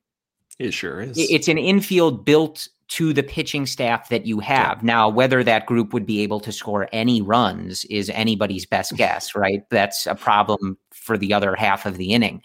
it 0.59 0.73
sure 0.73 1.01
is. 1.01 1.17
It's 1.17 1.47
an 1.47 1.57
infield 1.57 2.25
built 2.25 2.67
to 2.89 3.13
the 3.13 3.23
pitching 3.23 3.65
staff 3.65 4.09
that 4.09 4.25
you 4.25 4.39
have. 4.39 4.81
Now, 4.81 5.09
whether 5.09 5.43
that 5.43 5.65
group 5.65 5.93
would 5.93 6.05
be 6.05 6.21
able 6.21 6.39
to 6.39 6.51
score 6.51 6.87
any 6.93 7.21
runs 7.21 7.85
is 7.85 8.09
anybody's 8.11 8.65
best 8.65 8.93
guess, 8.97 9.35
right? 9.35 9.63
That's 9.69 10.07
a 10.07 10.15
problem 10.15 10.77
for 10.91 11.17
the 11.17 11.33
other 11.33 11.55
half 11.55 11.85
of 11.85 11.97
the 11.97 12.13
inning. 12.13 12.41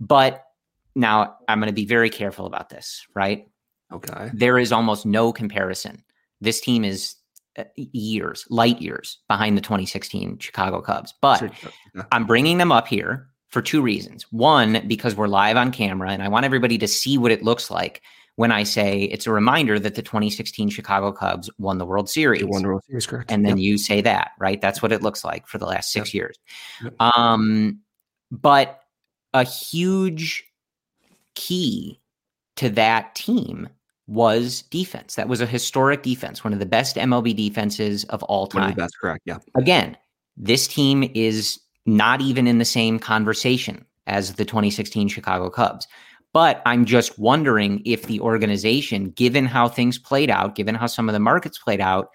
But 0.00 0.44
now 0.94 1.36
I'm 1.48 1.58
going 1.58 1.68
to 1.68 1.74
be 1.74 1.86
very 1.86 2.10
careful 2.10 2.46
about 2.46 2.68
this, 2.68 3.06
right? 3.14 3.46
Okay. 3.92 4.30
There 4.32 4.58
is 4.58 4.72
almost 4.72 5.06
no 5.06 5.32
comparison. 5.32 6.02
This 6.40 6.60
team 6.60 6.84
is 6.84 7.16
uh, 7.58 7.64
years, 7.76 8.46
light 8.48 8.80
years 8.80 9.18
behind 9.28 9.56
the 9.56 9.60
2016 9.60 10.38
Chicago 10.38 10.80
Cubs. 10.80 11.14
But 11.20 11.52
I'm 12.10 12.26
bringing 12.26 12.58
them 12.58 12.72
up 12.72 12.88
here 12.88 13.28
for 13.48 13.60
two 13.60 13.82
reasons. 13.82 14.24
One, 14.30 14.82
because 14.86 15.14
we're 15.14 15.28
live 15.28 15.56
on 15.56 15.72
camera 15.72 16.10
and 16.10 16.22
I 16.22 16.28
want 16.28 16.46
everybody 16.46 16.78
to 16.78 16.88
see 16.88 17.18
what 17.18 17.30
it 17.30 17.42
looks 17.42 17.70
like 17.70 18.02
when 18.36 18.50
I 18.50 18.62
say 18.62 19.02
it's 19.02 19.26
a 19.26 19.30
reminder 19.30 19.78
that 19.78 19.94
the 19.94 20.02
2016 20.02 20.70
Chicago 20.70 21.12
Cubs 21.12 21.50
won 21.58 21.76
the 21.76 21.84
World 21.84 22.08
Series. 22.08 22.40
They 22.40 22.46
won 22.46 22.62
the 22.62 22.68
World 22.68 22.84
Series, 22.86 23.06
correct. 23.06 23.30
And 23.30 23.44
then 23.44 23.58
you 23.58 23.76
say 23.76 24.00
that, 24.00 24.30
right? 24.38 24.60
That's 24.60 24.80
what 24.80 24.92
it 24.92 25.02
looks 25.02 25.22
like 25.22 25.46
for 25.46 25.58
the 25.58 25.66
last 25.66 25.92
six 25.92 26.14
years. 26.14 26.38
Um, 26.98 27.80
but 28.30 28.80
a 29.34 29.44
huge 29.44 30.44
key 31.34 32.00
to 32.56 32.68
that 32.70 33.14
team 33.14 33.68
was 34.06 34.62
defense. 34.62 35.14
That 35.14 35.28
was 35.28 35.40
a 35.40 35.46
historic 35.46 36.02
defense, 36.02 36.44
one 36.44 36.52
of 36.52 36.58
the 36.58 36.66
best 36.66 36.96
MLB 36.96 37.34
defenses 37.34 38.04
of 38.04 38.22
all 38.24 38.46
time. 38.46 38.74
That's 38.76 38.96
correct. 38.96 39.22
Yeah. 39.24 39.38
Again, 39.54 39.96
this 40.36 40.66
team 40.66 41.10
is 41.14 41.60
not 41.86 42.20
even 42.20 42.46
in 42.46 42.58
the 42.58 42.64
same 42.64 42.98
conversation 42.98 43.84
as 44.06 44.34
the 44.34 44.44
2016 44.44 45.08
Chicago 45.08 45.48
Cubs. 45.50 45.86
But 46.32 46.62
I'm 46.64 46.84
just 46.84 47.18
wondering 47.18 47.82
if 47.84 48.04
the 48.04 48.20
organization, 48.20 49.10
given 49.10 49.44
how 49.44 49.68
things 49.68 49.98
played 49.98 50.30
out, 50.30 50.54
given 50.54 50.74
how 50.74 50.86
some 50.86 51.08
of 51.08 51.12
the 51.12 51.20
markets 51.20 51.58
played 51.58 51.80
out, 51.80 52.08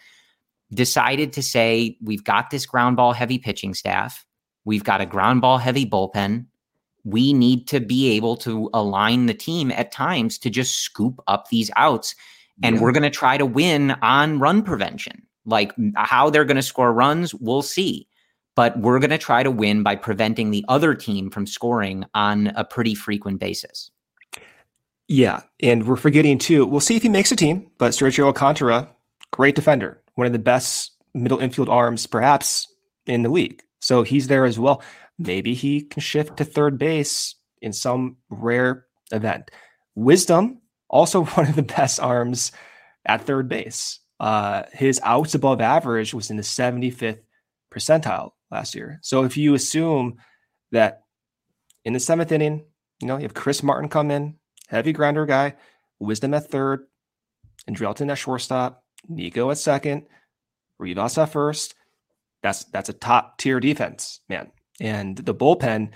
decided 0.74 1.34
to 1.34 1.44
say, 1.44 1.98
we've 2.02 2.24
got 2.24 2.50
this 2.50 2.66
ground 2.66 2.98
ball 2.98 3.14
heavy 3.14 3.38
pitching 3.38 3.74
staff, 3.74 4.26
we've 4.66 4.84
got 4.84 5.02
a 5.02 5.06
ground 5.06 5.42
ball 5.42 5.60
heavy 5.60 5.86
bullpen. 5.86 6.46
We 7.08 7.32
need 7.32 7.68
to 7.70 7.80
be 7.80 8.12
able 8.12 8.36
to 8.38 8.70
align 8.74 9.28
the 9.28 9.34
team 9.34 9.72
at 9.72 9.94
times 9.94 10.38
to 10.40 10.50
just 10.50 10.80
scoop 10.80 11.22
up 11.28 11.48
these 11.48 11.72
outs. 11.78 12.16
And 12.62 12.76
yeah. 12.76 12.82
we're 12.82 12.92
going 12.92 13.04
to 13.04 13.10
try 13.10 13.38
to 13.38 13.46
win 13.46 13.92
on 14.02 14.40
run 14.40 14.62
prevention. 14.62 15.22
Like 15.46 15.72
how 15.96 16.30
they're 16.30 16.44
going 16.44 16.58
to 16.58 16.62
score 16.62 16.92
runs, 16.92 17.34
we'll 17.34 17.62
see. 17.62 18.08
But 18.56 18.78
we're 18.80 19.00
going 19.00 19.12
to 19.12 19.18
try 19.18 19.42
to 19.44 19.52
win 19.52 19.84
by 19.84 19.96
preventing 19.96 20.52
the 20.52 20.66
other 20.68 20.96
team 20.96 21.30
from 21.30 21.48
scoring 21.48 22.04
on 22.14 22.48
a 22.48 22.66
pretty 22.66 22.94
frequent 22.96 23.40
basis. 23.40 23.90
Yeah, 25.08 25.42
and 25.62 25.88
we're 25.88 25.96
forgetting 25.96 26.38
too. 26.38 26.66
We'll 26.66 26.82
see 26.82 26.98
if 26.98 27.04
he 27.04 27.10
makes 27.10 27.32
a 27.32 27.36
team, 27.38 27.72
but 27.78 27.94
Sergio 27.94 28.26
Alcantara, 28.26 28.90
great 29.32 29.56
defender, 29.56 30.02
one 30.16 30.28
of 30.28 30.34
the 30.34 30.40
best 30.40 30.92
middle 31.14 31.40
infield 31.40 31.70
arms 31.70 32.06
perhaps 32.06 32.68
in 33.06 33.24
the 33.24 33.30
league. 33.30 33.64
So 33.80 34.04
he's 34.04 34.28
there 34.28 34.44
as 34.44 34.60
well. 34.60 34.84
Maybe 35.20 35.54
he 35.54 35.82
can 35.82 36.02
shift 36.02 36.38
to 36.38 36.46
third 36.46 36.78
base 36.78 37.36
in 37.62 37.74
some 37.74 38.18
rare 38.30 38.86
event. 39.12 39.52
Wisdom, 39.96 40.62
also 40.90 41.26
one 41.26 41.48
of 41.48 41.56
the 41.56 41.64
best 41.64 42.00
arms 42.00 42.52
at 43.06 43.22
third 43.22 43.50
base. 43.50 44.00
Uh, 44.20 44.64
his 44.74 45.00
outs 45.04 45.36
above 45.36 45.62
average 45.62 46.14
was 46.14 46.30
in 46.30 46.38
the 46.38 46.44
75th 46.44 47.20
percentile 47.74 48.32
last 48.52 48.76
year. 48.76 49.00
So 49.02 49.24
if 49.24 49.38
you 49.38 49.54
assume 49.54 50.18
that 50.72 51.04
in 51.86 51.94
the 51.94 52.00
seventh 52.00 52.32
inning, 52.32 52.66
you 53.00 53.08
know, 53.08 53.18
you 53.18 53.24
have 53.24 53.34
Chris 53.34 53.62
Martin 53.62 53.90
come 53.90 54.12
in, 54.12 54.36
heavy 54.68 54.92
grinder 54.92 55.26
guy, 55.26 55.56
Wisdom 56.00 56.34
at 56.34 56.50
third, 56.50 56.86
and 57.66 57.76
Drelton 57.76 58.12
at 58.12 58.18
shortstop, 58.18 58.84
Nico 59.08 59.52
at 59.52 59.58
second, 59.58 60.06
Rivas 60.80 61.18
at 61.18 61.32
first. 61.32 61.76
That's 62.44 62.66
that's 62.66 62.90
a 62.90 62.94
top 62.94 63.38
tier 63.38 63.60
defense, 63.60 64.22
man. 64.30 64.52
And 64.80 65.18
the 65.18 65.34
bullpen, 65.34 65.90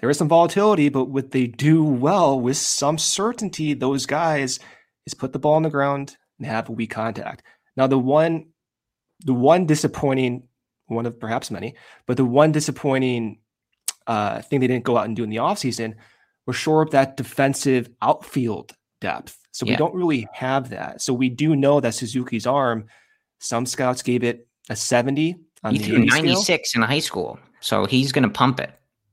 there 0.00 0.10
is 0.10 0.18
some 0.18 0.28
volatility, 0.28 0.88
but 0.88 1.06
what 1.06 1.30
they 1.30 1.46
do 1.46 1.82
well 1.82 2.38
with 2.38 2.56
some 2.56 2.98
certainty, 2.98 3.74
those 3.74 4.06
guys 4.06 4.60
is 5.06 5.14
put 5.14 5.32
the 5.32 5.38
ball 5.38 5.54
on 5.54 5.62
the 5.62 5.70
ground 5.70 6.16
and 6.38 6.46
have 6.46 6.68
weak 6.68 6.90
contact. 6.90 7.42
Now, 7.76 7.86
the 7.86 7.98
one, 7.98 8.46
the 9.24 9.34
one 9.34 9.66
disappointing, 9.66 10.44
one 10.86 11.06
of 11.06 11.18
perhaps 11.18 11.50
many, 11.50 11.74
but 12.06 12.16
the 12.16 12.24
one 12.24 12.52
disappointing 12.52 13.40
uh, 14.06 14.42
thing 14.42 14.60
they 14.60 14.66
didn't 14.66 14.84
go 14.84 14.96
out 14.96 15.06
and 15.06 15.16
do 15.16 15.24
in 15.24 15.30
the 15.30 15.36
offseason 15.36 15.94
was 16.46 16.56
shore 16.56 16.82
up 16.82 16.90
that 16.90 17.16
defensive 17.16 17.88
outfield 18.02 18.74
depth. 19.00 19.38
So 19.52 19.66
yeah. 19.66 19.72
we 19.72 19.76
don't 19.76 19.94
really 19.94 20.28
have 20.32 20.70
that. 20.70 21.00
So 21.00 21.14
we 21.14 21.28
do 21.28 21.56
know 21.56 21.80
that 21.80 21.94
Suzuki's 21.94 22.46
arm, 22.46 22.86
some 23.38 23.66
scouts 23.66 24.02
gave 24.02 24.24
it 24.24 24.46
a 24.68 24.76
70 24.76 25.32
on 25.32 25.40
he 25.70 25.78
threw 25.78 26.04
96 26.04 26.70
scale. 26.70 26.82
in 26.82 26.88
high 26.88 26.98
school. 26.98 27.38
So 27.60 27.86
he's 27.86 28.12
going 28.12 28.24
to 28.24 28.28
pump 28.28 28.60
it. 28.60 28.70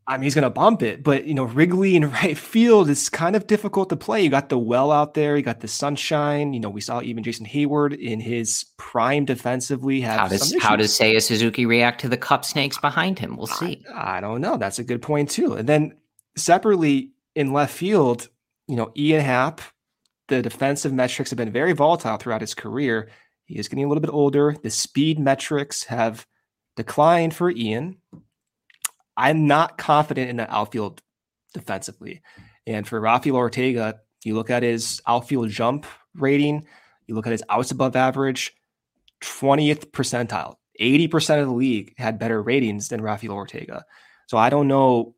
I 0.08 0.18
mean, 0.18 0.24
he's 0.24 0.36
going 0.36 0.44
to 0.44 0.50
bump 0.50 0.82
it, 0.82 1.04
but 1.04 1.26
you 1.26 1.34
know, 1.34 1.46
Wrigley 1.46 1.96
in 1.96 2.10
right 2.12 2.38
field 2.38 2.90
is 2.90 3.08
kind 3.08 3.36
of 3.36 3.48
difficult 3.48 3.88
to 3.90 3.96
play. 3.96 4.22
You 4.22 4.30
got 4.30 4.50
the 4.50 4.58
well 4.58 4.92
out 4.92 5.14
there, 5.14 5.38
you 5.38 5.44
got 5.44 5.62
the 5.62 5.68
sunshine. 5.68 6.54
You 6.54 6.60
know, 6.60 6.70
we 6.70 6.82
saw 6.82 7.02
even 7.02 7.24
Jason 7.24 7.46
Heyward 7.46 7.98
in 7.98 8.20
his 8.20 8.66
prime 8.78 9.26
defensively. 9.26 10.02
Have 10.02 10.20
how 10.20 10.28
does 10.28 10.56
how 10.60 10.76
does 10.76 10.92
Seiya 10.92 11.22
Suzuki 11.22 11.66
react 11.66 12.02
to 12.02 12.10
the 12.10 12.18
cup 12.18 12.44
snakes 12.44 12.78
behind 12.78 13.20
him? 13.20 13.38
We'll 13.38 13.48
see. 13.48 13.86
I, 13.94 14.18
I 14.18 14.22
don't 14.22 14.42
know. 14.42 14.58
That's 14.58 14.80
a 14.80 14.84
good 14.84 15.02
point 15.02 15.30
too. 15.30 15.54
And 15.54 15.70
then 15.70 15.96
separately, 16.36 17.12
in 17.36 17.54
left 17.54 17.74
field, 17.74 18.28
you 18.68 18.76
know, 18.76 18.92
Ian 18.98 19.22
Happ, 19.22 19.62
the 20.28 20.42
defensive 20.42 20.92
metrics 20.92 21.30
have 21.30 21.38
been 21.38 21.52
very 21.52 21.74
volatile 21.74 22.18
throughout 22.18 22.42
his 22.42 22.54
career. 22.54 23.10
He 23.46 23.58
is 23.58 23.68
getting 23.68 23.86
a 23.86 23.88
little 23.88 24.02
bit 24.02 24.12
older. 24.12 24.58
The 24.62 24.70
speed 24.70 25.20
metrics 25.20 25.84
have 25.86 26.26
declined 26.76 27.34
for 27.34 27.50
Ian. 27.50 27.98
I'm 29.18 29.48
not 29.48 29.78
confident 29.78 30.30
in 30.30 30.38
the 30.38 30.54
outfield 30.54 31.02
defensively. 31.54 32.22
And 32.66 32.88
for 32.88 33.00
Rafael 33.00 33.36
Ortega, 33.36 34.00
you 34.24 34.36
look 34.36 34.50
at 34.50 34.64
his 34.64 35.02
outfield 35.08 35.50
jump 35.50 35.86
rating, 36.16 36.66
you 37.08 37.16
look 37.16 37.26
at 37.26 37.32
his 37.32 37.44
outs 37.50 37.72
above 37.72 37.96
average, 37.96 38.54
20th 39.22 39.92
percentile. 39.92 40.56
80% 40.80 41.42
of 41.42 41.48
the 41.48 41.54
league 41.54 41.94
had 41.98 42.20
better 42.20 42.42
ratings 42.42 42.88
than 42.88 43.02
Rafael 43.02 43.34
Ortega. 43.34 43.86
So 44.28 44.38
I 44.38 44.50
don't 44.50 44.68
know 44.68 45.16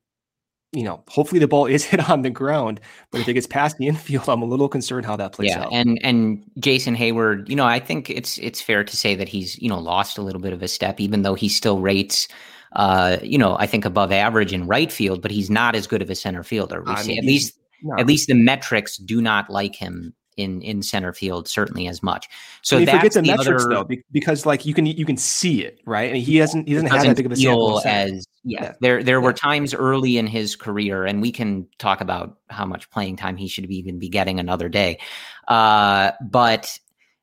you 0.73 0.83
know, 0.83 1.03
hopefully 1.07 1.39
the 1.39 1.47
ball 1.47 1.65
is 1.67 1.83
hit 1.83 2.09
on 2.09 2.21
the 2.21 2.29
ground, 2.29 2.79
but 3.11 3.21
if 3.21 3.27
it 3.27 3.33
gets 3.33 3.47
past 3.47 3.77
the 3.77 3.87
infield, 3.87 4.27
I'm 4.27 4.41
a 4.41 4.45
little 4.45 4.69
concerned 4.69 5.05
how 5.05 5.15
that 5.15 5.33
plays 5.33 5.51
yeah, 5.51 5.63
out. 5.63 5.73
and 5.73 5.99
and 6.03 6.43
Jason 6.59 6.95
Heyward, 6.95 7.47
you 7.49 7.55
know, 7.55 7.65
I 7.65 7.79
think 7.79 8.09
it's 8.09 8.37
it's 8.39 8.61
fair 8.61 8.83
to 8.83 8.97
say 8.97 9.15
that 9.15 9.29
he's 9.29 9.57
you 9.61 9.69
know 9.69 9.79
lost 9.79 10.17
a 10.17 10.21
little 10.21 10.41
bit 10.41 10.53
of 10.53 10.61
a 10.61 10.67
step, 10.67 10.99
even 10.99 11.21
though 11.21 11.35
he 11.35 11.49
still 11.49 11.79
rates 11.79 12.27
uh, 12.75 13.17
you 13.21 13.37
know, 13.37 13.55
I 13.59 13.67
think 13.67 13.85
above 13.85 14.11
average 14.11 14.51
in 14.51 14.67
right 14.67 14.91
field, 14.91 15.21
but 15.21 15.31
he's 15.31 15.49
not 15.49 15.75
as 15.75 15.87
good 15.87 16.01
of 16.01 16.09
a 16.09 16.15
center 16.15 16.43
fielder. 16.43 16.81
We 16.81 16.95
see 16.97 17.17
at 17.17 17.23
least 17.23 17.57
no. 17.83 17.95
at 17.99 18.07
least 18.07 18.27
the 18.27 18.33
metrics 18.33 18.97
do 18.97 19.21
not 19.21 19.49
like 19.49 19.75
him 19.75 20.13
in 20.37 20.61
in 20.61 20.81
center 20.81 21.13
field 21.13 21.47
certainly 21.47 21.87
as 21.87 22.01
much. 22.03 22.27
So 22.61 22.77
you 22.77 22.85
forget 22.85 23.13
the, 23.13 23.21
the 23.21 23.27
metrics 23.27 23.63
other, 23.63 23.73
though, 23.73 23.95
because 24.11 24.45
like 24.45 24.65
you 24.65 24.73
can 24.73 24.85
you 24.85 25.05
can 25.05 25.17
see 25.17 25.63
it 25.63 25.79
right, 25.85 26.11
and 26.11 26.21
he 26.21 26.37
hasn't 26.37 26.67
he 26.67 26.73
doesn't, 26.73 26.89
doesn't 26.89 26.97
have 26.99 27.07
that 27.07 27.17
big 27.17 27.25
of 27.25 27.31
a 27.31 27.35
sample 27.35 27.81
as 27.85 28.27
yeah. 28.43 28.63
yeah. 28.63 28.73
There 28.81 29.03
there 29.03 29.19
yeah. 29.19 29.23
were 29.23 29.33
times 29.33 29.73
early 29.73 30.17
in 30.17 30.27
his 30.27 30.55
career, 30.55 31.05
and 31.05 31.21
we 31.21 31.31
can 31.31 31.67
talk 31.77 32.01
about 32.01 32.37
how 32.49 32.65
much 32.65 32.89
playing 32.89 33.17
time 33.17 33.37
he 33.37 33.47
should 33.47 33.65
even 33.65 33.99
be 33.99 34.09
getting 34.09 34.39
another 34.39 34.69
day. 34.69 34.99
Uh, 35.47 36.11
but 36.21 36.77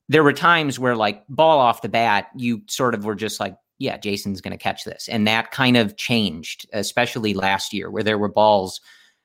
there 0.08 0.24
were 0.24 0.32
times 0.32 0.78
where 0.78 0.96
like 0.96 1.24
ball 1.28 1.58
off 1.58 1.82
the 1.82 1.88
bat, 1.88 2.28
you 2.36 2.62
sort 2.66 2.94
of 2.94 3.04
were 3.04 3.14
just 3.14 3.38
like, 3.38 3.54
yeah, 3.78 3.96
Jason's 3.96 4.40
going 4.40 4.56
to 4.56 4.62
catch 4.62 4.84
this, 4.84 5.08
and 5.08 5.26
that 5.26 5.50
kind 5.50 5.76
of 5.76 5.96
changed, 5.96 6.68
especially 6.72 7.34
last 7.34 7.72
year, 7.72 7.90
where 7.90 8.02
there 8.02 8.18
were 8.18 8.28
balls. 8.28 8.80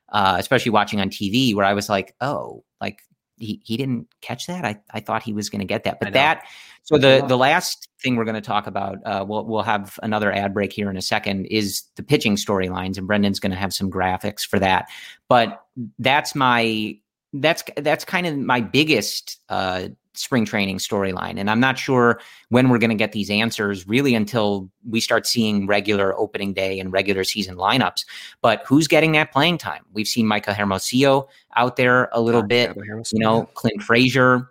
Uh, 0.10 0.36
especially 0.38 0.70
watching 0.70 1.02
on 1.02 1.10
TV, 1.10 1.56
where 1.56 1.66
I 1.66 1.74
was 1.74 1.90
like, 1.90 2.14
"Oh, 2.22 2.64
like 2.80 3.00
he, 3.38 3.62
he 3.64 3.78
didn't 3.78 4.08
catch 4.22 4.48
that. 4.48 4.66
I, 4.66 4.80
I 4.92 5.00
thought 5.00 5.24
he 5.24 5.34
was 5.34 5.50
going 5.50 5.60
to 5.60 5.66
get 5.66 5.84
that, 5.84 6.00
but 6.00 6.14
that. 6.14 6.46
So 6.84 6.98
the 6.98 7.26
the 7.28 7.38
last 7.38 7.90
thing 8.02 8.16
we're 8.16 8.26
going 8.26 8.36
to 8.36 8.42
talk 8.42 8.68
about, 8.68 9.00
uh, 9.06 9.26
we'll 9.28 9.46
we'll 9.46 9.64
have 9.64 10.00
another 10.04 10.32
ad 10.32 10.54
break 10.54 10.72
here 10.72 10.90
in 10.90 10.98
a 10.98 11.02
second, 11.02 11.46
is 11.48 11.84
the 11.96 12.04
pitching 12.04 12.36
storylines, 12.36 12.98
and 12.98 13.08
Brendan's 13.08 13.40
going 13.40 13.52
to 13.52 13.58
have 13.58 13.74
some 13.74 13.90
graphics 13.90 14.46
for 14.46 14.60
that. 14.60 14.88
But 15.28 15.64
that's 16.00 16.36
my 16.36 16.98
that's 17.34 17.64
that's 17.78 18.06
kind 18.06 18.28
of 18.28 18.38
my 18.38 18.62
biggest 18.62 19.40
uh, 19.50 19.90
spring 20.18 20.46
training 20.46 20.78
storyline. 20.78 21.40
And 21.40 21.50
I'm 21.50 21.60
not 21.60 21.78
sure 21.78 22.20
when 22.50 22.70
we're 22.70 22.78
going 22.78 22.90
to 22.90 22.96
get 22.96 23.12
these 23.12 23.30
answers 23.30 23.88
really 23.88 24.16
until 24.16 24.70
we 24.88 25.00
start 25.00 25.26
seeing 25.26 25.68
regular 25.68 26.18
opening 26.18 26.54
day 26.54 26.80
and 26.80 26.92
regular 26.92 27.24
season 27.24 27.56
lineups. 27.56 28.06
But 28.42 28.64
who's 28.66 28.88
getting 28.88 29.14
that 29.14 29.32
playing 29.32 29.58
time? 29.58 29.84
We've 29.94 30.08
seen 30.08 30.28
Michael 30.28 30.54
Hermosillo 30.54 31.28
out 31.56 31.76
there 31.76 32.10
a 32.12 32.22
little 32.22 32.44
ah, 32.44 32.48
bit, 32.48 32.76
you 32.76 33.20
know, 33.20 33.50
Clint 33.54 33.82
Frazier, 33.82 34.50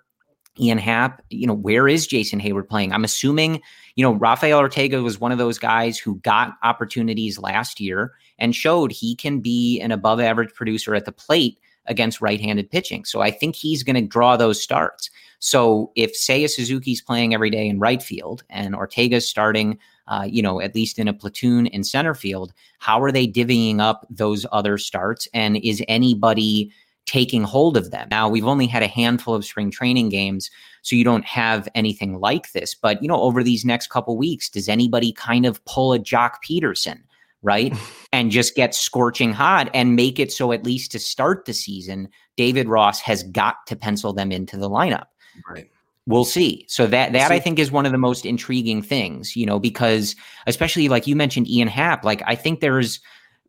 Ian 0.59 0.79
Happ. 0.79 1.23
You 1.31 1.47
know, 1.47 1.55
where 1.55 1.89
is 1.89 2.07
Jason 2.07 2.41
Heyward 2.41 2.69
playing? 2.69 2.93
I'm 2.93 3.05
assuming, 3.05 3.61
you 3.97 4.03
know, 4.03 4.13
Rafael 4.13 4.59
Ortega 4.59 5.03
was 5.03 5.21
one 5.21 5.33
of 5.33 5.39
those 5.39 5.59
guys 5.59 5.99
who 5.99 6.17
got 6.17 6.55
opportunities 6.63 7.39
last 7.39 7.81
year 7.81 8.13
and 8.39 8.55
showed 8.55 8.93
he 8.93 9.15
can 9.15 9.41
be 9.41 9.81
an 9.81 9.93
above 9.93 10.21
average 10.21 10.53
producer 10.55 10.95
at 10.95 11.05
the 11.05 11.13
plate 11.13 11.59
against 11.87 12.21
right-handed 12.21 12.71
pitching. 12.71 13.05
So 13.05 13.21
I 13.21 13.31
think 13.31 13.55
he's 13.55 13.83
going 13.83 13.97
to 13.97 14.03
draw 14.03 14.37
those 14.37 14.63
starts. 14.63 15.11
So 15.39 15.93
if 15.95 16.15
Seiya 16.15 16.49
Suzuki's 16.49 17.03
playing 17.03 17.35
every 17.35 17.51
day 17.51 17.69
in 17.69 17.79
right 17.79 18.03
field 18.03 18.45
and 18.49 18.75
Ortega's 18.75 19.29
starting, 19.29 19.79
uh, 20.09 20.27
you 20.27 20.41
know, 20.43 20.61
at 20.61 20.75
least 20.75 20.99
in 20.99 21.09
a 21.09 21.13
platoon 21.13 21.67
in 21.67 21.85
center 21.85 22.15
field, 22.15 22.53
how 22.79 23.03
are 23.03 23.13
they 23.13 23.27
divvying 23.27 23.81
up 23.81 24.07
those 24.09 24.47
other 24.53 24.79
starts? 24.79 25.29
And 25.35 25.59
is 25.59 25.83
anybody 25.87 26.73
taking 27.05 27.43
hold 27.43 27.77
of 27.77 27.91
them? 27.91 28.09
Now 28.11 28.29
we've 28.29 28.47
only 28.47 28.67
had 28.67 28.83
a 28.83 28.89
handful 28.89 29.35
of 29.35 29.45
spring 29.45 29.71
training 29.71 30.09
games, 30.09 30.51
so 30.81 30.97
you 30.97 31.05
don't 31.05 31.27
have 31.27 31.69
anything 31.75 32.19
like 32.19 32.53
this. 32.53 32.75
But 32.75 33.03
you 33.03 33.09
know, 33.09 33.21
over 33.21 33.43
these 33.43 33.65
next 33.67 33.89
couple 33.89 34.17
weeks, 34.17 34.49
does 34.49 34.69
anybody 34.69 35.13
kind 35.13 35.45
of 35.45 35.63
pull 35.67 35.93
a 35.93 35.99
Joc 35.99 36.37
Pederson? 36.43 37.01
Right? 37.45 37.77
and 38.13 38.31
just 38.31 38.57
get 38.57 38.75
scorching 38.75 39.33
hot 39.33 39.71
and 39.75 39.95
make 39.95 40.19
it 40.19 40.33
so 40.33 40.51
at 40.51 40.65
least 40.65 40.91
to 40.93 40.99
start 40.99 41.45
the 41.45 41.53
season, 41.53 42.09
David 42.37 42.69
Ross 42.69 43.01
has 43.01 43.23
got 43.25 43.57
to 43.67 43.77
pencil 43.77 44.13
them 44.13 44.33
into 44.33 44.57
the 44.57 44.69
lineup. 44.69 45.07
Right. 45.49 45.71
We'll 46.07 46.25
see. 46.25 46.67
So 46.69 46.87
that 46.87 47.13
that 47.13 47.31
I 47.31 47.41
think 47.41 47.59
is 47.59 47.71
one 47.71 47.87
of 47.87 47.93
the 47.93 47.99
most 47.99 48.27
intriguing 48.27 48.83
things, 48.83 49.37
you 49.37 49.47
know, 49.47 49.59
because 49.59 50.15
especially 50.47 50.89
like 50.89 51.07
you 51.07 51.17
mentioned 51.17 51.49
Ian 51.49 51.69
Happ, 51.69 52.05
like 52.05 52.23
I 52.27 52.35
think 52.35 52.61
there's 52.61 53.01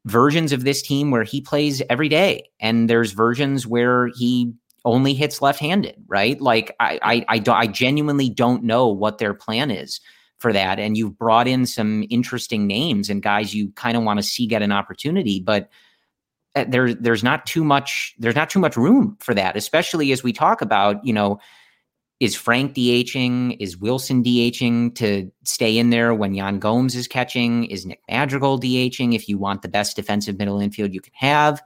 versions 0.06 0.54
of 0.54 0.64
this 0.64 0.82
team 0.82 1.12
where 1.12 1.24
he 1.24 1.42
plays 1.42 1.82
every 1.90 2.08
day 2.08 2.50
and 2.62 2.90
there's 2.90 3.12
versions 3.12 3.68
where 3.68 4.08
he 4.16 4.54
only 4.86 5.14
hits 5.14 5.42
left-handed, 5.42 5.96
right? 6.08 6.40
Like 6.40 6.74
I 6.80 7.26
I 7.28 7.38
I, 7.38 7.44
I 7.52 7.68
genuinely 7.68 8.30
don't 8.30 8.64
know 8.64 8.88
what 8.88 9.18
their 9.18 9.34
plan 9.34 9.70
is 9.70 10.00
for 10.38 10.54
that. 10.54 10.80
And 10.80 10.98
you've 10.98 11.18
brought 11.18 11.48
in 11.48 11.66
some 11.66 12.04
interesting 12.10 12.68
names 12.68 13.10
and 13.10 13.22
guys 13.22 13.54
you 13.54 13.72
kind 13.72 13.98
of 13.98 14.04
want 14.04 14.20
to 14.20 14.24
see 14.24 14.48
get 14.48 14.62
an 14.62 14.72
opportunity, 14.72 15.40
but 15.40 15.70
uh, 16.56 16.66
there, 16.68 16.94
there's 16.94 17.24
not 17.24 17.46
too 17.46 17.64
much 17.64 18.16
there's 18.18 18.36
not 18.36 18.50
too 18.50 18.60
much 18.60 18.78
room 18.78 19.18
for 19.20 19.34
that, 19.34 19.56
especially 19.56 20.12
as 20.12 20.24
we 20.24 20.34
talk 20.34 20.62
about, 20.62 21.06
you 21.06 21.14
know, 21.14 21.40
is 22.22 22.36
Frank 22.36 22.74
DHing? 22.74 23.58
Is 23.60 23.76
Willson 23.76 24.24
DHing 24.24 24.96
to 24.96 25.30
stay 25.44 25.78
in 25.78 25.90
there 25.90 26.14
when 26.14 26.34
Yan 26.34 26.60
Gomes 26.60 26.96
is 26.96 27.08
catching? 27.08 27.66
Is 27.66 27.86
Nick 27.86 28.02
Madrigal 28.10 28.58
DHing 28.60 29.14
if 29.14 29.28
you 29.28 29.38
want 29.38 29.62
the 29.62 29.68
best 29.68 29.98
defensive 29.98 30.38
middle 30.38 30.60
infield 30.62 30.94
you 30.94 31.02
can 31.02 31.12
have? 31.16 31.62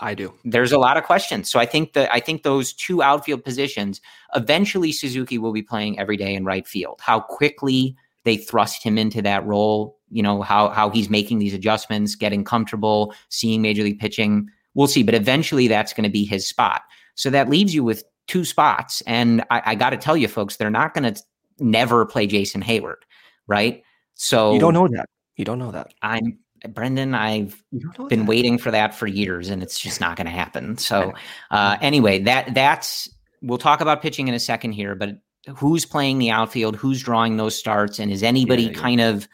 I 0.00 0.14
do. 0.14 0.32
There's 0.44 0.72
a 0.72 0.78
lot 0.78 0.96
of 0.96 1.04
questions. 1.04 1.50
So 1.50 1.58
I 1.60 1.66
think 1.66 1.92
that 1.92 2.12
I 2.12 2.20
think 2.20 2.42
those 2.42 2.72
two 2.72 3.02
outfield 3.02 3.44
positions, 3.44 4.00
eventually 4.34 4.92
Suzuki 4.92 5.38
will 5.38 5.52
be 5.52 5.62
playing 5.62 5.98
every 5.98 6.16
day 6.16 6.34
in 6.34 6.44
right 6.44 6.66
field. 6.66 7.00
How 7.00 7.20
quickly 7.20 7.96
they 8.24 8.36
thrust 8.36 8.82
him 8.82 8.98
into 8.98 9.20
that 9.22 9.44
role, 9.44 9.98
you 10.10 10.22
know, 10.22 10.42
how 10.42 10.70
how 10.70 10.90
he's 10.90 11.10
making 11.10 11.38
these 11.38 11.54
adjustments, 11.54 12.14
getting 12.14 12.44
comfortable, 12.44 13.14
seeing 13.28 13.62
major 13.62 13.82
league 13.82 13.98
pitching. 13.98 14.48
We'll 14.74 14.86
see. 14.86 15.02
But 15.02 15.14
eventually 15.14 15.68
that's 15.68 15.92
going 15.92 16.04
to 16.04 16.10
be 16.10 16.24
his 16.24 16.46
spot. 16.46 16.82
So 17.14 17.30
that 17.30 17.48
leaves 17.48 17.74
you 17.74 17.84
with 17.84 18.04
two 18.26 18.44
spots. 18.44 19.02
And 19.06 19.44
I, 19.50 19.62
I 19.66 19.74
got 19.74 19.90
to 19.90 19.96
tell 19.96 20.16
you, 20.16 20.28
folks, 20.28 20.56
they're 20.56 20.70
not 20.70 20.94
going 20.94 21.14
to 21.14 21.22
never 21.58 22.06
play 22.06 22.26
Jason 22.26 22.62
Heyward, 22.62 23.02
right? 23.46 23.82
So 24.14 24.54
you 24.54 24.60
don't 24.60 24.74
know 24.74 24.88
that. 24.88 25.08
You 25.36 25.44
don't 25.44 25.58
know 25.58 25.70
that. 25.72 25.92
I'm 26.02 26.38
Brendan. 26.68 27.14
I've 27.14 27.62
been 28.08 28.20
that. 28.20 28.28
waiting 28.28 28.58
for 28.58 28.70
that 28.70 28.94
for 28.94 29.06
years, 29.06 29.50
and 29.50 29.62
it's 29.62 29.78
just 29.78 30.00
not 30.00 30.16
going 30.16 30.26
to 30.26 30.32
happen. 30.32 30.78
So 30.78 31.12
uh, 31.50 31.76
anyway, 31.80 32.20
that 32.20 32.54
that's 32.54 33.08
we'll 33.42 33.58
talk 33.58 33.80
about 33.80 34.02
pitching 34.02 34.28
in 34.28 34.34
a 34.34 34.40
second 34.40 34.72
here, 34.72 34.94
but 34.94 35.18
who's 35.56 35.84
playing 35.84 36.18
the 36.18 36.30
outfield, 36.30 36.76
who's 36.76 37.02
drawing 37.02 37.36
those 37.36 37.56
starts, 37.56 37.98
and 37.98 38.12
is 38.12 38.22
anybody 38.22 38.64
yeah, 38.64 38.70
yeah. 38.70 38.80
kind 38.80 39.00
of 39.00 39.28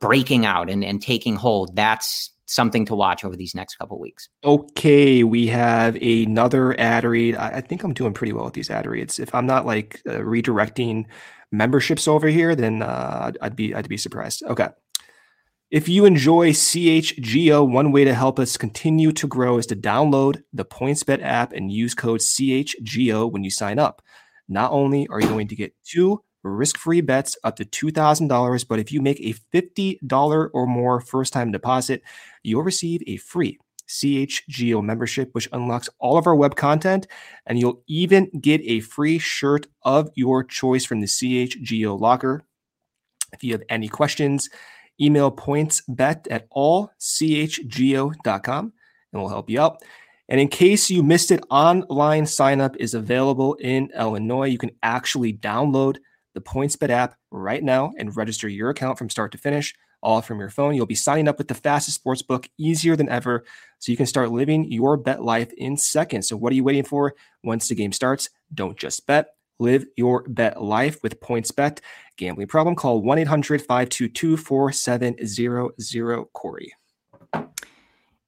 breaking 0.00 0.46
out 0.46 0.70
and, 0.70 0.84
and 0.84 1.02
taking 1.02 1.36
hold? 1.36 1.74
That's 1.74 2.30
something 2.46 2.84
to 2.84 2.94
watch 2.94 3.24
over 3.24 3.36
these 3.36 3.54
next 3.54 3.76
couple 3.76 3.98
weeks. 3.98 4.28
Okay, 4.44 5.22
we 5.22 5.46
have 5.46 5.96
another 5.96 6.78
ad 6.78 7.04
read. 7.04 7.36
I, 7.36 7.48
I, 7.48 7.60
think 7.60 7.84
I'm 7.84 7.94
doing 7.94 8.12
pretty 8.12 8.32
well 8.32 8.44
with 8.44 8.54
these 8.54 8.70
ad 8.70 8.86
reads. 8.86 9.18
If 9.18 9.34
I'm 9.34 9.46
not 9.46 9.66
like 9.66 10.02
uh, 10.06 10.18
redirecting 10.18 11.06
memberships 11.52 12.08
over 12.08 12.28
here, 12.28 12.54
then 12.54 12.82
uh, 12.82 13.22
I'd, 13.26 13.38
I'd 13.40 13.56
be 13.56 13.74
I'd 13.74 13.88
be 13.88 13.96
surprised. 13.96 14.42
Okay. 14.42 14.68
If 15.70 15.88
you 15.88 16.04
enjoy 16.04 16.50
CHGO, 16.50 17.68
one 17.70 17.92
way 17.92 18.04
to 18.04 18.12
help 18.12 18.40
us 18.40 18.56
continue 18.56 19.12
to 19.12 19.28
grow 19.28 19.58
is 19.58 19.66
to 19.66 19.76
download 19.76 20.42
the 20.52 20.64
PointsBet 20.64 21.22
app 21.22 21.52
and 21.52 21.70
use 21.70 21.94
code 21.94 22.20
CHGO 22.20 23.30
when 23.30 23.44
you 23.44 23.50
sign 23.50 23.78
up. 23.78 24.02
Not 24.48 24.72
only 24.72 25.06
are 25.08 25.20
you 25.20 25.28
going 25.28 25.46
to 25.46 25.54
get 25.54 25.72
two 25.84 26.24
risk 26.42 26.78
free 26.78 27.00
bets 27.00 27.36
up 27.44 27.56
to 27.56 27.64
$2,000. 27.64 28.66
But 28.68 28.78
if 28.78 28.92
you 28.92 29.00
make 29.00 29.20
a 29.20 29.34
$50 29.54 30.50
or 30.52 30.66
more 30.66 31.00
first 31.00 31.32
time 31.32 31.52
deposit, 31.52 32.02
you'll 32.42 32.62
receive 32.62 33.02
a 33.06 33.18
free 33.18 33.58
CHGO 33.88 34.82
membership, 34.82 35.30
which 35.32 35.48
unlocks 35.52 35.88
all 35.98 36.16
of 36.16 36.26
our 36.26 36.34
web 36.34 36.56
content. 36.56 37.06
And 37.46 37.58
you'll 37.58 37.82
even 37.86 38.30
get 38.40 38.60
a 38.64 38.80
free 38.80 39.18
shirt 39.18 39.66
of 39.82 40.10
your 40.14 40.44
choice 40.44 40.84
from 40.84 41.00
the 41.00 41.06
CHGO 41.06 42.00
locker. 42.00 42.42
If 43.32 43.44
you 43.44 43.52
have 43.52 43.62
any 43.68 43.88
questions, 43.88 44.50
email 45.00 45.30
pointsbet 45.30 46.26
at 46.30 46.48
allchgo.com 46.50 48.12
and 49.12 49.20
we'll 49.20 49.28
help 49.30 49.50
you 49.50 49.60
out. 49.60 49.82
And 50.28 50.40
in 50.40 50.48
case 50.48 50.90
you 50.90 51.02
missed 51.02 51.32
it, 51.32 51.42
online 51.50 52.24
sign 52.24 52.60
up 52.60 52.76
is 52.76 52.94
available 52.94 53.54
in 53.54 53.90
Illinois. 53.98 54.46
You 54.46 54.58
can 54.58 54.70
actually 54.82 55.32
download 55.32 55.96
the 56.34 56.40
PointsBet 56.40 56.90
app 56.90 57.16
right 57.32 57.62
now 57.62 57.92
and 57.98 58.16
register 58.16 58.48
your 58.48 58.70
account 58.70 58.96
from 58.96 59.10
start 59.10 59.32
to 59.32 59.38
finish, 59.38 59.74
all 60.02 60.22
from 60.22 60.38
your 60.38 60.48
phone. 60.48 60.76
You'll 60.76 60.86
be 60.86 60.94
signing 60.94 61.26
up 61.26 61.38
with 61.38 61.48
the 61.48 61.54
fastest 61.54 61.96
sports 61.96 62.22
book 62.22 62.48
easier 62.58 62.94
than 62.94 63.08
ever, 63.08 63.44
so 63.80 63.90
you 63.90 63.96
can 63.96 64.06
start 64.06 64.30
living 64.30 64.70
your 64.70 64.96
bet 64.96 65.22
life 65.22 65.52
in 65.54 65.76
seconds. 65.76 66.28
So, 66.28 66.36
what 66.36 66.52
are 66.52 66.56
you 66.56 66.64
waiting 66.64 66.84
for? 66.84 67.14
Once 67.42 67.68
the 67.68 67.74
game 67.74 67.92
starts, 67.92 68.30
don't 68.54 68.78
just 68.78 69.04
bet. 69.08 69.34
Live 69.60 69.84
your 69.96 70.24
bet 70.26 70.60
life 70.62 71.02
with 71.02 71.20
PointsBet. 71.20 71.78
Gambling 72.16 72.48
problem? 72.48 72.74
Call 72.74 73.02
1 73.02 73.18
800 73.18 73.60
522 73.60 74.36
4700 74.36 76.24
Corey. 76.32 76.72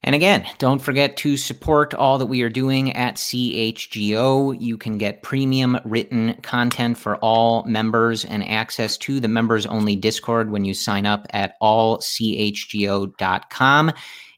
And 0.05 0.17
again, 0.17 0.45
don't 0.59 0.81
forget 0.81 1.17
to 1.19 1.37
support 1.37 1.95
all 1.95 2.19
that 2.19 2.27
we 2.27 2.43
are 2.43 2.49
doing 2.49 2.93
at 2.93 3.15
CHGO. 3.15 4.61
You 4.61 4.77
can 4.77 4.99
get 4.99 5.23
premium 5.23 5.79
written 5.85 6.35
content 6.43 6.99
for 6.99 7.19
all 7.19 7.63
members 7.67 8.25
and 8.25 8.43
access 8.49 8.97
to 8.99 9.21
the 9.21 9.29
members 9.29 9.65
only 9.65 9.95
Discord 9.95 10.51
when 10.51 10.65
you 10.65 10.75
sign 10.75 11.07
up 11.07 11.29
at 11.31 11.55
allchgo.com. 11.63 12.03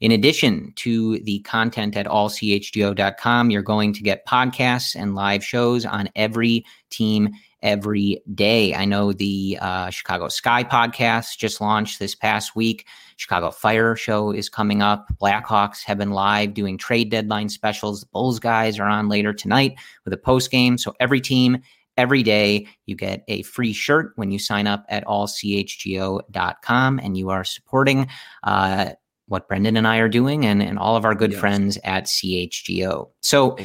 In 0.03 0.13
addition 0.13 0.73
to 0.77 1.19
the 1.21 1.39
content 1.41 1.97
at 1.97 2.05
allchgo.com, 2.05 3.51
you're 3.51 3.63
going 3.63 3.95
to 3.95 4.03
get 4.03 4.27
podcasts 4.27 4.95
and 4.95 5.15
live 5.15 5.43
shows 5.43 5.87
on 5.87 6.11
every 6.15 6.67
team 6.91 7.31
every 7.65 8.23
day. 8.35 8.75
I 8.75 8.85
know 8.85 9.13
the 9.13 9.59
uh, 9.61 9.91
Chicago 9.91 10.29
Sky 10.29 10.63
podcast 10.63 11.39
just 11.39 11.61
launched 11.61 11.99
this 11.99 12.15
past 12.15 12.55
week. 12.55 12.87
Chicago 13.17 13.51
Fire 13.51 13.97
show 13.97 14.31
is 14.31 14.49
coming 14.49 14.83
up. 14.83 15.07
Blackhawks 15.21 15.83
have 15.83 15.99
been 15.99 16.11
live 16.11 16.55
doing 16.55 16.79
trade 16.79 17.11
deadline 17.11 17.49
specials. 17.49 18.03
The 18.03 18.07
Bulls 18.13 18.39
guys 18.39 18.79
are 18.79 18.87
on 18.87 19.09
later 19.09 19.33
tonight 19.33 19.77
with 20.05 20.13
a 20.13 20.19
post 20.19 20.51
game. 20.51 20.79
So 20.79 20.95
every 21.01 21.21
team, 21.21 21.59
every 21.97 22.23
day, 22.23 22.69
you 22.87 22.95
get 22.95 23.25
a 23.27 23.43
free 23.43 23.73
shirt 23.73 24.13
when 24.17 24.31
you 24.31 24.39
sign 24.39 24.67
up 24.67 24.85
at 24.89 25.05
allchgo.com 25.07 27.01
and 27.03 27.17
you 27.17 27.31
are 27.31 27.45
supporting. 27.45 28.07
Uh, 28.43 28.91
what 29.27 29.49
Brendan 29.49 29.79
and 29.79 29.89
I 29.89 29.99
are 29.99 30.09
doing 30.09 30.45
and, 30.45 30.63
and 30.63 30.79
all 30.79 30.97
of 30.97 31.07
our 31.07 31.15
good 31.15 31.33
yes. 31.33 31.41
friends 31.41 31.79
at 31.83 32.05
CHGO. 32.05 33.09
So 33.21 33.57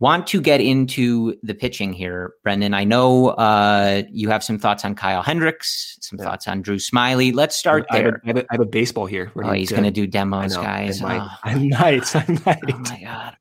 want 0.00 0.26
to 0.26 0.40
get 0.40 0.60
into 0.60 1.36
the 1.42 1.54
pitching 1.54 1.92
here, 1.92 2.34
Brendan. 2.42 2.74
I 2.74 2.84
know 2.84 3.28
uh, 3.28 4.02
you 4.10 4.30
have 4.30 4.42
some 4.42 4.58
thoughts 4.58 4.84
on 4.84 4.94
Kyle 4.94 5.22
Hendricks, 5.22 5.98
some 6.00 6.18
yeah. 6.18 6.24
thoughts 6.24 6.48
on 6.48 6.62
Drew 6.62 6.76
Smyly. 6.76 7.32
Let's 7.34 7.56
start 7.56 7.86
I 7.90 7.98
there. 7.98 8.22
Have 8.24 8.36
a, 8.38 8.40
I, 8.40 8.46
have 8.52 8.60
a, 8.60 8.66
baseball 8.66 9.06
here. 9.06 9.30
Oh, 9.36 9.52
he's 9.52 9.70
going 9.70 9.84
to 9.84 9.90
do 9.90 10.06
demos, 10.06 10.56
I 10.56 10.62
guys. 10.62 11.02
I 11.02 11.18
might. 11.18 11.22
Oh. 11.22 11.36
I 11.44 11.54
might. 11.54 12.16
I 12.16 12.40
might. 12.44 12.74
Oh 12.74 12.78
my 12.78 13.00
god. 13.02 13.36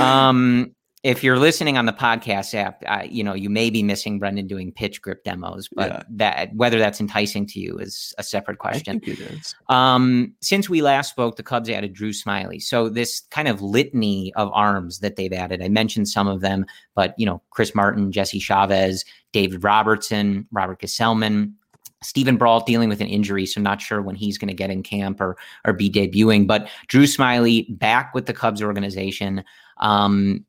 Um, 0.00 0.75
if 1.06 1.22
you're 1.22 1.38
listening 1.38 1.78
on 1.78 1.86
the 1.86 1.92
podcast 1.92 2.52
app, 2.52 2.82
uh, 2.84 3.04
you 3.08 3.22
know 3.22 3.32
you 3.32 3.48
may 3.48 3.70
be 3.70 3.80
missing 3.80 4.18
Brendan 4.18 4.48
doing 4.48 4.72
pitch 4.72 5.00
grip 5.00 5.22
demos, 5.22 5.68
but 5.72 5.92
yeah. 5.92 6.02
that 6.10 6.54
whether 6.56 6.80
that's 6.80 7.00
enticing 7.00 7.46
to 7.46 7.60
you 7.60 7.78
is 7.78 8.12
a 8.18 8.24
separate 8.24 8.58
question. 8.58 9.00
it 9.04 9.20
is. 9.20 9.54
Um, 9.68 10.34
since 10.40 10.68
we 10.68 10.82
last 10.82 11.10
spoke, 11.10 11.36
the 11.36 11.44
Cubs 11.44 11.70
added 11.70 11.92
Drew 11.92 12.10
Smyly, 12.10 12.60
so 12.60 12.88
this 12.88 13.20
kind 13.30 13.46
of 13.46 13.62
litany 13.62 14.34
of 14.34 14.50
arms 14.52 14.98
that 14.98 15.14
they've 15.14 15.32
added. 15.32 15.62
I 15.62 15.68
mentioned 15.68 16.08
some 16.08 16.26
of 16.26 16.40
them, 16.40 16.66
but 16.96 17.14
you 17.16 17.24
know 17.24 17.40
Chris 17.50 17.72
Martin, 17.72 18.10
Jesse 18.10 18.40
Chavez, 18.40 19.04
David 19.32 19.62
Robertson, 19.62 20.48
Robert 20.50 20.80
Gsellman, 20.80 21.52
Steven 22.02 22.36
Brault 22.36 22.66
dealing 22.66 22.88
with 22.88 23.00
an 23.00 23.06
injury, 23.06 23.46
so 23.46 23.60
not 23.60 23.80
sure 23.80 24.02
when 24.02 24.16
he's 24.16 24.38
going 24.38 24.48
to 24.48 24.54
get 24.54 24.70
in 24.70 24.82
camp 24.82 25.20
or 25.20 25.36
or 25.64 25.72
be 25.72 25.88
debuting. 25.88 26.48
But 26.48 26.68
Drew 26.88 27.04
Smyly 27.04 27.78
back 27.78 28.12
with 28.12 28.26
the 28.26 28.34
Cubs 28.34 28.60
organization. 28.60 29.44
Um, 29.78 30.45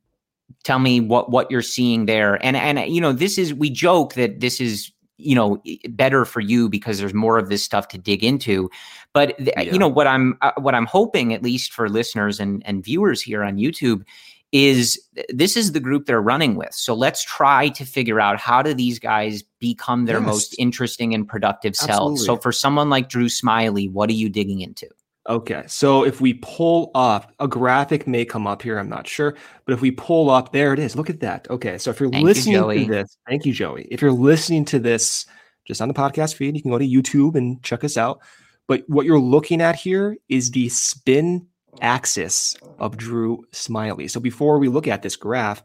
tell 0.67 0.79
me 0.79 0.99
what 0.99 1.31
what 1.31 1.49
you're 1.49 1.61
seeing 1.61 2.05
there. 2.05 2.43
And 2.45 2.57
and 2.57 2.93
you 2.93 2.99
know 2.99 3.13
this 3.13 3.37
is 3.37 3.53
we 3.53 3.69
joke 3.69 4.15
that 4.15 4.41
this 4.41 4.59
is 4.59 4.91
you 5.17 5.33
know 5.33 5.63
better 5.89 6.25
for 6.25 6.41
you 6.41 6.67
because 6.67 6.99
there's 6.99 7.13
more 7.13 7.37
of 7.37 7.47
this 7.47 7.63
stuff 7.63 7.87
to 7.87 7.97
dig 7.97 8.21
into. 8.21 8.69
But 9.13 9.37
th- 9.37 9.53
yeah. 9.55 9.61
you 9.61 9.79
know 9.79 9.87
what 9.87 10.05
i'm 10.05 10.37
uh, 10.41 10.51
what 10.57 10.75
i'm 10.75 10.85
hoping 10.85 11.33
at 11.33 11.41
least 11.41 11.73
for 11.73 11.89
listeners 11.89 12.39
and 12.39 12.61
and 12.65 12.83
viewers 12.83 13.21
here 13.21 13.43
on 13.43 13.55
youtube 13.55 14.03
is 14.51 15.01
this 15.29 15.57
is 15.57 15.71
the 15.71 15.79
group 15.79 16.05
they're 16.05 16.21
running 16.21 16.55
with. 16.55 16.73
So 16.73 16.93
let's 16.93 17.21
try 17.21 17.67
to 17.69 17.83
figure 17.83 18.21
out 18.21 18.39
how 18.39 18.61
do 18.61 18.73
these 18.73 18.97
guys 18.97 19.43
become 19.59 20.05
their 20.05 20.19
yes. 20.19 20.25
most 20.25 20.55
interesting 20.57 21.13
and 21.13 21.27
productive 21.27 21.75
selves. 21.75 22.23
So 22.25 22.37
for 22.37 22.53
someone 22.53 22.89
like 22.89 23.09
drew 23.09 23.27
smyly 23.27 23.91
what 23.91 24.09
are 24.09 24.13
you 24.13 24.29
digging 24.29 24.61
into 24.61 24.87
Okay, 25.27 25.65
so 25.67 26.05
if 26.05 26.21
we 26.21 26.35
pull 26.35 26.89
up, 26.95 27.33
a 27.39 27.49
graphic 27.49 28.07
may 28.07 28.23
come 28.23 28.47
up 28.47 28.61
here. 28.61 28.79
I'm 28.79 28.87
not 28.87 29.07
sure, 29.07 29.35
but 29.65 29.73
if 29.73 29.81
we 29.81 29.91
pull 29.91 30.29
up, 30.29 30.53
there 30.53 30.71
it 30.71 30.79
is. 30.79 30.95
Look 30.95 31.09
at 31.09 31.19
that. 31.19 31.49
Okay, 31.49 31.77
so 31.77 31.91
if 31.91 31.99
you're 31.99 32.09
thank 32.09 32.23
listening 32.23 32.55
you, 32.55 32.85
to 32.85 32.85
this, 32.85 33.17
thank 33.27 33.45
you, 33.45 33.51
Joey. 33.51 33.89
If 33.91 34.01
you're 34.01 34.11
listening 34.13 34.63
to 34.65 34.79
this 34.79 35.25
just 35.65 35.81
on 35.81 35.89
the 35.89 35.93
podcast 35.93 36.35
feed, 36.35 36.55
you 36.55 36.61
can 36.61 36.71
go 36.71 36.77
to 36.77 36.87
YouTube 36.87 37.35
and 37.35 37.61
check 37.61 37.83
us 37.83 37.97
out. 37.97 38.21
But 38.67 38.83
what 38.87 39.05
you're 39.05 39.19
looking 39.19 39.61
at 39.61 39.75
here 39.75 40.15
is 40.29 40.51
the 40.51 40.69
spin 40.69 41.47
axis 41.81 42.55
of 42.79 42.95
Drew 42.95 43.43
Smyly. 43.51 44.09
So 44.09 44.21
before 44.21 44.59
we 44.59 44.69
look 44.69 44.87
at 44.87 45.01
this 45.01 45.17
graph, 45.17 45.61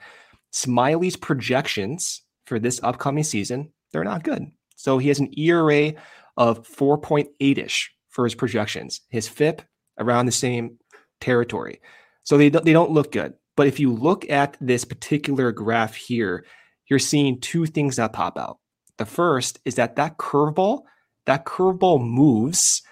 Smyly's 0.53 1.17
projections 1.17 2.23
for 2.47 2.59
this 2.59 2.81
upcoming 2.83 3.25
season, 3.25 3.73
they're 3.93 4.03
not 4.03 4.25
good. 4.25 4.45
So 4.75 4.99
he 4.99 5.07
has 5.07 5.21
an 5.21 5.33
ERA 5.39 5.95
of 6.37 6.67
4.8 6.67 7.59
ish 7.59 7.93
for 8.13 8.25
his 8.25 8.35
projections. 8.37 9.01
His 9.09 9.27
FIP 9.27 9.63
around 9.99 10.27
the 10.27 10.33
same 10.33 10.79
territory. 11.21 11.81
So 12.23 12.39
they, 12.39 12.49
they 12.49 12.73
don't 12.73 12.93
look 12.93 13.11
good. 13.11 13.35
But 13.57 13.67
if 13.67 13.81
you 13.81 13.93
look 13.93 14.29
at 14.31 14.57
this 14.61 14.85
particular 14.85 15.51
graph 15.51 15.95
here, 15.95 16.45
you're 16.89 16.99
seeing 16.99 17.41
two 17.41 17.67
things 17.67 17.97
that 17.97 18.13
pop 18.13 18.39
out. 18.39 18.59
The 18.99 19.07
first 19.07 19.59
is 19.65 19.75
that 19.75 19.97
that 19.97 20.19
curveball, 20.19 20.83
that 21.27 21.45
curveball 21.45 22.07
moves 22.07 22.83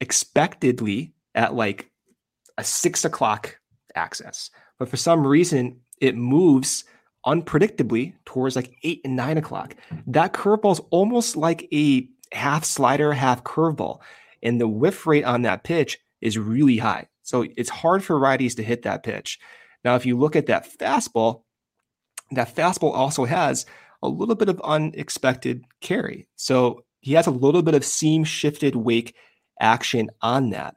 expectedly 0.00 1.12
at 1.34 1.54
like 1.54 1.90
a 2.56 2.64
six 2.64 3.04
o'clock 3.04 3.58
axis. 3.94 4.50
But 4.78 4.88
for 4.88 4.96
some 4.96 5.26
reason, 5.26 5.80
it 6.00 6.16
moves 6.16 6.84
unpredictably 7.26 8.14
towards 8.24 8.56
like 8.56 8.76
eight 8.84 9.00
and 9.04 9.16
nine 9.16 9.38
o'clock. 9.38 9.74
That 10.06 10.32
curveball 10.32 10.72
is 10.72 10.80
almost 10.90 11.36
like 11.36 11.68
a 11.72 12.08
half 12.32 12.64
slider, 12.64 13.12
half 13.12 13.44
curveball 13.44 14.00
and 14.42 14.60
the 14.60 14.68
whiff 14.68 15.06
rate 15.06 15.24
on 15.24 15.42
that 15.42 15.64
pitch 15.64 15.98
is 16.20 16.38
really 16.38 16.78
high. 16.78 17.06
So 17.22 17.46
it's 17.56 17.70
hard 17.70 18.02
for 18.02 18.18
righties 18.18 18.56
to 18.56 18.62
hit 18.62 18.82
that 18.82 19.02
pitch. 19.02 19.38
Now, 19.84 19.96
if 19.96 20.06
you 20.06 20.18
look 20.18 20.36
at 20.36 20.46
that 20.46 20.68
fastball, 20.78 21.42
that 22.32 22.54
fastball 22.54 22.94
also 22.94 23.24
has 23.24 23.66
a 24.02 24.08
little 24.08 24.34
bit 24.34 24.48
of 24.48 24.60
unexpected 24.62 25.64
carry. 25.80 26.28
So 26.36 26.84
he 27.00 27.12
has 27.14 27.26
a 27.26 27.32
little 27.32 27.62
bit 27.62 27.74
of 27.74 27.84
seam 27.84 28.24
shifted 28.24 28.76
wake 28.76 29.14
action 29.60 30.10
on 30.20 30.50
that. 30.50 30.74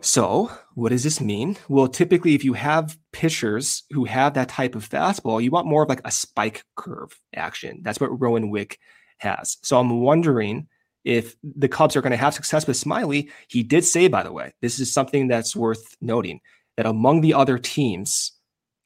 So, 0.00 0.52
what 0.74 0.90
does 0.90 1.02
this 1.02 1.20
mean? 1.20 1.56
Well, 1.68 1.88
typically, 1.88 2.36
if 2.36 2.44
you 2.44 2.52
have 2.52 2.96
pitchers 3.12 3.82
who 3.90 4.04
have 4.04 4.34
that 4.34 4.48
type 4.48 4.76
of 4.76 4.88
fastball, 4.88 5.42
you 5.42 5.50
want 5.50 5.66
more 5.66 5.82
of 5.82 5.88
like 5.88 6.02
a 6.04 6.12
spike 6.12 6.64
curve 6.76 7.18
action. 7.34 7.80
That's 7.82 7.98
what 7.98 8.20
Rowan 8.20 8.50
Wick 8.50 8.78
has. 9.18 9.56
So, 9.64 9.76
I'm 9.76 10.00
wondering 10.00 10.68
if 11.08 11.36
the 11.42 11.68
Cubs 11.68 11.96
are 11.96 12.02
going 12.02 12.10
to 12.10 12.18
have 12.18 12.34
success 12.34 12.66
with 12.66 12.76
Smyly, 12.76 13.30
he 13.48 13.62
did 13.62 13.82
say, 13.82 14.08
by 14.08 14.22
the 14.22 14.30
way, 14.30 14.52
this 14.60 14.78
is 14.78 14.92
something 14.92 15.26
that's 15.26 15.56
worth 15.56 15.96
noting 16.02 16.38
that 16.76 16.84
among 16.84 17.22
the 17.22 17.32
other 17.32 17.56
teams, 17.56 18.32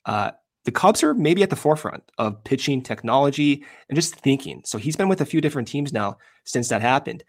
uh, 0.07 0.31
the 0.65 0.71
Cubs 0.71 1.03
are 1.03 1.15
maybe 1.15 1.43
at 1.43 1.51
the 1.51 1.57
forefront 1.57 2.05
of 2.19 2.45
pitching 2.45 2.81
technology 2.81 3.65
and 3.89 3.97
just 3.97 4.15
thinking. 4.15 4.63
So 4.65 4.79
he's 4.79 4.95
been 4.95 5.09
with 5.09 5.21
a 5.21 5.27
few 5.27 5.41
different 5.41 5.67
teams 5.67 5.93
now 5.93 6.17
since 6.45 6.69
that 6.69 6.81
happened. 6.81 7.25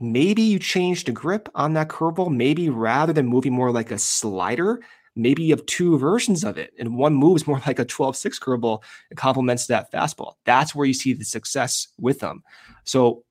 Maybe 0.00 0.42
you 0.42 0.58
change 0.58 1.04
the 1.04 1.12
grip 1.12 1.48
on 1.54 1.74
that 1.74 1.86
curveball. 1.86 2.34
Maybe 2.34 2.68
rather 2.70 3.12
than 3.12 3.28
moving 3.28 3.52
more 3.52 3.70
like 3.70 3.92
a 3.92 3.98
slider, 3.98 4.82
maybe 5.14 5.44
you 5.44 5.54
have 5.54 5.64
two 5.66 5.96
versions 5.96 6.42
of 6.42 6.58
it, 6.58 6.72
and 6.76 6.96
one 6.96 7.14
moves 7.14 7.46
more 7.46 7.62
like 7.68 7.78
a 7.78 7.84
12 7.84 8.16
6 8.16 8.40
curveball 8.40 8.82
and 9.10 9.16
complements 9.16 9.68
that 9.68 9.92
fastball. 9.92 10.34
That's 10.44 10.74
where 10.74 10.86
you 10.86 10.94
see 10.94 11.12
the 11.12 11.24
success 11.24 11.86
with 12.00 12.18
them. 12.18 12.42
So 12.82 13.22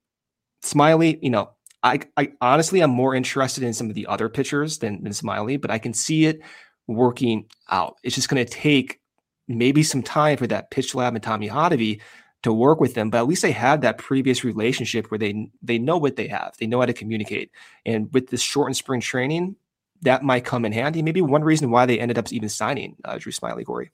Smyly, 0.63 1.19
you 1.21 1.29
know, 1.29 1.51
I, 1.83 2.01
I 2.17 2.33
honestly 2.41 2.81
I'm 2.81 2.91
more 2.91 3.15
interested 3.15 3.63
in 3.63 3.73
some 3.73 3.89
of 3.89 3.95
the 3.95 4.07
other 4.07 4.29
pitchers 4.29 4.77
than, 4.77 5.03
than 5.03 5.13
Smyly, 5.13 5.59
but 5.59 5.71
I 5.71 5.79
can 5.79 5.93
see 5.93 6.25
it 6.25 6.41
working 6.87 7.45
out. 7.69 7.97
It's 8.03 8.15
just 8.15 8.29
going 8.29 8.45
to 8.45 8.51
take 8.51 8.99
maybe 9.47 9.83
some 9.83 10.03
time 10.03 10.37
for 10.37 10.47
that 10.47 10.71
pitch 10.71 10.93
lab 10.93 11.15
and 11.15 11.23
Tommy 11.23 11.49
Hotovy 11.49 12.01
to 12.43 12.53
work 12.53 12.79
with 12.79 12.95
them, 12.95 13.09
but 13.09 13.19
at 13.19 13.27
least 13.27 13.41
they 13.41 13.51
have 13.51 13.81
that 13.81 13.97
previous 13.97 14.43
relationship 14.43 15.11
where 15.11 15.19
they 15.19 15.49
they 15.61 15.77
know 15.77 15.97
what 15.97 16.15
they 16.15 16.27
have, 16.27 16.55
they 16.59 16.65
know 16.65 16.79
how 16.79 16.85
to 16.85 16.93
communicate, 16.93 17.51
and 17.85 18.11
with 18.13 18.29
this 18.29 18.41
shortened 18.41 18.77
spring 18.77 18.99
training, 18.99 19.55
that 20.01 20.23
might 20.23 20.45
come 20.45 20.65
in 20.65 20.71
handy. 20.71 21.01
Maybe 21.03 21.21
one 21.21 21.43
reason 21.43 21.69
why 21.69 21.85
they 21.85 21.99
ended 21.99 22.17
up 22.17 22.31
even 22.31 22.49
signing 22.49 22.95
uh, 23.05 23.17
Drew 23.19 23.31
Smyly, 23.31 23.65
Corey. 23.65 23.91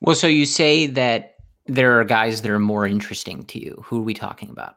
Well, 0.00 0.16
so 0.16 0.26
you 0.26 0.46
say 0.46 0.86
that 0.86 1.36
there 1.66 2.00
are 2.00 2.04
guys 2.04 2.42
that 2.42 2.50
are 2.50 2.58
more 2.58 2.86
interesting 2.86 3.44
to 3.44 3.62
you. 3.62 3.82
Who 3.84 4.00
are 4.00 4.04
we 4.04 4.14
talking 4.14 4.50
about? 4.50 4.76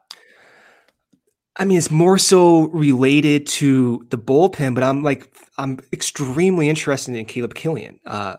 I 1.58 1.64
mean, 1.64 1.76
it's 1.76 1.90
more 1.90 2.18
so 2.18 2.68
related 2.68 3.46
to 3.48 4.06
the 4.10 4.18
bullpen, 4.18 4.74
but 4.74 4.84
I'm 4.84 5.02
like, 5.02 5.34
I'm 5.58 5.80
extremely 5.92 6.68
interested 6.68 7.16
in 7.16 7.24
Caleb 7.26 7.54
Kilian. 7.54 7.98
Uh, 8.06 8.36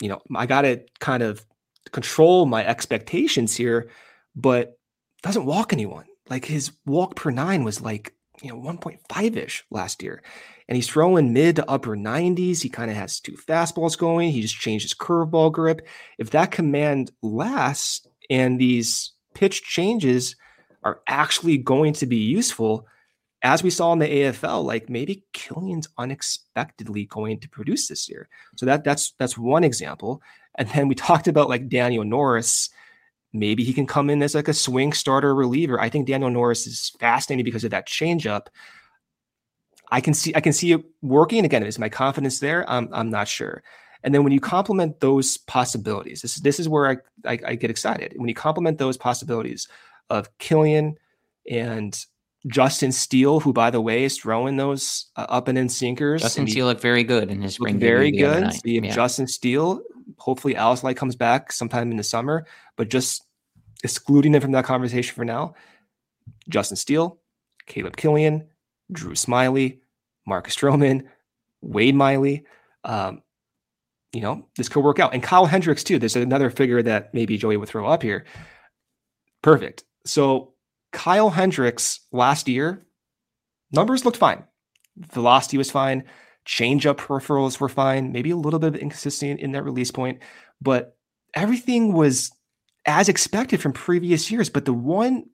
you 0.00 0.08
know, 0.08 0.22
I 0.34 0.46
got 0.46 0.62
to 0.62 0.80
kind 1.00 1.22
of 1.22 1.44
control 1.92 2.46
my 2.46 2.64
expectations 2.64 3.54
here, 3.54 3.90
but 4.34 4.78
doesn't 5.22 5.44
walk 5.44 5.74
anyone. 5.74 6.06
Like 6.30 6.46
his 6.46 6.72
walk 6.86 7.14
per 7.14 7.30
nine 7.30 7.62
was 7.62 7.82
like, 7.82 8.14
you 8.40 8.48
know, 8.48 8.58
1.5 8.58 9.36
ish 9.36 9.64
last 9.70 10.02
year. 10.02 10.22
And 10.66 10.76
he's 10.76 10.88
throwing 10.88 11.34
mid 11.34 11.56
to 11.56 11.70
upper 11.70 11.94
90s. 11.94 12.62
He 12.62 12.70
kind 12.70 12.90
of 12.90 12.96
has 12.96 13.20
two 13.20 13.32
fastballs 13.32 13.98
going. 13.98 14.30
He 14.30 14.40
just 14.40 14.56
changed 14.56 14.84
his 14.84 14.94
curveball 14.94 15.52
grip. 15.52 15.86
If 16.16 16.30
that 16.30 16.52
command 16.52 17.10
lasts 17.22 18.06
and 18.30 18.58
these 18.58 19.12
pitch 19.34 19.62
changes 19.62 20.36
are 20.82 21.00
actually 21.06 21.58
going 21.58 21.92
to 21.94 22.06
be 22.06 22.16
useful. 22.16 22.86
As 23.42 23.62
we 23.62 23.70
saw 23.70 23.92
in 23.92 23.98
the 23.98 24.06
AFL, 24.06 24.64
like 24.64 24.90
maybe 24.90 25.24
Kilian's 25.32 25.88
unexpectedly 25.96 27.06
going 27.06 27.40
to 27.40 27.48
produce 27.48 27.88
this 27.88 28.08
year. 28.08 28.28
So 28.56 28.66
that 28.66 28.84
that's 28.84 29.12
that's 29.18 29.38
one 29.38 29.64
example. 29.64 30.22
And 30.56 30.68
then 30.70 30.88
we 30.88 30.94
talked 31.08 31.28
about 31.28 31.48
like 31.48 31.68
Daniel 31.68 32.04
Norris. 32.04 32.70
Maybe 33.32 33.62
he 33.62 33.72
can 33.72 33.86
come 33.86 34.10
in 34.10 34.22
as 34.22 34.34
like 34.34 34.48
a 34.48 34.54
swing 34.54 34.92
starter 34.92 35.34
reliever. 35.34 35.80
I 35.80 35.88
think 35.88 36.06
Daniel 36.06 36.30
Norris 36.30 36.66
is 36.66 36.92
fascinating 36.98 37.44
because 37.44 37.64
of 37.64 37.70
that 37.70 37.86
changeup. 37.86 38.48
I 39.90 40.00
can 40.00 40.14
see 40.14 40.34
I 40.34 40.40
can 40.40 40.52
see 40.52 40.72
it 40.72 40.84
working. 41.02 41.44
Again, 41.44 41.62
is 41.62 41.78
my 41.78 41.88
confidence 41.88 42.40
there? 42.40 42.68
I'm 42.68 42.88
I'm 42.92 43.10
not 43.10 43.28
sure. 43.28 43.62
And 44.02 44.14
then 44.14 44.24
when 44.24 44.32
you 44.32 44.40
complement 44.40 45.00
those 45.00 45.36
possibilities, 45.36 46.22
this, 46.22 46.36
this 46.36 46.58
is 46.58 46.68
where 46.68 46.88
I, 46.88 46.96
I, 47.26 47.38
I 47.48 47.54
get 47.54 47.70
excited. 47.70 48.14
When 48.16 48.28
you 48.28 48.34
complement 48.34 48.78
those 48.78 48.96
possibilities 48.96 49.68
of 50.10 50.36
Kilian 50.38 50.94
and 51.48 52.04
Justin 52.46 52.92
Steele, 52.92 53.40
who 53.40 53.52
by 53.52 53.70
the 53.70 53.80
way 53.80 54.04
is 54.04 54.18
throwing 54.18 54.56
those 54.56 55.10
uh, 55.16 55.26
up 55.28 55.48
and 55.48 55.58
in 55.58 55.68
sinkers. 55.68 56.22
Justin 56.22 56.46
Steele 56.46 56.66
looked 56.66 56.80
very 56.80 57.04
good 57.04 57.30
in 57.30 57.42
his 57.42 57.54
spring. 57.54 57.78
Very 57.78 58.10
good. 58.10 58.52
You 58.64 58.76
have 58.76 58.84
yeah. 58.84 58.94
Justin 58.94 59.26
Steele. 59.26 59.82
Hopefully, 60.18 60.54
Alzolay 60.54 60.96
comes 60.96 61.16
back 61.16 61.52
sometime 61.52 61.90
in 61.90 61.96
the 61.96 62.02
summer. 62.02 62.46
But 62.76 62.88
just 62.88 63.24
excluding 63.84 64.34
him 64.34 64.40
from 64.40 64.52
that 64.52 64.64
conversation 64.64 65.14
for 65.14 65.24
now, 65.24 65.54
Justin 66.48 66.76
Steele, 66.76 67.18
Caleb 67.66 67.96
Kilian, 67.96 68.46
Drew 68.90 69.12
Smyly, 69.12 69.80
Marcus 70.26 70.56
Stroman, 70.56 71.06
Wade 71.60 71.94
Miley. 71.94 72.44
Um, 72.84 73.22
you 74.12 74.22
know, 74.22 74.48
this 74.56 74.68
could 74.68 74.82
work 74.82 74.98
out. 74.98 75.14
And 75.14 75.22
Kyle 75.22 75.46
Hendricks, 75.46 75.84
too. 75.84 75.98
There's 75.98 76.16
another 76.16 76.50
figure 76.50 76.82
that 76.82 77.14
maybe 77.14 77.36
Joey 77.36 77.56
would 77.56 77.68
throw 77.68 77.86
up 77.86 78.02
here. 78.02 78.24
Perfect. 79.42 79.84
So 80.10 80.54
Kyle 80.92 81.30
Hendricks 81.30 82.00
last 82.10 82.48
year, 82.48 82.84
numbers 83.70 84.04
looked 84.04 84.16
fine. 84.16 84.42
Velocity 84.96 85.56
was 85.56 85.70
fine. 85.70 86.02
Changeup 86.44 86.96
peripherals 86.96 87.60
were 87.60 87.68
fine. 87.68 88.10
Maybe 88.10 88.30
a 88.30 88.36
little 88.36 88.58
bit 88.58 88.74
of 88.74 88.80
inconsistency 88.80 89.40
in 89.40 89.52
that 89.52 89.62
release 89.62 89.92
point, 89.92 90.18
but 90.60 90.96
everything 91.34 91.92
was 91.92 92.32
as 92.86 93.08
expected 93.08 93.60
from 93.60 93.72
previous 93.72 94.32
years. 94.32 94.50
But 94.50 94.64
the 94.64 94.74
one 94.74 95.26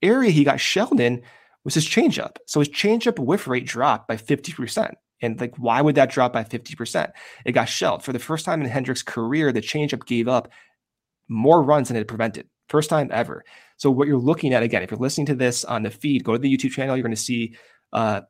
area 0.00 0.30
he 0.30 0.42
got 0.42 0.58
shelled 0.58 1.00
in 1.00 1.22
was 1.64 1.74
his 1.74 1.86
changeup. 1.86 2.36
So 2.46 2.60
his 2.60 2.70
changeup 2.70 3.18
whiff 3.18 3.46
rate 3.46 3.66
dropped 3.66 4.08
by 4.08 4.16
50%. 4.16 4.94
And 5.20 5.38
like, 5.38 5.54
why 5.58 5.82
would 5.82 5.96
that 5.96 6.10
drop 6.10 6.32
by 6.32 6.44
50%? 6.44 7.10
It 7.44 7.52
got 7.52 7.68
shelled. 7.68 8.02
For 8.02 8.14
the 8.14 8.18
first 8.18 8.46
time 8.46 8.62
in 8.62 8.68
Hendricks' 8.68 9.02
career, 9.02 9.52
the 9.52 9.60
changeup 9.60 10.06
gave 10.06 10.28
up 10.28 10.48
more 11.28 11.62
runs 11.62 11.88
than 11.88 11.96
it 11.98 12.08
prevented. 12.08 12.48
First 12.68 12.88
time 12.88 13.10
ever. 13.12 13.44
So 13.84 13.90
what 13.90 14.08
you're 14.08 14.16
looking 14.16 14.54
at 14.54 14.62
again, 14.62 14.82
if 14.82 14.90
you're 14.90 14.98
listening 14.98 15.26
to 15.26 15.34
this 15.34 15.62
on 15.62 15.82
the 15.82 15.90
feed, 15.90 16.24
go 16.24 16.32
to 16.32 16.38
the 16.38 16.50
YouTube 16.50 16.70
channel. 16.70 16.96
You're 16.96 17.02
going 17.02 17.14
to 17.14 17.20
see 17.20 17.54
uh, 17.92 18.22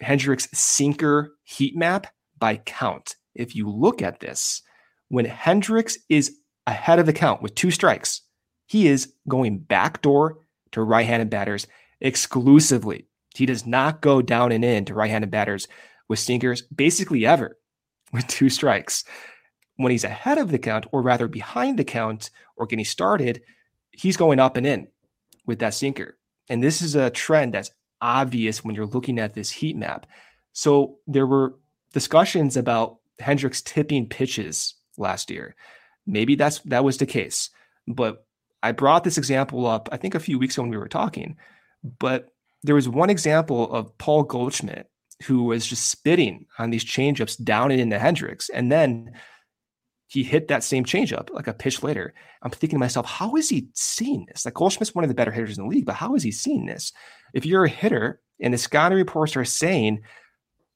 Hendricks 0.00 0.48
sinker 0.54 1.32
heat 1.42 1.76
map 1.76 2.06
by 2.38 2.58
count. 2.58 3.16
If 3.34 3.56
you 3.56 3.68
look 3.68 4.00
at 4.00 4.20
this, 4.20 4.62
when 5.08 5.24
Hendricks 5.24 5.98
is 6.08 6.38
ahead 6.68 7.00
of 7.00 7.06
the 7.06 7.12
count 7.12 7.42
with 7.42 7.56
two 7.56 7.72
strikes, 7.72 8.20
he 8.66 8.86
is 8.86 9.12
going 9.26 9.58
backdoor 9.58 10.38
to 10.70 10.82
right-handed 10.82 11.30
batters 11.30 11.66
exclusively. 12.00 13.08
He 13.34 13.44
does 13.44 13.66
not 13.66 14.02
go 14.02 14.22
down 14.22 14.52
and 14.52 14.64
in 14.64 14.84
to 14.84 14.94
right-handed 14.94 15.32
batters 15.32 15.66
with 16.08 16.20
sinkers 16.20 16.62
basically 16.62 17.26
ever 17.26 17.58
with 18.12 18.28
two 18.28 18.48
strikes. 18.48 19.02
When 19.74 19.90
he's 19.90 20.04
ahead 20.04 20.38
of 20.38 20.52
the 20.52 20.60
count, 20.60 20.86
or 20.92 21.02
rather 21.02 21.26
behind 21.26 21.76
the 21.76 21.82
count, 21.82 22.30
or 22.56 22.66
getting 22.66 22.84
started, 22.84 23.42
he's 23.92 24.16
going 24.16 24.40
up 24.40 24.56
and 24.56 24.66
in 24.66 24.88
with 25.46 25.60
that 25.60 25.74
sinker. 25.74 26.18
And 26.48 26.62
this 26.62 26.82
is 26.82 26.94
a 26.94 27.10
trend 27.10 27.54
that's 27.54 27.70
obvious 28.00 28.64
when 28.64 28.74
you're 28.74 28.86
looking 28.86 29.18
at 29.18 29.34
this 29.34 29.50
heat 29.50 29.76
map. 29.76 30.06
So 30.52 30.98
there 31.06 31.26
were 31.26 31.54
discussions 31.92 32.56
about 32.56 32.98
Hendricks 33.20 33.62
tipping 33.62 34.08
pitches 34.08 34.74
last 34.98 35.30
year. 35.30 35.54
Maybe 36.06 36.34
that's 36.34 36.58
that 36.60 36.84
was 36.84 36.98
the 36.98 37.06
case. 37.06 37.50
But 37.86 38.26
I 38.62 38.72
brought 38.72 39.04
this 39.04 39.18
example 39.18 39.66
up, 39.66 39.88
I 39.92 39.96
think 39.96 40.14
a 40.14 40.20
few 40.20 40.38
weeks 40.38 40.54
ago 40.54 40.62
when 40.62 40.70
we 40.70 40.76
were 40.76 40.88
talking. 40.88 41.36
But 41.98 42.28
there 42.62 42.74
was 42.74 42.88
one 42.88 43.10
example 43.10 43.72
of 43.72 43.96
Paul 43.98 44.24
Goldschmidt 44.24 44.88
who 45.24 45.44
was 45.44 45.66
just 45.66 45.90
spitting 45.90 46.46
on 46.58 46.70
these 46.70 46.84
changeups 46.84 47.42
down 47.42 47.70
and 47.70 47.80
into 47.80 47.98
Hendricks. 47.98 48.48
And 48.48 48.70
then 48.70 49.12
he 50.12 50.22
hit 50.22 50.48
that 50.48 50.62
same 50.62 50.84
changeup 50.84 51.32
like 51.32 51.46
a 51.46 51.54
pitch 51.54 51.82
later. 51.82 52.12
I'm 52.42 52.50
thinking 52.50 52.76
to 52.76 52.80
myself, 52.80 53.06
how 53.06 53.34
is 53.36 53.48
he 53.48 53.68
seeing 53.72 54.26
this? 54.28 54.44
Like 54.44 54.52
Goldschmidt's 54.52 54.94
one 54.94 55.04
of 55.04 55.08
the 55.08 55.14
better 55.14 55.30
hitters 55.30 55.56
in 55.56 55.64
the 55.64 55.70
league, 55.70 55.86
but 55.86 55.94
how 55.94 56.14
is 56.14 56.22
he 56.22 56.30
seeing 56.30 56.66
this? 56.66 56.92
If 57.32 57.46
you're 57.46 57.64
a 57.64 57.70
hitter 57.70 58.20
and 58.38 58.52
the 58.52 58.58
scouting 58.58 58.98
reports 58.98 59.36
are 59.36 59.44
saying 59.46 60.02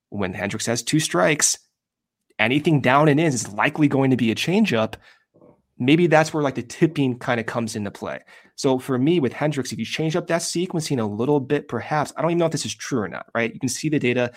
when 0.09 0.33
Hendricks 0.33 0.65
has 0.65 0.83
two 0.83 1.01
strikes, 1.01 1.59
anything 2.39 2.81
down 2.81 3.09
and 3.09 3.21
in 3.21 3.27
is 3.27 3.53
likely 3.53 3.89
going 3.89 4.11
to 4.11 4.17
be 4.17 4.31
a 4.31 4.35
changeup. 4.35 4.95
Maybe 5.79 6.07
that's 6.07 6.33
where 6.33 6.43
like 6.43 6.55
the 6.55 6.63
tipping 6.63 7.19
kind 7.19 7.39
of 7.39 7.45
comes 7.45 7.77
into 7.77 7.91
play. 7.91 8.21
So 8.55 8.79
for 8.79 8.97
me 8.97 9.21
with 9.21 9.35
Hendricks, 9.35 9.71
if 9.71 9.79
you 9.79 9.85
change 9.85 10.17
up 10.17 10.29
that 10.29 10.41
sequencing 10.41 10.99
a 10.99 11.05
little 11.05 11.41
bit, 11.41 11.69
perhaps 11.69 12.11
I 12.17 12.23
don't 12.23 12.31
even 12.31 12.39
know 12.39 12.47
if 12.47 12.53
this 12.53 12.65
is 12.65 12.75
true 12.75 13.01
or 13.01 13.09
not, 13.09 13.27
right? 13.35 13.53
You 13.53 13.61
can 13.61 13.69
see 13.69 13.91
the 13.91 13.99
data, 13.99 14.33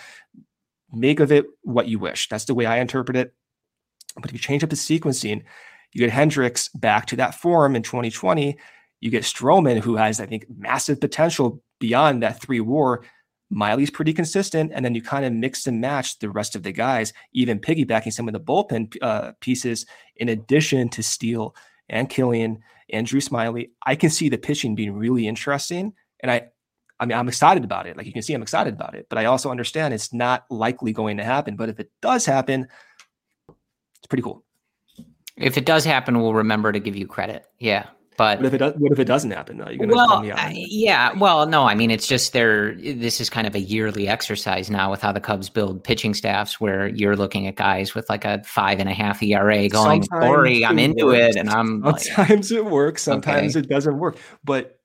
make 0.92 1.20
of 1.20 1.32
it 1.32 1.46
what 1.62 1.88
you 1.88 1.98
wish. 1.98 2.28
That's 2.28 2.44
the 2.44 2.54
way 2.54 2.66
I 2.66 2.80
interpret 2.80 3.16
it. 3.16 3.34
But 4.16 4.26
if 4.26 4.32
you 4.32 4.38
change 4.38 4.64
up 4.64 4.70
the 4.70 4.76
sequencing, 4.76 5.42
you 5.92 6.00
get 6.00 6.10
Hendricks 6.10 6.68
back 6.68 7.06
to 7.06 7.16
that 7.16 7.34
form 7.34 7.76
in 7.76 7.82
2020. 7.82 8.56
You 9.00 9.10
get 9.10 9.24
Stroman, 9.24 9.80
who 9.80 9.96
has, 9.96 10.20
I 10.20 10.26
think, 10.26 10.46
massive 10.56 11.00
potential 11.00 11.62
beyond 11.78 12.22
that 12.22 12.40
three 12.40 12.60
war. 12.60 13.02
Miley's 13.50 13.90
pretty 13.90 14.12
consistent, 14.12 14.70
and 14.72 14.84
then 14.84 14.94
you 14.94 15.02
kind 15.02 15.24
of 15.24 15.32
mix 15.32 15.66
and 15.66 15.80
match 15.80 16.18
the 16.20 16.30
rest 16.30 16.54
of 16.54 16.62
the 16.62 16.70
guys, 16.70 17.12
even 17.32 17.58
piggybacking 17.58 18.12
some 18.12 18.28
of 18.28 18.32
the 18.32 18.40
bullpen 18.40 18.96
uh, 19.02 19.32
pieces 19.40 19.86
in 20.16 20.28
addition 20.28 20.88
to 20.90 21.02
Steele 21.02 21.56
and 21.88 22.08
Kilian 22.08 22.58
and 22.92 23.06
Drew 23.06 23.20
Smyly. 23.20 23.70
I 23.84 23.96
can 23.96 24.10
see 24.10 24.28
the 24.28 24.38
pitching 24.38 24.76
being 24.76 24.92
really 24.92 25.26
interesting, 25.26 25.94
and 26.20 26.30
I, 26.30 26.48
I 27.00 27.06
mean, 27.06 27.18
I'm 27.18 27.28
excited 27.28 27.64
about 27.64 27.88
it. 27.88 27.96
Like 27.96 28.06
you 28.06 28.12
can 28.12 28.22
see, 28.22 28.34
I'm 28.34 28.42
excited 28.42 28.74
about 28.74 28.94
it, 28.94 29.06
but 29.08 29.18
I 29.18 29.24
also 29.24 29.50
understand 29.50 29.94
it's 29.94 30.12
not 30.12 30.44
likely 30.48 30.92
going 30.92 31.16
to 31.16 31.24
happen. 31.24 31.56
But 31.56 31.70
if 31.70 31.80
it 31.80 31.90
does 32.00 32.26
happen, 32.26 32.68
pretty 34.10 34.22
cool. 34.22 34.44
If 35.36 35.56
it 35.56 35.64
does 35.64 35.84
happen, 35.84 36.20
we'll 36.20 36.34
remember 36.34 36.70
to 36.70 36.80
give 36.80 36.94
you 36.94 37.06
credit. 37.06 37.46
Yeah. 37.58 37.86
But 38.18 38.40
what 38.40 38.46
if 38.46 38.52
it 38.52 38.58
does, 38.58 38.74
what 38.76 38.92
if 38.92 38.98
it 38.98 39.06
doesn't 39.06 39.30
happen? 39.30 39.56
Though? 39.56 39.70
You're 39.70 39.86
gonna 39.86 39.94
well, 39.94 40.30
uh, 40.30 40.50
yeah. 40.52 41.12
Well, 41.14 41.46
no. 41.46 41.62
I 41.62 41.74
mean, 41.74 41.90
it's 41.90 42.06
just 42.06 42.34
there. 42.34 42.74
This 42.74 43.18
is 43.18 43.30
kind 43.30 43.46
of 43.46 43.54
a 43.54 43.60
yearly 43.60 44.08
exercise 44.08 44.68
now 44.68 44.90
with 44.90 45.00
how 45.00 45.10
the 45.10 45.20
Cubs 45.20 45.48
build 45.48 45.82
pitching 45.82 46.12
staffs, 46.12 46.60
where 46.60 46.88
you're 46.88 47.16
looking 47.16 47.46
at 47.46 47.56
guys 47.56 47.94
with 47.94 48.10
like 48.10 48.26
a 48.26 48.42
five 48.44 48.78
and 48.78 48.90
a 48.90 48.92
half 48.92 49.22
ERA, 49.22 49.70
going, 49.70 50.02
"Sorry, 50.02 50.66
I'm 50.66 50.78
into 50.78 51.06
works. 51.06 51.36
it," 51.36 51.40
and 51.40 51.48
I'm 51.48 51.82
sometimes 51.82 52.50
like, 52.50 52.58
it 52.58 52.66
works, 52.66 53.02
sometimes 53.02 53.56
okay. 53.56 53.64
it 53.64 53.70
doesn't 53.70 53.98
work. 53.98 54.18
But 54.44 54.78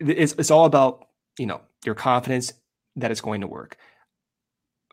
it's 0.00 0.32
it's 0.32 0.50
all 0.50 0.64
about 0.64 1.06
you 1.38 1.46
know 1.46 1.60
your 1.84 1.94
confidence 1.94 2.52
that 2.96 3.12
it's 3.12 3.20
going 3.20 3.42
to 3.42 3.46
work. 3.46 3.76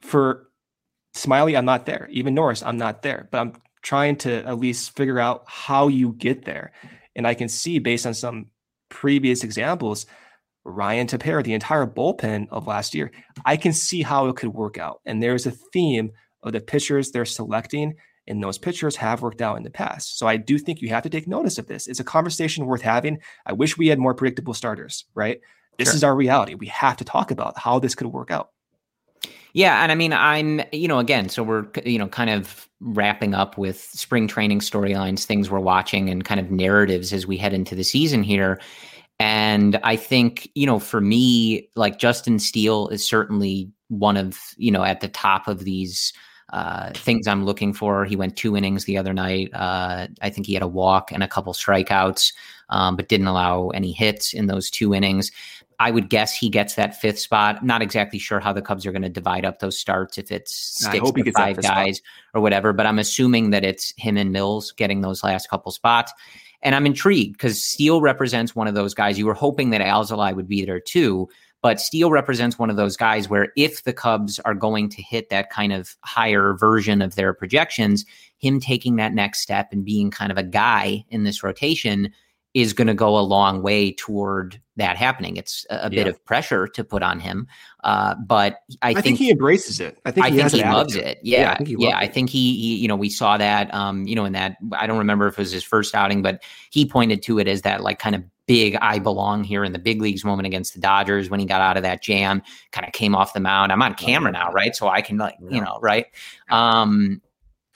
For 0.02 0.49
Smyly, 1.16 1.58
I'm 1.58 1.66
not 1.66 1.86
there. 1.86 2.08
Even 2.12 2.36
Norris, 2.36 2.64
I'm 2.64 2.78
not 2.78 3.02
there. 3.02 3.28
But 3.32 3.40
I'm 3.40 3.54
trying 3.82 4.16
to 4.18 4.46
at 4.46 4.60
least 4.60 4.96
figure 4.96 5.20
out 5.20 5.44
how 5.48 5.88
you 5.88 6.14
get 6.14 6.46
there. 6.46 6.72
And 7.16 7.26
I 7.26 7.34
can 7.34 7.50
see 7.50 7.80
based 7.80 8.06
on 8.06 8.14
some 8.14 8.48
previous 8.90 9.44
examples, 9.44 10.06
Ryan 10.64 11.08
Tepera, 11.08 11.44
the 11.44 11.54
entire 11.54 11.88
bullpen 11.88 12.48
of 12.50 12.68
last 12.68 12.94
year, 12.94 13.12
I 13.46 13.58
can 13.58 13.74
see 13.74 14.02
how 14.02 14.28
it 14.28 14.36
could 14.36 14.54
work 14.54 14.78
out. 14.78 15.02
And 15.06 15.22
there's 15.22 15.46
a 15.46 15.52
theme 15.52 16.12
of 16.44 16.54
the 16.54 16.62
pitchers 16.62 17.12
they're 17.12 17.26
selecting, 17.26 17.96
and 18.28 18.44
those 18.44 18.58
pitchers 18.58 18.96
have 18.98 19.22
worked 19.22 19.42
out 19.42 19.58
in 19.58 19.64
the 19.64 19.70
past. 19.70 20.20
So 20.20 20.28
I 20.28 20.38
do 20.38 20.58
think 20.58 20.82
you 20.82 20.90
have 20.90 21.04
to 21.04 21.10
take 21.10 21.28
notice 21.28 21.58
of 21.58 21.68
this. 21.68 21.88
It's 21.88 22.00
a 22.00 22.04
conversation 22.06 22.66
worth 22.66 22.82
having. 22.82 23.20
I 23.46 23.54
wish 23.54 23.78
we 23.78 23.88
had 23.88 24.00
more 24.00 24.14
predictable 24.14 24.54
starters, 24.54 25.06
right? 25.16 25.42
This 25.78 25.90
sure. 25.90 25.96
is 25.96 26.04
our 26.04 26.16
reality. 26.16 26.56
We 26.56 26.68
have 26.68 26.98
to 26.98 27.06
talk 27.06 27.32
about 27.32 27.58
how 27.58 27.80
this 27.80 27.96
could 27.96 28.08
work 28.08 28.32
out. 28.32 28.50
Yeah, 29.60 29.84
and 29.84 29.92
I 29.92 29.96
mean, 29.96 30.14
I'm, 30.14 30.62
you 30.72 30.88
know, 30.88 31.00
again, 31.00 31.28
so 31.28 31.44
we're, 31.44 31.66
you 31.84 32.00
know, 32.00 32.08
kind 32.08 32.30
of 32.30 32.70
wrapping 32.80 33.34
up 33.34 33.58
with 33.58 33.78
spring 33.78 34.26
training 34.26 34.62
storylines, 34.62 35.26
things 35.26 35.52
we're 35.52 35.60
watching, 35.60 36.10
and 36.10 36.24
kind 36.24 36.40
of 36.40 36.50
narratives 36.50 37.12
as 37.12 37.28
we 37.28 37.36
head 37.36 37.52
into 37.52 37.76
the 37.76 37.84
season 37.84 38.24
here. 38.24 38.62
And 39.20 39.78
I 39.84 39.98
think, 39.98 40.50
you 40.56 40.66
know, 40.66 40.80
for 40.80 41.02
me, 41.02 41.68
like 41.76 42.00
Justin 42.00 42.40
Steele 42.40 42.88
is 42.88 43.06
certainly 43.06 43.70
one 43.90 44.16
of, 44.16 44.40
you 44.56 44.72
know, 44.72 44.86
at 44.86 45.02
the 45.02 45.10
top 45.10 45.50
of 45.50 45.66
these 45.66 46.14
uh, 46.54 46.92
things 46.94 47.28
I'm 47.28 47.44
looking 47.44 47.74
for. 47.74 48.06
He 48.06 48.16
went 48.16 48.38
two 48.38 48.56
innings 48.56 48.86
the 48.86 48.98
other 48.98 49.14
night. 49.14 49.50
Uh, 49.54 50.08
I 50.22 50.30
think 50.30 50.48
he 50.48 50.54
had 50.54 50.64
a 50.64 50.70
walk 50.70 51.12
and 51.12 51.22
a 51.22 51.28
couple 51.28 51.52
strikeouts, 51.52 52.32
um, 52.70 52.96
but 52.96 53.10
didn't 53.10 53.28
allow 53.28 53.70
any 53.72 53.92
hits 53.92 54.34
in 54.34 54.48
those 54.48 54.70
two 54.70 54.94
innings. 54.94 55.34
I 55.80 55.92
would 55.92 56.10
guess 56.10 56.36
he 56.36 56.50
gets 56.50 56.76
that 56.76 57.00
fifth 57.00 57.20
spot. 57.20 57.64
Not 57.64 57.82
exactly 57.82 58.20
sure 58.20 58.42
how 58.42 58.52
the 58.52 58.62
Cubs 58.62 58.86
are 58.86 58.92
going 58.92 59.02
to 59.02 59.10
divide 59.10 59.46
up 59.46 59.60
those 59.60 59.80
starts 59.80 60.18
if 60.18 60.30
it's 60.30 60.54
six 60.54 60.94
to 61.12 61.32
five 61.32 61.62
guys 61.62 61.98
spot. 61.98 62.08
or 62.34 62.42
whatever, 62.42 62.74
but 62.74 62.86
I'm 62.86 63.00
assuming 63.00 63.52
that 63.52 63.64
it's 63.64 63.94
him 63.98 64.18
and 64.18 64.32
Mills 64.32 64.74
getting 64.74 65.02
those 65.02 65.24
last 65.24 65.50
couple 65.50 65.72
spots. 65.72 66.12
And 66.62 66.76
I'm 66.76 66.86
intrigued 66.86 67.38
because 67.38 67.64
Steele 67.64 68.02
represents 68.02 68.54
one 68.54 68.68
of 68.68 68.76
those 68.76 68.94
guys. 68.94 69.18
You 69.18 69.26
were 69.26 69.34
hoping 69.34 69.70
that 69.70 69.80
Alzolay 69.80 70.36
would 70.36 70.50
be 70.50 70.66
there 70.66 70.82
too, 70.82 71.30
but 71.62 71.80
Steele 71.80 72.12
represents 72.12 72.60
one 72.60 72.70
of 72.70 72.76
those 72.76 72.98
guys 72.98 73.30
where 73.30 73.54
if 73.56 73.84
the 73.86 73.94
Cubs 73.94 74.40
are 74.40 74.54
going 74.54 74.90
to 74.90 75.02
hit 75.02 75.30
that 75.30 75.50
kind 75.50 75.72
of 75.72 75.96
higher 76.04 76.56
version 76.56 77.02
of 77.02 77.16
their 77.16 77.34
projections, 77.34 78.06
him 78.40 78.60
taking 78.60 78.98
that 78.98 79.14
next 79.14 79.42
step 79.42 79.70
and 79.72 79.86
being 79.86 80.12
kind 80.12 80.32
of 80.32 80.38
a 80.38 80.44
guy 80.44 81.06
in 81.10 81.24
this 81.24 81.42
rotation 81.42 82.14
is 82.54 82.74
going 82.74 82.88
to 82.88 82.94
go 82.94 83.18
a 83.18 83.22
long 83.22 83.62
way 83.62 83.92
toward 83.92 84.60
that 84.76 84.98
happening. 84.98 85.38
It's 85.38 85.66
a, 85.70 85.86
a 85.86 85.90
bit 85.90 86.08
of 86.08 86.24
pressure 86.26 86.68
to 86.68 86.84
put 86.84 87.04
on 87.04 87.20
him, 87.20 87.48
uh, 87.84 88.16
but 88.26 88.62
I, 88.82 88.90
I 88.90 88.94
think, 88.94 89.04
think, 89.04 89.18
he 89.20 89.30
embraces 89.30 89.80
it. 89.80 90.00
I 90.06 90.12
think 90.12 90.26
I 90.26 90.30
he, 90.30 90.38
think 90.38 90.52
he 90.52 90.64
loves 90.64 90.96
it. 90.96 91.20
Yeah, 91.22 91.42
Yeah, 91.42 91.52
I 91.52 91.56
think 91.58 91.70
he 91.70 91.76
yeah. 91.78 91.98
I 91.98 92.08
think 92.08 92.30
he, 92.30 92.56
he, 92.56 92.76
you 92.78 92.88
know, 92.88 92.96
we 92.96 93.10
saw 93.10 93.38
that, 93.38 93.72
um, 93.74 94.08
you 94.08 94.16
know, 94.16 94.26
in 94.26 94.34
that 94.34 94.58
I 94.74 94.88
don't 94.88 94.98
remember 94.98 95.28
if 95.28 95.34
it 95.34 95.40
was 95.40 95.52
his 95.52 95.64
first 95.64 95.94
outing, 95.94 96.22
but 96.22 96.42
he 96.72 96.86
pointed 96.86 97.22
to 97.24 97.40
it 97.40 97.48
as 97.48 97.62
that 97.64 97.82
like 97.82 98.00
kind 98.00 98.16
of 98.16 98.24
big 98.48 98.76
I 98.82 98.98
belong 98.98 99.44
here 99.44 99.64
in 99.64 99.74
the 99.74 99.80
big 99.80 100.02
leagues 100.02 100.26
moment 100.26 100.48
against 100.48 100.74
the 100.74 100.80
Dodgers 100.80 101.30
when 101.30 101.40
he 101.40 101.46
got 101.46 101.62
out 101.62 101.78
of 101.78 101.84
that 101.84 102.02
jam, 102.02 102.42
kind 102.72 102.88
of 102.88 102.94
came 102.94 103.14
off 103.14 103.34
the 103.34 103.40
mound. 103.40 103.72
I'm 103.72 103.82
on 103.84 103.94
camera 103.94 104.32
now, 104.32 104.52
right? 104.52 104.76
So 104.76 104.88
I 104.88 105.02
can 105.02 105.20
like, 105.20 105.36
you 105.40 105.62
know, 105.62 105.78
right? 105.84 106.08
Um, 106.50 107.22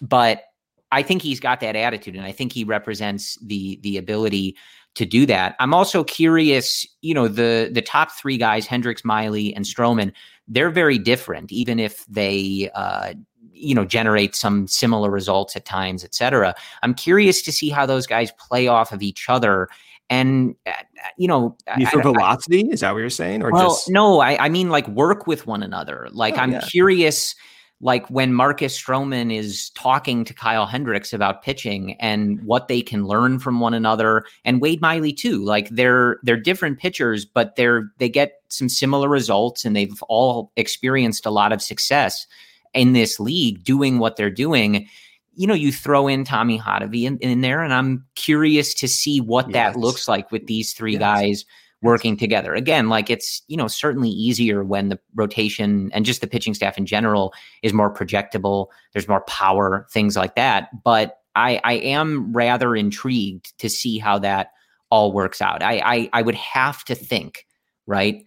but 0.01 0.45
I 0.93 1.03
think 1.03 1.21
he's 1.21 1.39
got 1.39 1.59
that 1.61 1.75
attitude, 1.75 2.15
and 2.15 2.25
I 2.25 2.31
think 2.31 2.53
he 2.53 2.63
represents 2.63 3.37
the 3.41 3.79
the 3.81 3.97
ability 3.97 4.55
to 4.95 5.05
do 5.05 5.25
that. 5.25 5.55
I'm 5.59 5.73
also 5.73 6.03
curious, 6.03 6.85
you 7.01 7.13
know, 7.13 7.27
the 7.27 7.69
the 7.73 7.81
top 7.81 8.11
three 8.11 8.37
guys, 8.37 8.67
Hendricks, 8.67 9.03
Miley, 9.03 9.53
and 9.55 9.65
Stroman, 9.65 10.11
they're 10.47 10.69
very 10.69 10.97
different, 10.99 11.51
even 11.51 11.79
if 11.79 12.05
they 12.07 12.69
uh 12.75 13.13
you 13.55 13.75
know 13.75 13.85
generate 13.85 14.35
some 14.35 14.67
similar 14.67 15.09
results 15.09 15.55
at 15.55 15.65
times, 15.65 16.03
et 16.03 16.13
cetera. 16.15 16.53
I'm 16.83 16.93
curious 16.93 17.41
to 17.43 17.51
see 17.51 17.69
how 17.69 17.85
those 17.85 18.05
guys 18.07 18.31
play 18.39 18.67
off 18.67 18.91
of 18.91 19.01
each 19.01 19.29
other. 19.29 19.67
And 20.09 20.55
uh, 20.67 20.71
you 21.17 21.27
know, 21.27 21.55
You 21.77 21.87
for 21.87 21.97
I- 21.97 22.01
I- 22.01 22.03
velocity? 22.03 22.67
Is 22.69 22.81
that 22.81 22.91
what 22.91 22.99
you're 22.99 23.09
saying? 23.09 23.41
Or 23.41 23.51
well, 23.51 23.69
just 23.69 23.89
no, 23.89 24.19
I, 24.21 24.45
I 24.45 24.49
mean 24.49 24.69
like 24.69 24.87
work 24.89 25.25
with 25.27 25.47
one 25.47 25.63
another. 25.63 26.07
Like 26.11 26.35
Oh, 26.35 26.41
I'm 26.41 26.51
yeah. 26.51 26.61
curious, 26.61 27.35
like 27.84 28.07
when 28.09 28.34
Marcus 28.34 28.81
Stroman 28.81 29.36
is 29.36 29.69
talking 29.71 30.23
to 30.23 30.34
Kyle 30.34 30.65
Hendricks 30.65 31.11
about 31.11 31.43
pitching 31.43 31.95
and 31.99 32.41
what 32.45 32.69
they 32.69 32.81
can 32.81 33.05
learn 33.05 33.39
from 33.39 33.59
one 33.59 33.73
another, 33.73 34.23
and 34.45 34.61
Wade 34.61 34.79
Miley 34.79 35.11
too. 35.11 35.43
Like 35.43 35.67
they're 35.69 36.17
they're 36.23 36.38
different 36.38 36.79
pitchers, 36.79 37.25
but 37.25 37.57
they're 37.57 37.91
they 37.97 38.07
get 38.07 38.41
some 38.47 38.69
similar 38.69 39.09
results, 39.09 39.65
and 39.65 39.75
they've 39.75 40.01
all 40.03 40.51
experienced 40.55 41.25
a 41.25 41.29
lot 41.29 41.51
of 41.51 41.61
success 41.61 42.25
in 42.73 42.93
this 42.93 43.19
league 43.19 43.63
doing 43.65 43.99
what 43.99 44.15
they're 44.15 44.29
doing. 44.31 44.88
You 45.36 45.47
know, 45.47 45.53
you 45.53 45.73
throw 45.73 46.07
in 46.07 46.23
Tommy 46.23 46.57
Hotovy 46.57 47.03
in, 47.03 47.17
in 47.17 47.41
there, 47.41 47.61
and 47.61 47.73
I'm 47.73 48.05
curious 48.15 48.73
to 48.75 48.88
see 48.88 49.19
what 49.19 49.51
that 49.51 49.75
looks 49.75 50.07
like 50.07 50.31
with 50.31 50.47
these 50.47 50.71
three 50.71 50.93
Yes. 50.93 50.99
guys 50.99 51.45
working 51.84 52.17
together. 52.17 52.55
Again, 52.55 52.89
like 52.89 53.09
it's, 53.09 53.43
you 53.47 53.57
know, 53.57 53.67
certainly 53.67 54.09
easier 54.09 54.63
when 54.63 54.89
the 54.89 54.97
rotation 55.13 55.91
and 55.93 56.05
just 56.05 56.21
the 56.21 56.27
pitching 56.27 56.53
staff 56.53 56.77
in 56.77 56.86
general 56.86 57.34
is 57.61 57.73
more 57.73 57.93
projectable, 57.93 58.67
there's 58.93 59.07
more 59.07 59.21
power, 59.25 59.86
things 59.91 60.15
like 60.15 60.36
that. 60.36 60.69
But 60.84 61.19
I 61.36 61.59
I 61.63 61.73
am 61.73 62.34
rather 62.34 62.75
intrigued 62.75 63.57
to 63.59 63.69
see 63.69 63.99
how 63.99 64.17
that 64.19 64.51
all 64.89 65.11
works 65.11 65.41
out. 65.41 65.61
I 65.61 65.81
I, 65.84 66.09
I 66.13 66.21
would 66.21 66.36
have 66.36 66.84
to 66.86 66.95
think, 66.95 67.45
right? 67.86 68.23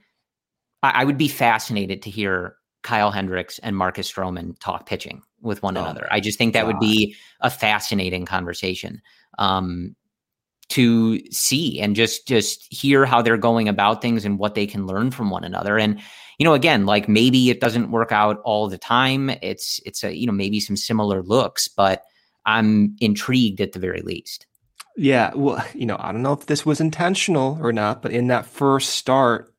I, 0.83 1.03
I 1.03 1.05
would 1.05 1.19
be 1.19 1.29
fascinated 1.29 2.03
to 2.03 2.11
hear 2.11 2.57
Kyle 2.83 3.11
Hendricks 3.11 3.59
and 3.61 3.75
Marcus 3.75 4.13
Stroman 4.13 4.57
talk 4.61 4.87
pitching 4.87 5.23
with 5.41 5.63
one 5.63 5.77
Oh 5.77 5.81
another. 5.81 6.07
I 6.11 6.21
just 6.21 6.39
think 6.39 6.53
that 6.53 6.67
would 6.67 6.79
be 6.79 7.17
a 7.41 7.51
fascinating 7.51 8.27
conversation. 8.27 9.01
Um, 9.39 9.97
to 10.69 11.21
see 11.31 11.81
and 11.81 11.95
just 11.95 12.27
just 12.27 12.67
hear 12.73 13.05
how 13.05 13.23
they're 13.23 13.37
going 13.37 13.69
about 13.69 14.03
things 14.03 14.25
and 14.25 14.39
what 14.39 14.55
they 14.55 14.67
can 14.67 14.87
learn 14.87 15.11
from 15.11 15.31
one 15.31 15.45
another 15.45 15.79
and 15.79 16.01
you 16.39 16.45
know 16.45 16.55
again 16.55 16.87
like 16.87 17.09
maybe 17.09 17.51
it 17.51 17.61
doesn't 17.61 17.91
work 17.93 18.11
out 18.11 18.41
all 18.45 18.69
the 18.69 18.79
time 18.79 19.31
it's 19.43 19.81
it's 19.87 20.03
a 20.03 20.17
you 20.17 20.27
know 20.27 20.33
maybe 20.33 20.59
some 20.59 20.77
similar 20.77 21.23
looks 21.23 21.69
but 21.69 22.03
i'm 22.47 22.97
intrigued 23.01 23.61
at 23.61 23.73
the 23.73 23.79
very 23.79 24.03
least 24.03 24.47
Yeah, 24.97 25.33
well, 25.35 25.63
you 25.75 25.85
know, 25.85 25.97
I 26.01 26.11
don't 26.11 26.23
know 26.23 26.33
if 26.33 26.47
this 26.47 26.65
was 26.65 26.81
intentional 26.81 27.59
or 27.61 27.71
not, 27.71 28.01
but 28.01 28.13
in 28.13 28.29
that 28.29 28.47
first 28.47 28.91
start, 28.95 29.53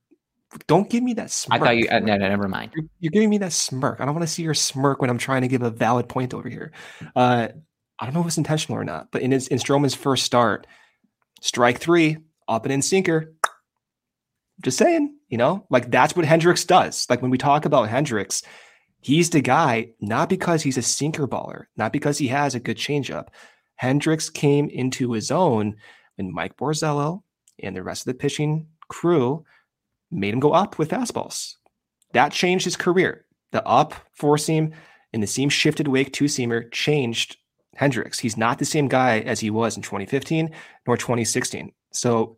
don't 0.65 0.89
give 0.89 1.03
me 1.03 1.13
that 1.13 1.29
smirk. 1.29 1.61
i 1.61 1.63
thought 1.63 1.77
you 1.77 1.87
uh, 1.91 1.99
no, 1.99 2.17
no, 2.17 2.27
never 2.27 2.47
mind 2.47 2.71
You're, 2.73 2.85
you're 2.99 3.11
giving 3.11 3.29
me 3.29 3.37
that 3.39 3.53
smirk. 3.53 4.01
I 4.01 4.05
don't 4.05 4.15
want 4.15 4.27
to 4.27 4.33
see 4.33 4.41
your 4.41 4.55
smirk 4.55 4.99
when 4.99 5.11
I'm 5.11 5.19
trying 5.19 5.43
to 5.43 5.47
give 5.47 5.61
a 5.61 5.69
valid 5.69 6.09
point 6.09 6.33
over 6.33 6.49
here. 6.49 6.71
Uh, 7.15 7.49
I 7.99 8.05
don't 8.05 8.15
know 8.15 8.21
if 8.21 8.27
it's 8.27 8.37
intentional 8.37 8.79
or 8.79 8.83
not, 8.83 9.11
but 9.11 9.21
in 9.21 9.31
his 9.31 9.47
in 9.47 9.59
Stroman's 9.59 9.93
first 9.93 10.23
start, 10.23 10.65
strike 11.41 11.79
three, 11.79 12.17
up 12.47 12.65
and 12.65 12.73
in 12.73 12.81
sinker. 12.81 13.33
Just 14.61 14.77
saying, 14.77 15.15
you 15.29 15.37
know, 15.37 15.65
like 15.69 15.91
that's 15.91 16.15
what 16.15 16.25
Hendricks 16.25 16.65
does. 16.65 17.05
Like 17.09 17.21
when 17.21 17.31
we 17.31 17.37
talk 17.37 17.65
about 17.65 17.89
Hendricks, 17.89 18.41
he's 19.01 19.29
the 19.29 19.41
guy 19.41 19.89
not 20.01 20.29
because 20.29 20.63
he's 20.63 20.77
a 20.77 20.81
sinker 20.81 21.27
baller, 21.27 21.65
not 21.75 21.93
because 21.93 22.17
he 22.17 22.27
has 22.27 22.55
a 22.55 22.59
good 22.59 22.77
changeup. 22.77 23.27
Hendricks 23.75 24.29
came 24.29 24.69
into 24.69 25.11
his 25.11 25.29
own 25.29 25.75
when 26.15 26.33
Mike 26.33 26.57
Borzello 26.57 27.21
and 27.61 27.75
the 27.75 27.83
rest 27.83 28.01
of 28.01 28.13
the 28.13 28.19
pitching 28.19 28.67
crew 28.87 29.45
made 30.09 30.33
him 30.33 30.39
go 30.39 30.53
up 30.53 30.79
with 30.79 30.89
fastballs. 30.89 31.55
That 32.13 32.31
changed 32.31 32.65
his 32.65 32.77
career. 32.77 33.25
The 33.51 33.65
up 33.65 33.93
four 34.13 34.37
seam 34.37 34.73
and 35.13 35.21
the 35.21 35.27
seam 35.27 35.49
shifted 35.49 35.87
wake 35.87 36.13
two 36.13 36.25
seamer 36.25 36.71
changed 36.71 37.37
Hendricks. 37.77 38.19
He's 38.19 38.37
not 38.37 38.57
the 38.57 38.65
same 38.65 38.87
guy 38.87 39.19
as 39.19 39.39
he 39.39 39.49
was 39.51 39.77
in 39.77 39.83
2015 39.83 40.49
nor 40.85 40.97
2016. 40.97 41.71
So 41.93 42.35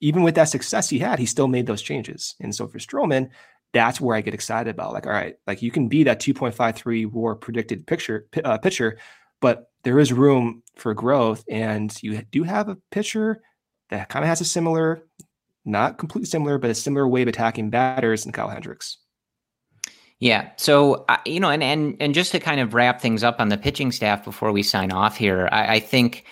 even 0.00 0.22
with 0.22 0.36
that 0.36 0.44
success 0.44 0.88
he 0.88 1.00
had, 1.00 1.18
he 1.18 1.26
still 1.26 1.48
made 1.48 1.66
those 1.66 1.82
changes. 1.82 2.36
And 2.40 2.54
so 2.54 2.68
for 2.68 2.78
Stroman, 2.78 3.30
that's 3.72 4.00
where 4.00 4.16
I 4.16 4.20
get 4.20 4.32
excited 4.32 4.70
about. 4.70 4.92
Like, 4.92 5.06
all 5.06 5.12
right, 5.12 5.34
like 5.46 5.60
you 5.60 5.72
can 5.72 5.88
be 5.88 6.04
that 6.04 6.20
2.53 6.20 7.10
WAR 7.10 7.34
predicted 7.34 7.86
picture 7.86 8.26
uh, 8.44 8.58
pitcher, 8.58 8.98
but 9.40 9.70
there 9.82 9.98
is 9.98 10.12
room 10.12 10.62
for 10.76 10.94
growth, 10.94 11.44
and 11.50 11.94
you 12.00 12.22
do 12.30 12.44
have 12.44 12.68
a 12.68 12.78
pitcher 12.92 13.42
that 13.90 14.08
kind 14.08 14.24
of 14.24 14.28
has 14.28 14.40
a 14.40 14.44
similar, 14.44 15.04
not 15.64 15.98
completely 15.98 16.26
similar, 16.26 16.58
but 16.58 16.70
a 16.70 16.74
similar 16.74 17.06
way 17.08 17.22
of 17.22 17.28
attacking 17.28 17.70
batters 17.70 18.22
than 18.22 18.32
Kyle 18.32 18.48
Hendricks. 18.48 18.98
Yeah. 20.20 20.50
So 20.56 21.04
you 21.26 21.40
know, 21.40 21.50
and 21.50 21.62
and 21.62 21.96
and 22.00 22.14
just 22.14 22.32
to 22.32 22.40
kind 22.40 22.60
of 22.60 22.74
wrap 22.74 23.00
things 23.00 23.22
up 23.22 23.40
on 23.40 23.48
the 23.48 23.58
pitching 23.58 23.92
staff 23.92 24.24
before 24.24 24.52
we 24.52 24.62
sign 24.62 24.92
off 24.92 25.16
here, 25.16 25.48
I, 25.50 25.76
I 25.76 25.80
think. 25.80 26.24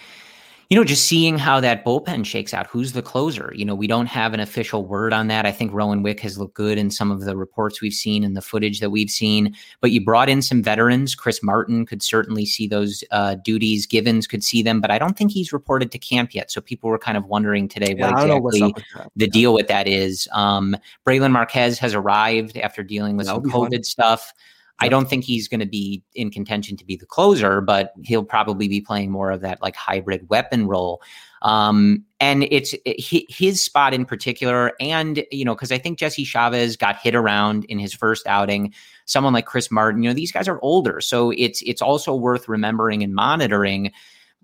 You 0.72 0.78
know, 0.78 0.84
just 0.84 1.04
seeing 1.04 1.36
how 1.36 1.60
that 1.60 1.84
bullpen 1.84 2.24
shakes 2.24 2.54
out. 2.54 2.66
Who's 2.66 2.92
the 2.92 3.02
closer? 3.02 3.52
You 3.54 3.62
know, 3.62 3.74
we 3.74 3.86
don't 3.86 4.06
have 4.06 4.32
an 4.32 4.40
official 4.40 4.86
word 4.86 5.12
on 5.12 5.26
that. 5.26 5.44
I 5.44 5.52
think 5.52 5.70
Rowan 5.70 6.02
Wick 6.02 6.18
has 6.20 6.38
looked 6.38 6.54
good 6.54 6.78
in 6.78 6.90
some 6.90 7.10
of 7.10 7.26
the 7.26 7.36
reports 7.36 7.82
we've 7.82 7.92
seen 7.92 8.24
and 8.24 8.34
the 8.34 8.40
footage 8.40 8.80
that 8.80 8.88
we've 8.88 9.10
seen. 9.10 9.54
But 9.82 9.90
you 9.90 10.02
brought 10.02 10.30
in 10.30 10.40
some 10.40 10.62
veterans. 10.62 11.14
Chris 11.14 11.42
Martin 11.42 11.84
could 11.84 12.02
certainly 12.02 12.46
see 12.46 12.66
those 12.66 13.04
uh, 13.10 13.34
duties. 13.34 13.84
Givens 13.84 14.26
could 14.26 14.42
see 14.42 14.62
them, 14.62 14.80
but 14.80 14.90
I 14.90 14.98
don't 14.98 15.14
think 15.14 15.30
he's 15.30 15.52
reported 15.52 15.92
to 15.92 15.98
camp 15.98 16.34
yet. 16.34 16.50
So 16.50 16.62
people 16.62 16.88
were 16.88 16.98
kind 16.98 17.18
of 17.18 17.26
wondering 17.26 17.68
today 17.68 17.94
Yeah, 17.94 18.06
what 18.06 18.14
I 18.16 18.20
don't 18.20 18.28
know 18.28 18.38
what's 18.38 18.56
exactly 18.56 19.10
the 19.14 19.26
deal 19.26 19.52
with 19.52 19.68
that 19.68 19.86
is. 19.86 20.26
Um, 20.32 20.74
Brailyn 21.06 21.32
Marquez 21.32 21.78
has 21.80 21.92
arrived 21.92 22.56
after 22.56 22.82
dealing 22.82 23.18
with 23.18 23.26
That'll 23.26 23.42
some 23.42 23.44
be 23.44 23.50
fun. 23.50 23.70
COVID 23.72 23.84
stuff. 23.84 24.32
I 24.78 24.88
don't 24.88 25.08
think 25.08 25.24
he's 25.24 25.48
going 25.48 25.60
to 25.60 25.66
be 25.66 26.02
in 26.14 26.30
contention 26.30 26.76
to 26.76 26.84
be 26.84 26.96
the 26.96 27.06
closer, 27.06 27.60
but 27.60 27.92
he'll 28.02 28.24
probably 28.24 28.66
be 28.66 28.80
playing 28.80 29.10
more 29.10 29.30
of 29.30 29.40
that 29.42 29.62
like 29.62 29.76
hybrid 29.76 30.28
weapon 30.28 30.66
role. 30.66 31.02
Um, 31.42 32.04
and 32.20 32.44
it's 32.50 32.74
it, 32.84 33.30
his 33.30 33.62
spot 33.62 33.94
in 33.94 34.04
particular. 34.04 34.72
And, 34.80 35.24
you 35.30 35.44
know, 35.44 35.54
because 35.54 35.72
I 35.72 35.78
think 35.78 35.98
Jesse 35.98 36.24
Chavez 36.24 36.76
got 36.76 36.96
hit 36.96 37.14
around 37.14 37.64
in 37.66 37.78
his 37.78 37.94
first 37.94 38.26
outing. 38.26 38.74
Someone 39.04 39.32
like 39.32 39.46
Chris 39.46 39.70
Martin, 39.70 40.02
you 40.02 40.10
know, 40.10 40.14
these 40.14 40.32
guys 40.32 40.48
are 40.48 40.60
older. 40.62 41.00
So 41.00 41.32
it's 41.36 41.62
it's 41.62 41.82
also 41.82 42.14
worth 42.14 42.48
remembering 42.48 43.02
and 43.02 43.14
monitoring 43.14 43.92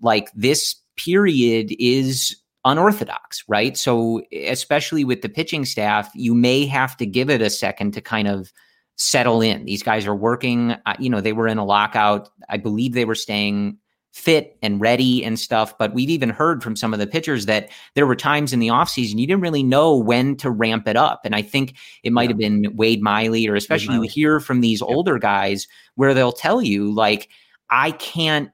like 0.01 0.31
this 0.33 0.75
period 0.95 1.73
is 1.79 2.35
unorthodox, 2.65 3.43
right? 3.47 3.77
So 3.77 4.21
especially 4.33 5.05
with 5.05 5.21
the 5.21 5.29
pitching 5.29 5.65
staff, 5.65 6.11
you 6.13 6.35
may 6.35 6.65
have 6.65 6.97
to 6.97 7.05
give 7.05 7.29
it 7.29 7.41
a 7.41 7.49
second 7.49 7.93
to 7.93 8.01
kind 8.01 8.27
of 8.27 8.51
settle 8.99 9.41
in. 9.41 9.63
These 9.63 9.81
guys 9.81 10.05
are 10.05 10.13
working, 10.15 10.71
uh, 10.85 10.93
you 10.99 11.09
know, 11.09 11.21
they 11.21 11.31
were 11.33 11.47
in 11.47 11.57
a 11.57 11.63
lockout. 11.65 12.29
I 12.49 12.57
believe 12.57 12.93
they 12.93 13.05
were 13.05 13.15
staying 13.15 13.77
fit 14.11 14.57
and 14.61 14.81
ready 14.81 15.23
and 15.23 15.39
stuff, 15.39 15.77
but 15.77 15.93
we've 15.93 16.09
even 16.09 16.29
heard 16.29 16.61
from 16.61 16.75
some 16.75 16.91
of 16.93 16.99
the 16.99 17.07
pitchers 17.07 17.45
that 17.45 17.69
there 17.95 18.05
were 18.05 18.15
times 18.15 18.51
in 18.51 18.59
the 18.59 18.67
offseason 18.67 19.17
you 19.19 19.25
didn't 19.27 19.39
really 19.41 19.63
know 19.63 19.95
when 19.95 20.35
to 20.35 20.49
ramp 20.51 20.85
it 20.87 20.97
up. 20.97 21.21
And 21.23 21.33
I 21.33 21.41
think 21.43 21.75
it 22.03 22.11
might 22.11 22.23
Yeah. 22.23 22.29
have 22.29 22.37
been 22.39 22.75
Wade 22.75 23.01
Miley 23.01 23.47
or 23.47 23.55
especially 23.55 23.95
Miley. 23.95 24.07
you 24.07 24.11
hear 24.11 24.39
from 24.41 24.59
these 24.61 24.81
older 24.81 25.17
guys 25.17 25.65
where 25.95 26.13
they'll 26.13 26.31
tell 26.33 26.61
you 26.61 26.91
like 26.93 27.29
I 27.69 27.91
can't 27.91 28.49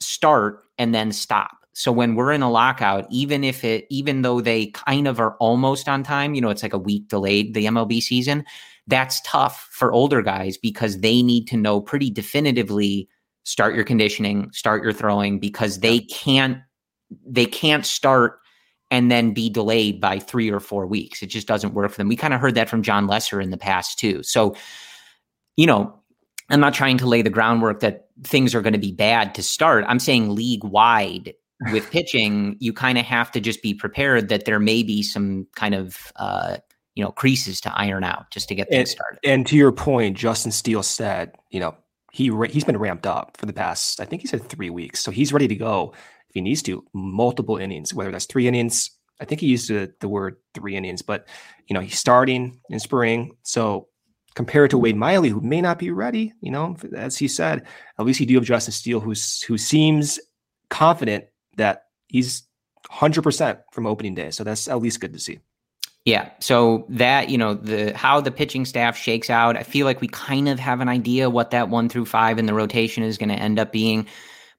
start 0.00 0.64
and 0.78 0.94
then 0.94 1.12
stop. 1.12 1.52
So 1.74 1.92
when 1.92 2.14
we're 2.14 2.32
in 2.32 2.42
a 2.42 2.50
lockout, 2.50 3.06
even 3.10 3.44
if 3.44 3.64
it, 3.64 3.86
even 3.90 4.22
though 4.22 4.40
they 4.40 4.66
kind 4.68 5.06
of 5.06 5.20
are 5.20 5.34
almost 5.36 5.88
on 5.88 6.02
time, 6.02 6.34
you 6.34 6.40
know, 6.40 6.50
it's 6.50 6.62
like 6.62 6.72
a 6.72 6.78
week 6.78 7.08
delayed 7.08 7.52
the 7.54 7.66
MLB 7.66 8.00
season. 8.00 8.44
That's 8.86 9.20
tough 9.22 9.68
for 9.70 9.92
older 9.92 10.22
guys 10.22 10.58
because 10.58 11.00
they 11.00 11.22
need 11.22 11.46
to 11.48 11.56
know 11.56 11.80
pretty 11.80 12.10
definitively 12.10 13.08
start 13.44 13.74
your 13.74 13.84
conditioning, 13.84 14.50
start 14.52 14.82
your 14.82 14.92
throwing 14.92 15.38
because 15.38 15.80
they 15.80 16.00
can't 16.00 16.58
they 17.26 17.46
can't 17.46 17.86
start 17.86 18.40
and 18.90 19.10
then 19.10 19.32
be 19.32 19.48
delayed 19.48 20.00
by 20.00 20.18
3 20.18 20.50
or 20.50 20.60
4 20.60 20.86
weeks. 20.86 21.22
It 21.22 21.26
just 21.26 21.46
doesn't 21.46 21.74
work 21.74 21.90
for 21.90 21.98
them. 21.98 22.08
We 22.08 22.16
kind 22.16 22.34
of 22.34 22.40
heard 22.40 22.54
that 22.54 22.68
from 22.68 22.82
Jon 22.82 23.06
Lester 23.06 23.40
in 23.40 23.50
the 23.50 23.56
past 23.56 23.98
too. 23.98 24.22
So 24.22 24.54
you 25.56 25.66
know, 25.66 25.94
I'm 26.50 26.60
not 26.60 26.74
trying 26.74 26.98
to 26.98 27.06
lay 27.06 27.22
the 27.22 27.30
groundwork 27.30 27.80
that 27.80 28.08
things 28.24 28.54
are 28.54 28.60
going 28.60 28.72
to 28.72 28.78
be 28.78 28.92
bad 28.92 29.34
to 29.36 29.42
start. 29.42 29.84
I'm 29.88 29.98
saying 29.98 30.34
league 30.34 30.64
wide, 30.64 31.34
with 31.72 31.90
pitching, 31.90 32.56
you 32.60 32.72
kind 32.72 32.98
of 32.98 33.04
have 33.04 33.30
to 33.32 33.40
just 33.40 33.62
be 33.62 33.74
prepared 33.74 34.28
that 34.28 34.44
there 34.44 34.60
may 34.60 34.82
be 34.82 35.02
some 35.02 35.46
kind 35.54 35.74
of 35.74 36.12
uh, 36.16 36.56
you 36.94 37.04
know 37.04 37.10
creases 37.10 37.60
to 37.62 37.76
iron 37.76 38.04
out 38.04 38.30
just 38.30 38.48
to 38.48 38.54
get 38.54 38.68
things 38.68 38.78
and, 38.78 38.88
started. 38.88 39.18
And 39.24 39.46
to 39.46 39.56
your 39.56 39.72
point, 39.72 40.16
Justin 40.16 40.52
Steele 40.52 40.82
said, 40.82 41.32
you 41.50 41.60
know, 41.60 41.76
he 42.12 42.30
he's 42.48 42.64
been 42.64 42.78
ramped 42.78 43.06
up 43.06 43.36
for 43.36 43.46
the 43.46 43.52
past, 43.52 44.00
I 44.00 44.04
think 44.04 44.22
he 44.22 44.28
said 44.28 44.48
three 44.48 44.70
weeks, 44.70 45.00
so 45.00 45.10
he's 45.10 45.32
ready 45.32 45.48
to 45.48 45.56
go 45.56 45.92
if 46.28 46.34
he 46.34 46.40
needs 46.40 46.62
to. 46.62 46.84
Multiple 46.92 47.56
innings, 47.56 47.92
whether 47.92 48.10
that's 48.10 48.26
three 48.26 48.46
innings. 48.46 48.90
I 49.20 49.24
think 49.24 49.40
he 49.40 49.46
used 49.46 49.68
the, 49.68 49.92
the 50.00 50.08
word 50.08 50.36
three 50.54 50.76
innings, 50.76 51.02
but 51.02 51.26
you 51.66 51.74
know 51.74 51.80
he's 51.80 51.98
starting 51.98 52.60
in 52.70 52.78
spring, 52.78 53.36
so 53.42 53.88
compared 54.34 54.70
to 54.70 54.78
Wade 54.78 54.96
Miley, 54.96 55.28
who 55.28 55.40
may 55.40 55.60
not 55.60 55.78
be 55.78 55.90
ready, 55.90 56.32
you 56.40 56.50
know, 56.50 56.76
as 56.96 57.16
he 57.16 57.28
said, 57.28 57.66
at 57.98 58.04
least 58.04 58.20
you 58.20 58.26
do 58.26 58.34
have 58.34 58.44
Justin 58.44 58.72
Steele, 58.72 59.00
who's 59.00 59.42
who 59.42 59.56
seems 59.56 60.18
confident 60.70 61.24
that 61.56 61.84
he's 62.08 62.42
100% 62.90 63.60
from 63.72 63.86
opening 63.86 64.14
day. 64.14 64.30
So 64.30 64.44
that's 64.44 64.68
at 64.68 64.80
least 64.80 65.00
good 65.00 65.12
to 65.12 65.18
see. 65.18 65.38
Yeah. 66.04 66.30
So 66.38 66.84
that, 66.90 67.30
you 67.30 67.38
know, 67.38 67.54
the 67.54 67.96
how 67.96 68.20
the 68.20 68.30
pitching 68.30 68.66
staff 68.66 68.96
shakes 68.96 69.30
out, 69.30 69.56
I 69.56 69.62
feel 69.62 69.86
like 69.86 70.02
we 70.02 70.08
kind 70.08 70.48
of 70.48 70.58
have 70.58 70.80
an 70.80 70.88
idea 70.88 71.30
what 71.30 71.50
that 71.50 71.70
one 71.70 71.88
through 71.88 72.04
five 72.04 72.38
in 72.38 72.46
the 72.46 72.54
rotation 72.54 73.02
is 73.02 73.16
going 73.16 73.30
to 73.30 73.34
end 73.34 73.58
up 73.58 73.72
being. 73.72 74.06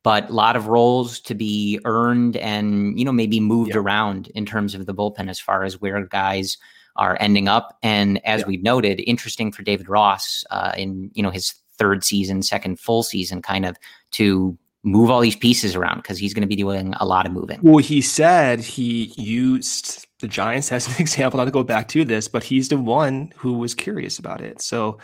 But 0.01 0.29
a 0.29 0.33
lot 0.33 0.55
of 0.55 0.67
roles 0.67 1.19
to 1.21 1.35
be 1.35 1.79
earned 1.83 2.37
and, 2.37 2.97
you 2.97 3.05
know, 3.05 3.11
maybe 3.11 3.39
moved 3.39 3.71
yeah. 3.71 3.79
around 3.79 4.27
in 4.29 4.45
terms 4.45 4.75
of 4.75 4.85
the 4.85 4.93
bullpen 4.93 5.29
as 5.29 5.39
far 5.39 5.63
as 5.63 5.81
where 5.81 6.03
guys 6.05 6.57
are 6.95 7.17
ending 7.19 7.47
up. 7.47 7.77
And 7.81 8.23
as 8.25 8.41
yeah. 8.41 8.47
we've 8.47 8.63
noted, 8.63 9.01
interesting 9.05 9.51
for 9.51 9.63
David 9.63 9.89
Ross 9.89 10.43
uh, 10.51 10.73
in, 10.77 11.11
you 11.13 11.23
know, 11.23 11.31
his 11.31 11.55
third 11.77 12.03
season, 12.03 12.41
second 12.41 12.79
full 12.79 13.03
season, 13.03 13.41
kind 13.41 13.65
of 13.65 13.77
to 14.11 14.57
move 14.83 15.09
all 15.09 15.19
these 15.19 15.35
pieces 15.35 15.75
around 15.75 15.97
because 15.97 16.19
he's 16.19 16.33
going 16.33 16.41
to 16.41 16.47
be 16.47 16.55
doing 16.55 16.93
a 16.99 17.05
lot 17.05 17.25
of 17.25 17.31
moving. 17.31 17.59
Well, 17.63 17.77
he 17.77 18.01
said 18.01 18.59
he 18.59 19.11
used 19.17 20.05
the 20.20 20.28
Giants 20.28 20.72
as 20.72 20.88
an 20.88 20.95
example, 20.99 21.38
not 21.38 21.45
to 21.45 21.51
go 21.51 21.63
back 21.63 21.88
to 21.89 22.05
this, 22.05 22.28
but 22.28 22.43
he's 22.43 22.70
the 22.70 22.78
one 22.78 23.34
who 23.38 23.53
was 23.53 23.74
curious 23.74 24.20
about 24.20 24.41
it. 24.41 24.61
So 24.61 24.97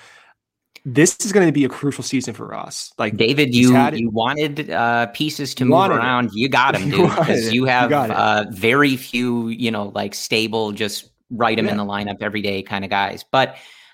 this 0.84 1.18
is 1.20 1.32
going 1.32 1.46
to 1.46 1.52
be 1.52 1.64
a 1.64 1.70
crucial 1.70 2.04
season 2.04 2.34
for 2.34 2.56
us. 2.56 2.92
Like 2.98 3.18
David, 3.18 3.54
you 3.54 3.78
you 3.94 4.10
wanted 4.10 4.70
uh, 4.70 5.08
pieces 5.08 5.54
to 5.56 5.66
move 5.66 5.92
around. 5.92 6.28
It. 6.28 6.36
You 6.36 6.50
got 6.50 6.74
them, 6.74 6.90
dude, 6.90 7.10
because 7.10 7.54
you, 7.54 7.62
you 7.62 7.66
have 7.66 7.92
you 7.92 7.98
uh, 7.98 8.46
very 8.52 8.96
few, 8.96 9.50
you 9.50 9.70
know, 9.70 9.92
like 9.94 10.16
stable, 10.16 10.72
just 10.72 11.12
write 11.30 11.58
them 11.58 11.66
yeah. 11.66 11.72
in 11.72 11.78
the 11.78 11.86
lineup 11.86 12.18
every 12.22 12.42
day 12.42 12.64
kind 12.64 12.84
of 12.84 12.90
guys. 12.90 13.24
But 13.32 13.50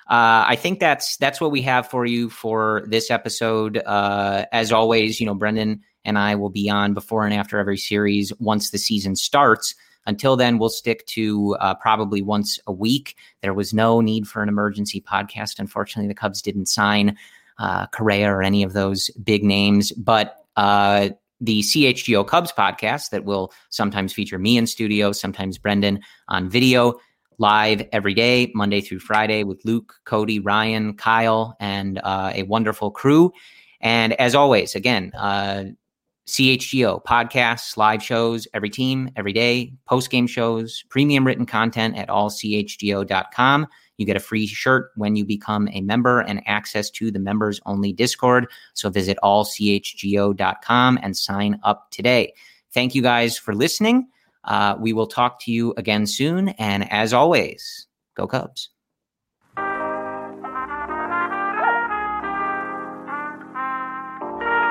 uh, 0.10 0.48
I 0.48 0.56
think 0.56 0.80
that's 0.80 1.18
that's 1.18 1.42
what 1.42 1.52
we 1.52 1.62
have 1.64 1.90
for 1.90 2.06
you 2.06 2.30
for 2.30 2.86
this 2.88 3.12
episode. 3.12 3.82
Uh, 3.86 4.46
as 4.54 4.72
always, 4.72 5.20
you 5.20 5.26
know, 5.26 5.36
Brendan 5.36 5.82
and 6.06 6.18
I 6.18 6.36
will 6.36 6.50
be 6.50 6.70
on 6.70 6.94
before 6.94 7.26
and 7.26 7.34
after 7.34 7.60
every 7.60 7.78
series 7.78 8.32
once 8.40 8.70
the 8.72 8.78
season 8.78 9.18
starts. 9.18 9.76
Until 10.08 10.36
then, 10.36 10.58
we'll 10.58 10.70
stick 10.70 11.06
to 11.08 11.56
uh, 11.60 11.76
probably 11.76 12.22
once 12.24 12.60
a 12.66 12.72
week. 12.72 13.16
There 13.42 13.54
was 13.54 13.74
no 13.74 14.02
need 14.02 14.28
for 14.28 14.42
an 14.42 14.50
emergency 14.50 15.02
podcast. 15.02 15.60
Unfortunately, 15.60 16.08
the 16.08 16.16
Cubs 16.16 16.42
didn't 16.42 16.68
sign 16.68 17.16
uh, 17.60 17.86
Correa 17.88 18.32
or 18.32 18.42
any 18.42 18.64
of 18.64 18.74
those 18.74 19.10
big 19.24 19.44
names, 19.44 19.92
but 19.92 20.46
uh, 20.56 21.10
the 21.42 21.62
CHGO 21.62 22.26
Cubs 22.26 22.52
podcast 22.52 23.12
that 23.12 23.26
will 23.26 23.52
sometimes 23.70 24.14
feature 24.14 24.40
me 24.40 24.58
in 24.58 24.66
studio, 24.66 25.12
sometimes 25.12 25.58
Brendan 25.58 26.02
on 26.30 26.50
video 26.50 26.96
live 27.38 27.88
every 27.92 28.14
day, 28.14 28.52
Monday 28.56 28.82
through 28.82 29.00
Friday, 29.00 29.44
with 29.44 29.64
Luke, 29.64 29.96
Cody, 30.06 30.40
Ryan, 30.40 30.96
Kyle, 30.96 31.56
and 31.60 32.00
uh, 32.04 32.32
a 32.34 32.44
wonderful 32.44 32.90
crew. 32.90 33.32
And 33.82 34.14
as 34.14 34.34
always, 34.34 34.74
again, 34.74 35.12
uh, 35.14 35.66
CHGO 36.28 37.04
podcasts, 37.04 37.78
live 37.78 38.04
shows, 38.04 38.48
every 38.54 38.70
team, 38.70 39.10
every 39.16 39.34
day, 39.34 39.74
post 39.88 40.10
game 40.10 40.28
shows, 40.28 40.84
premium 40.90 41.26
written 41.26 41.46
content 41.46 41.98
at 41.98 42.10
allchgo.com. 42.10 43.68
You 43.98 44.06
get 44.06 44.18
a 44.18 44.20
free 44.20 44.46
shirt 44.46 44.92
when 44.96 45.16
you 45.16 45.26
become 45.26 45.68
a 45.72 45.82
member 45.82 46.20
and 46.20 46.42
access 46.46 46.90
to 46.92 47.12
the 47.12 47.20
members 47.20 47.60
only 47.66 47.94
Discord. 47.94 48.48
So 48.74 48.90
visit 48.90 49.18
allchgo.com 49.24 51.00
and 51.02 51.18
sign 51.18 51.60
up 51.64 51.90
today. 51.92 52.34
Thank 52.74 52.94
you 52.94 53.02
guys 53.02 53.38
for 53.38 53.56
listening. 53.56 54.08
Uh, 54.44 54.76
we 54.80 54.94
will 54.94 55.08
talk 55.08 55.40
to 55.42 55.52
you 55.52 55.74
again 55.78 56.06
soon. 56.06 56.50
And 56.50 56.92
as 56.92 57.14
always, 57.14 57.88
go 58.16 58.28
Cubs. 58.28 58.70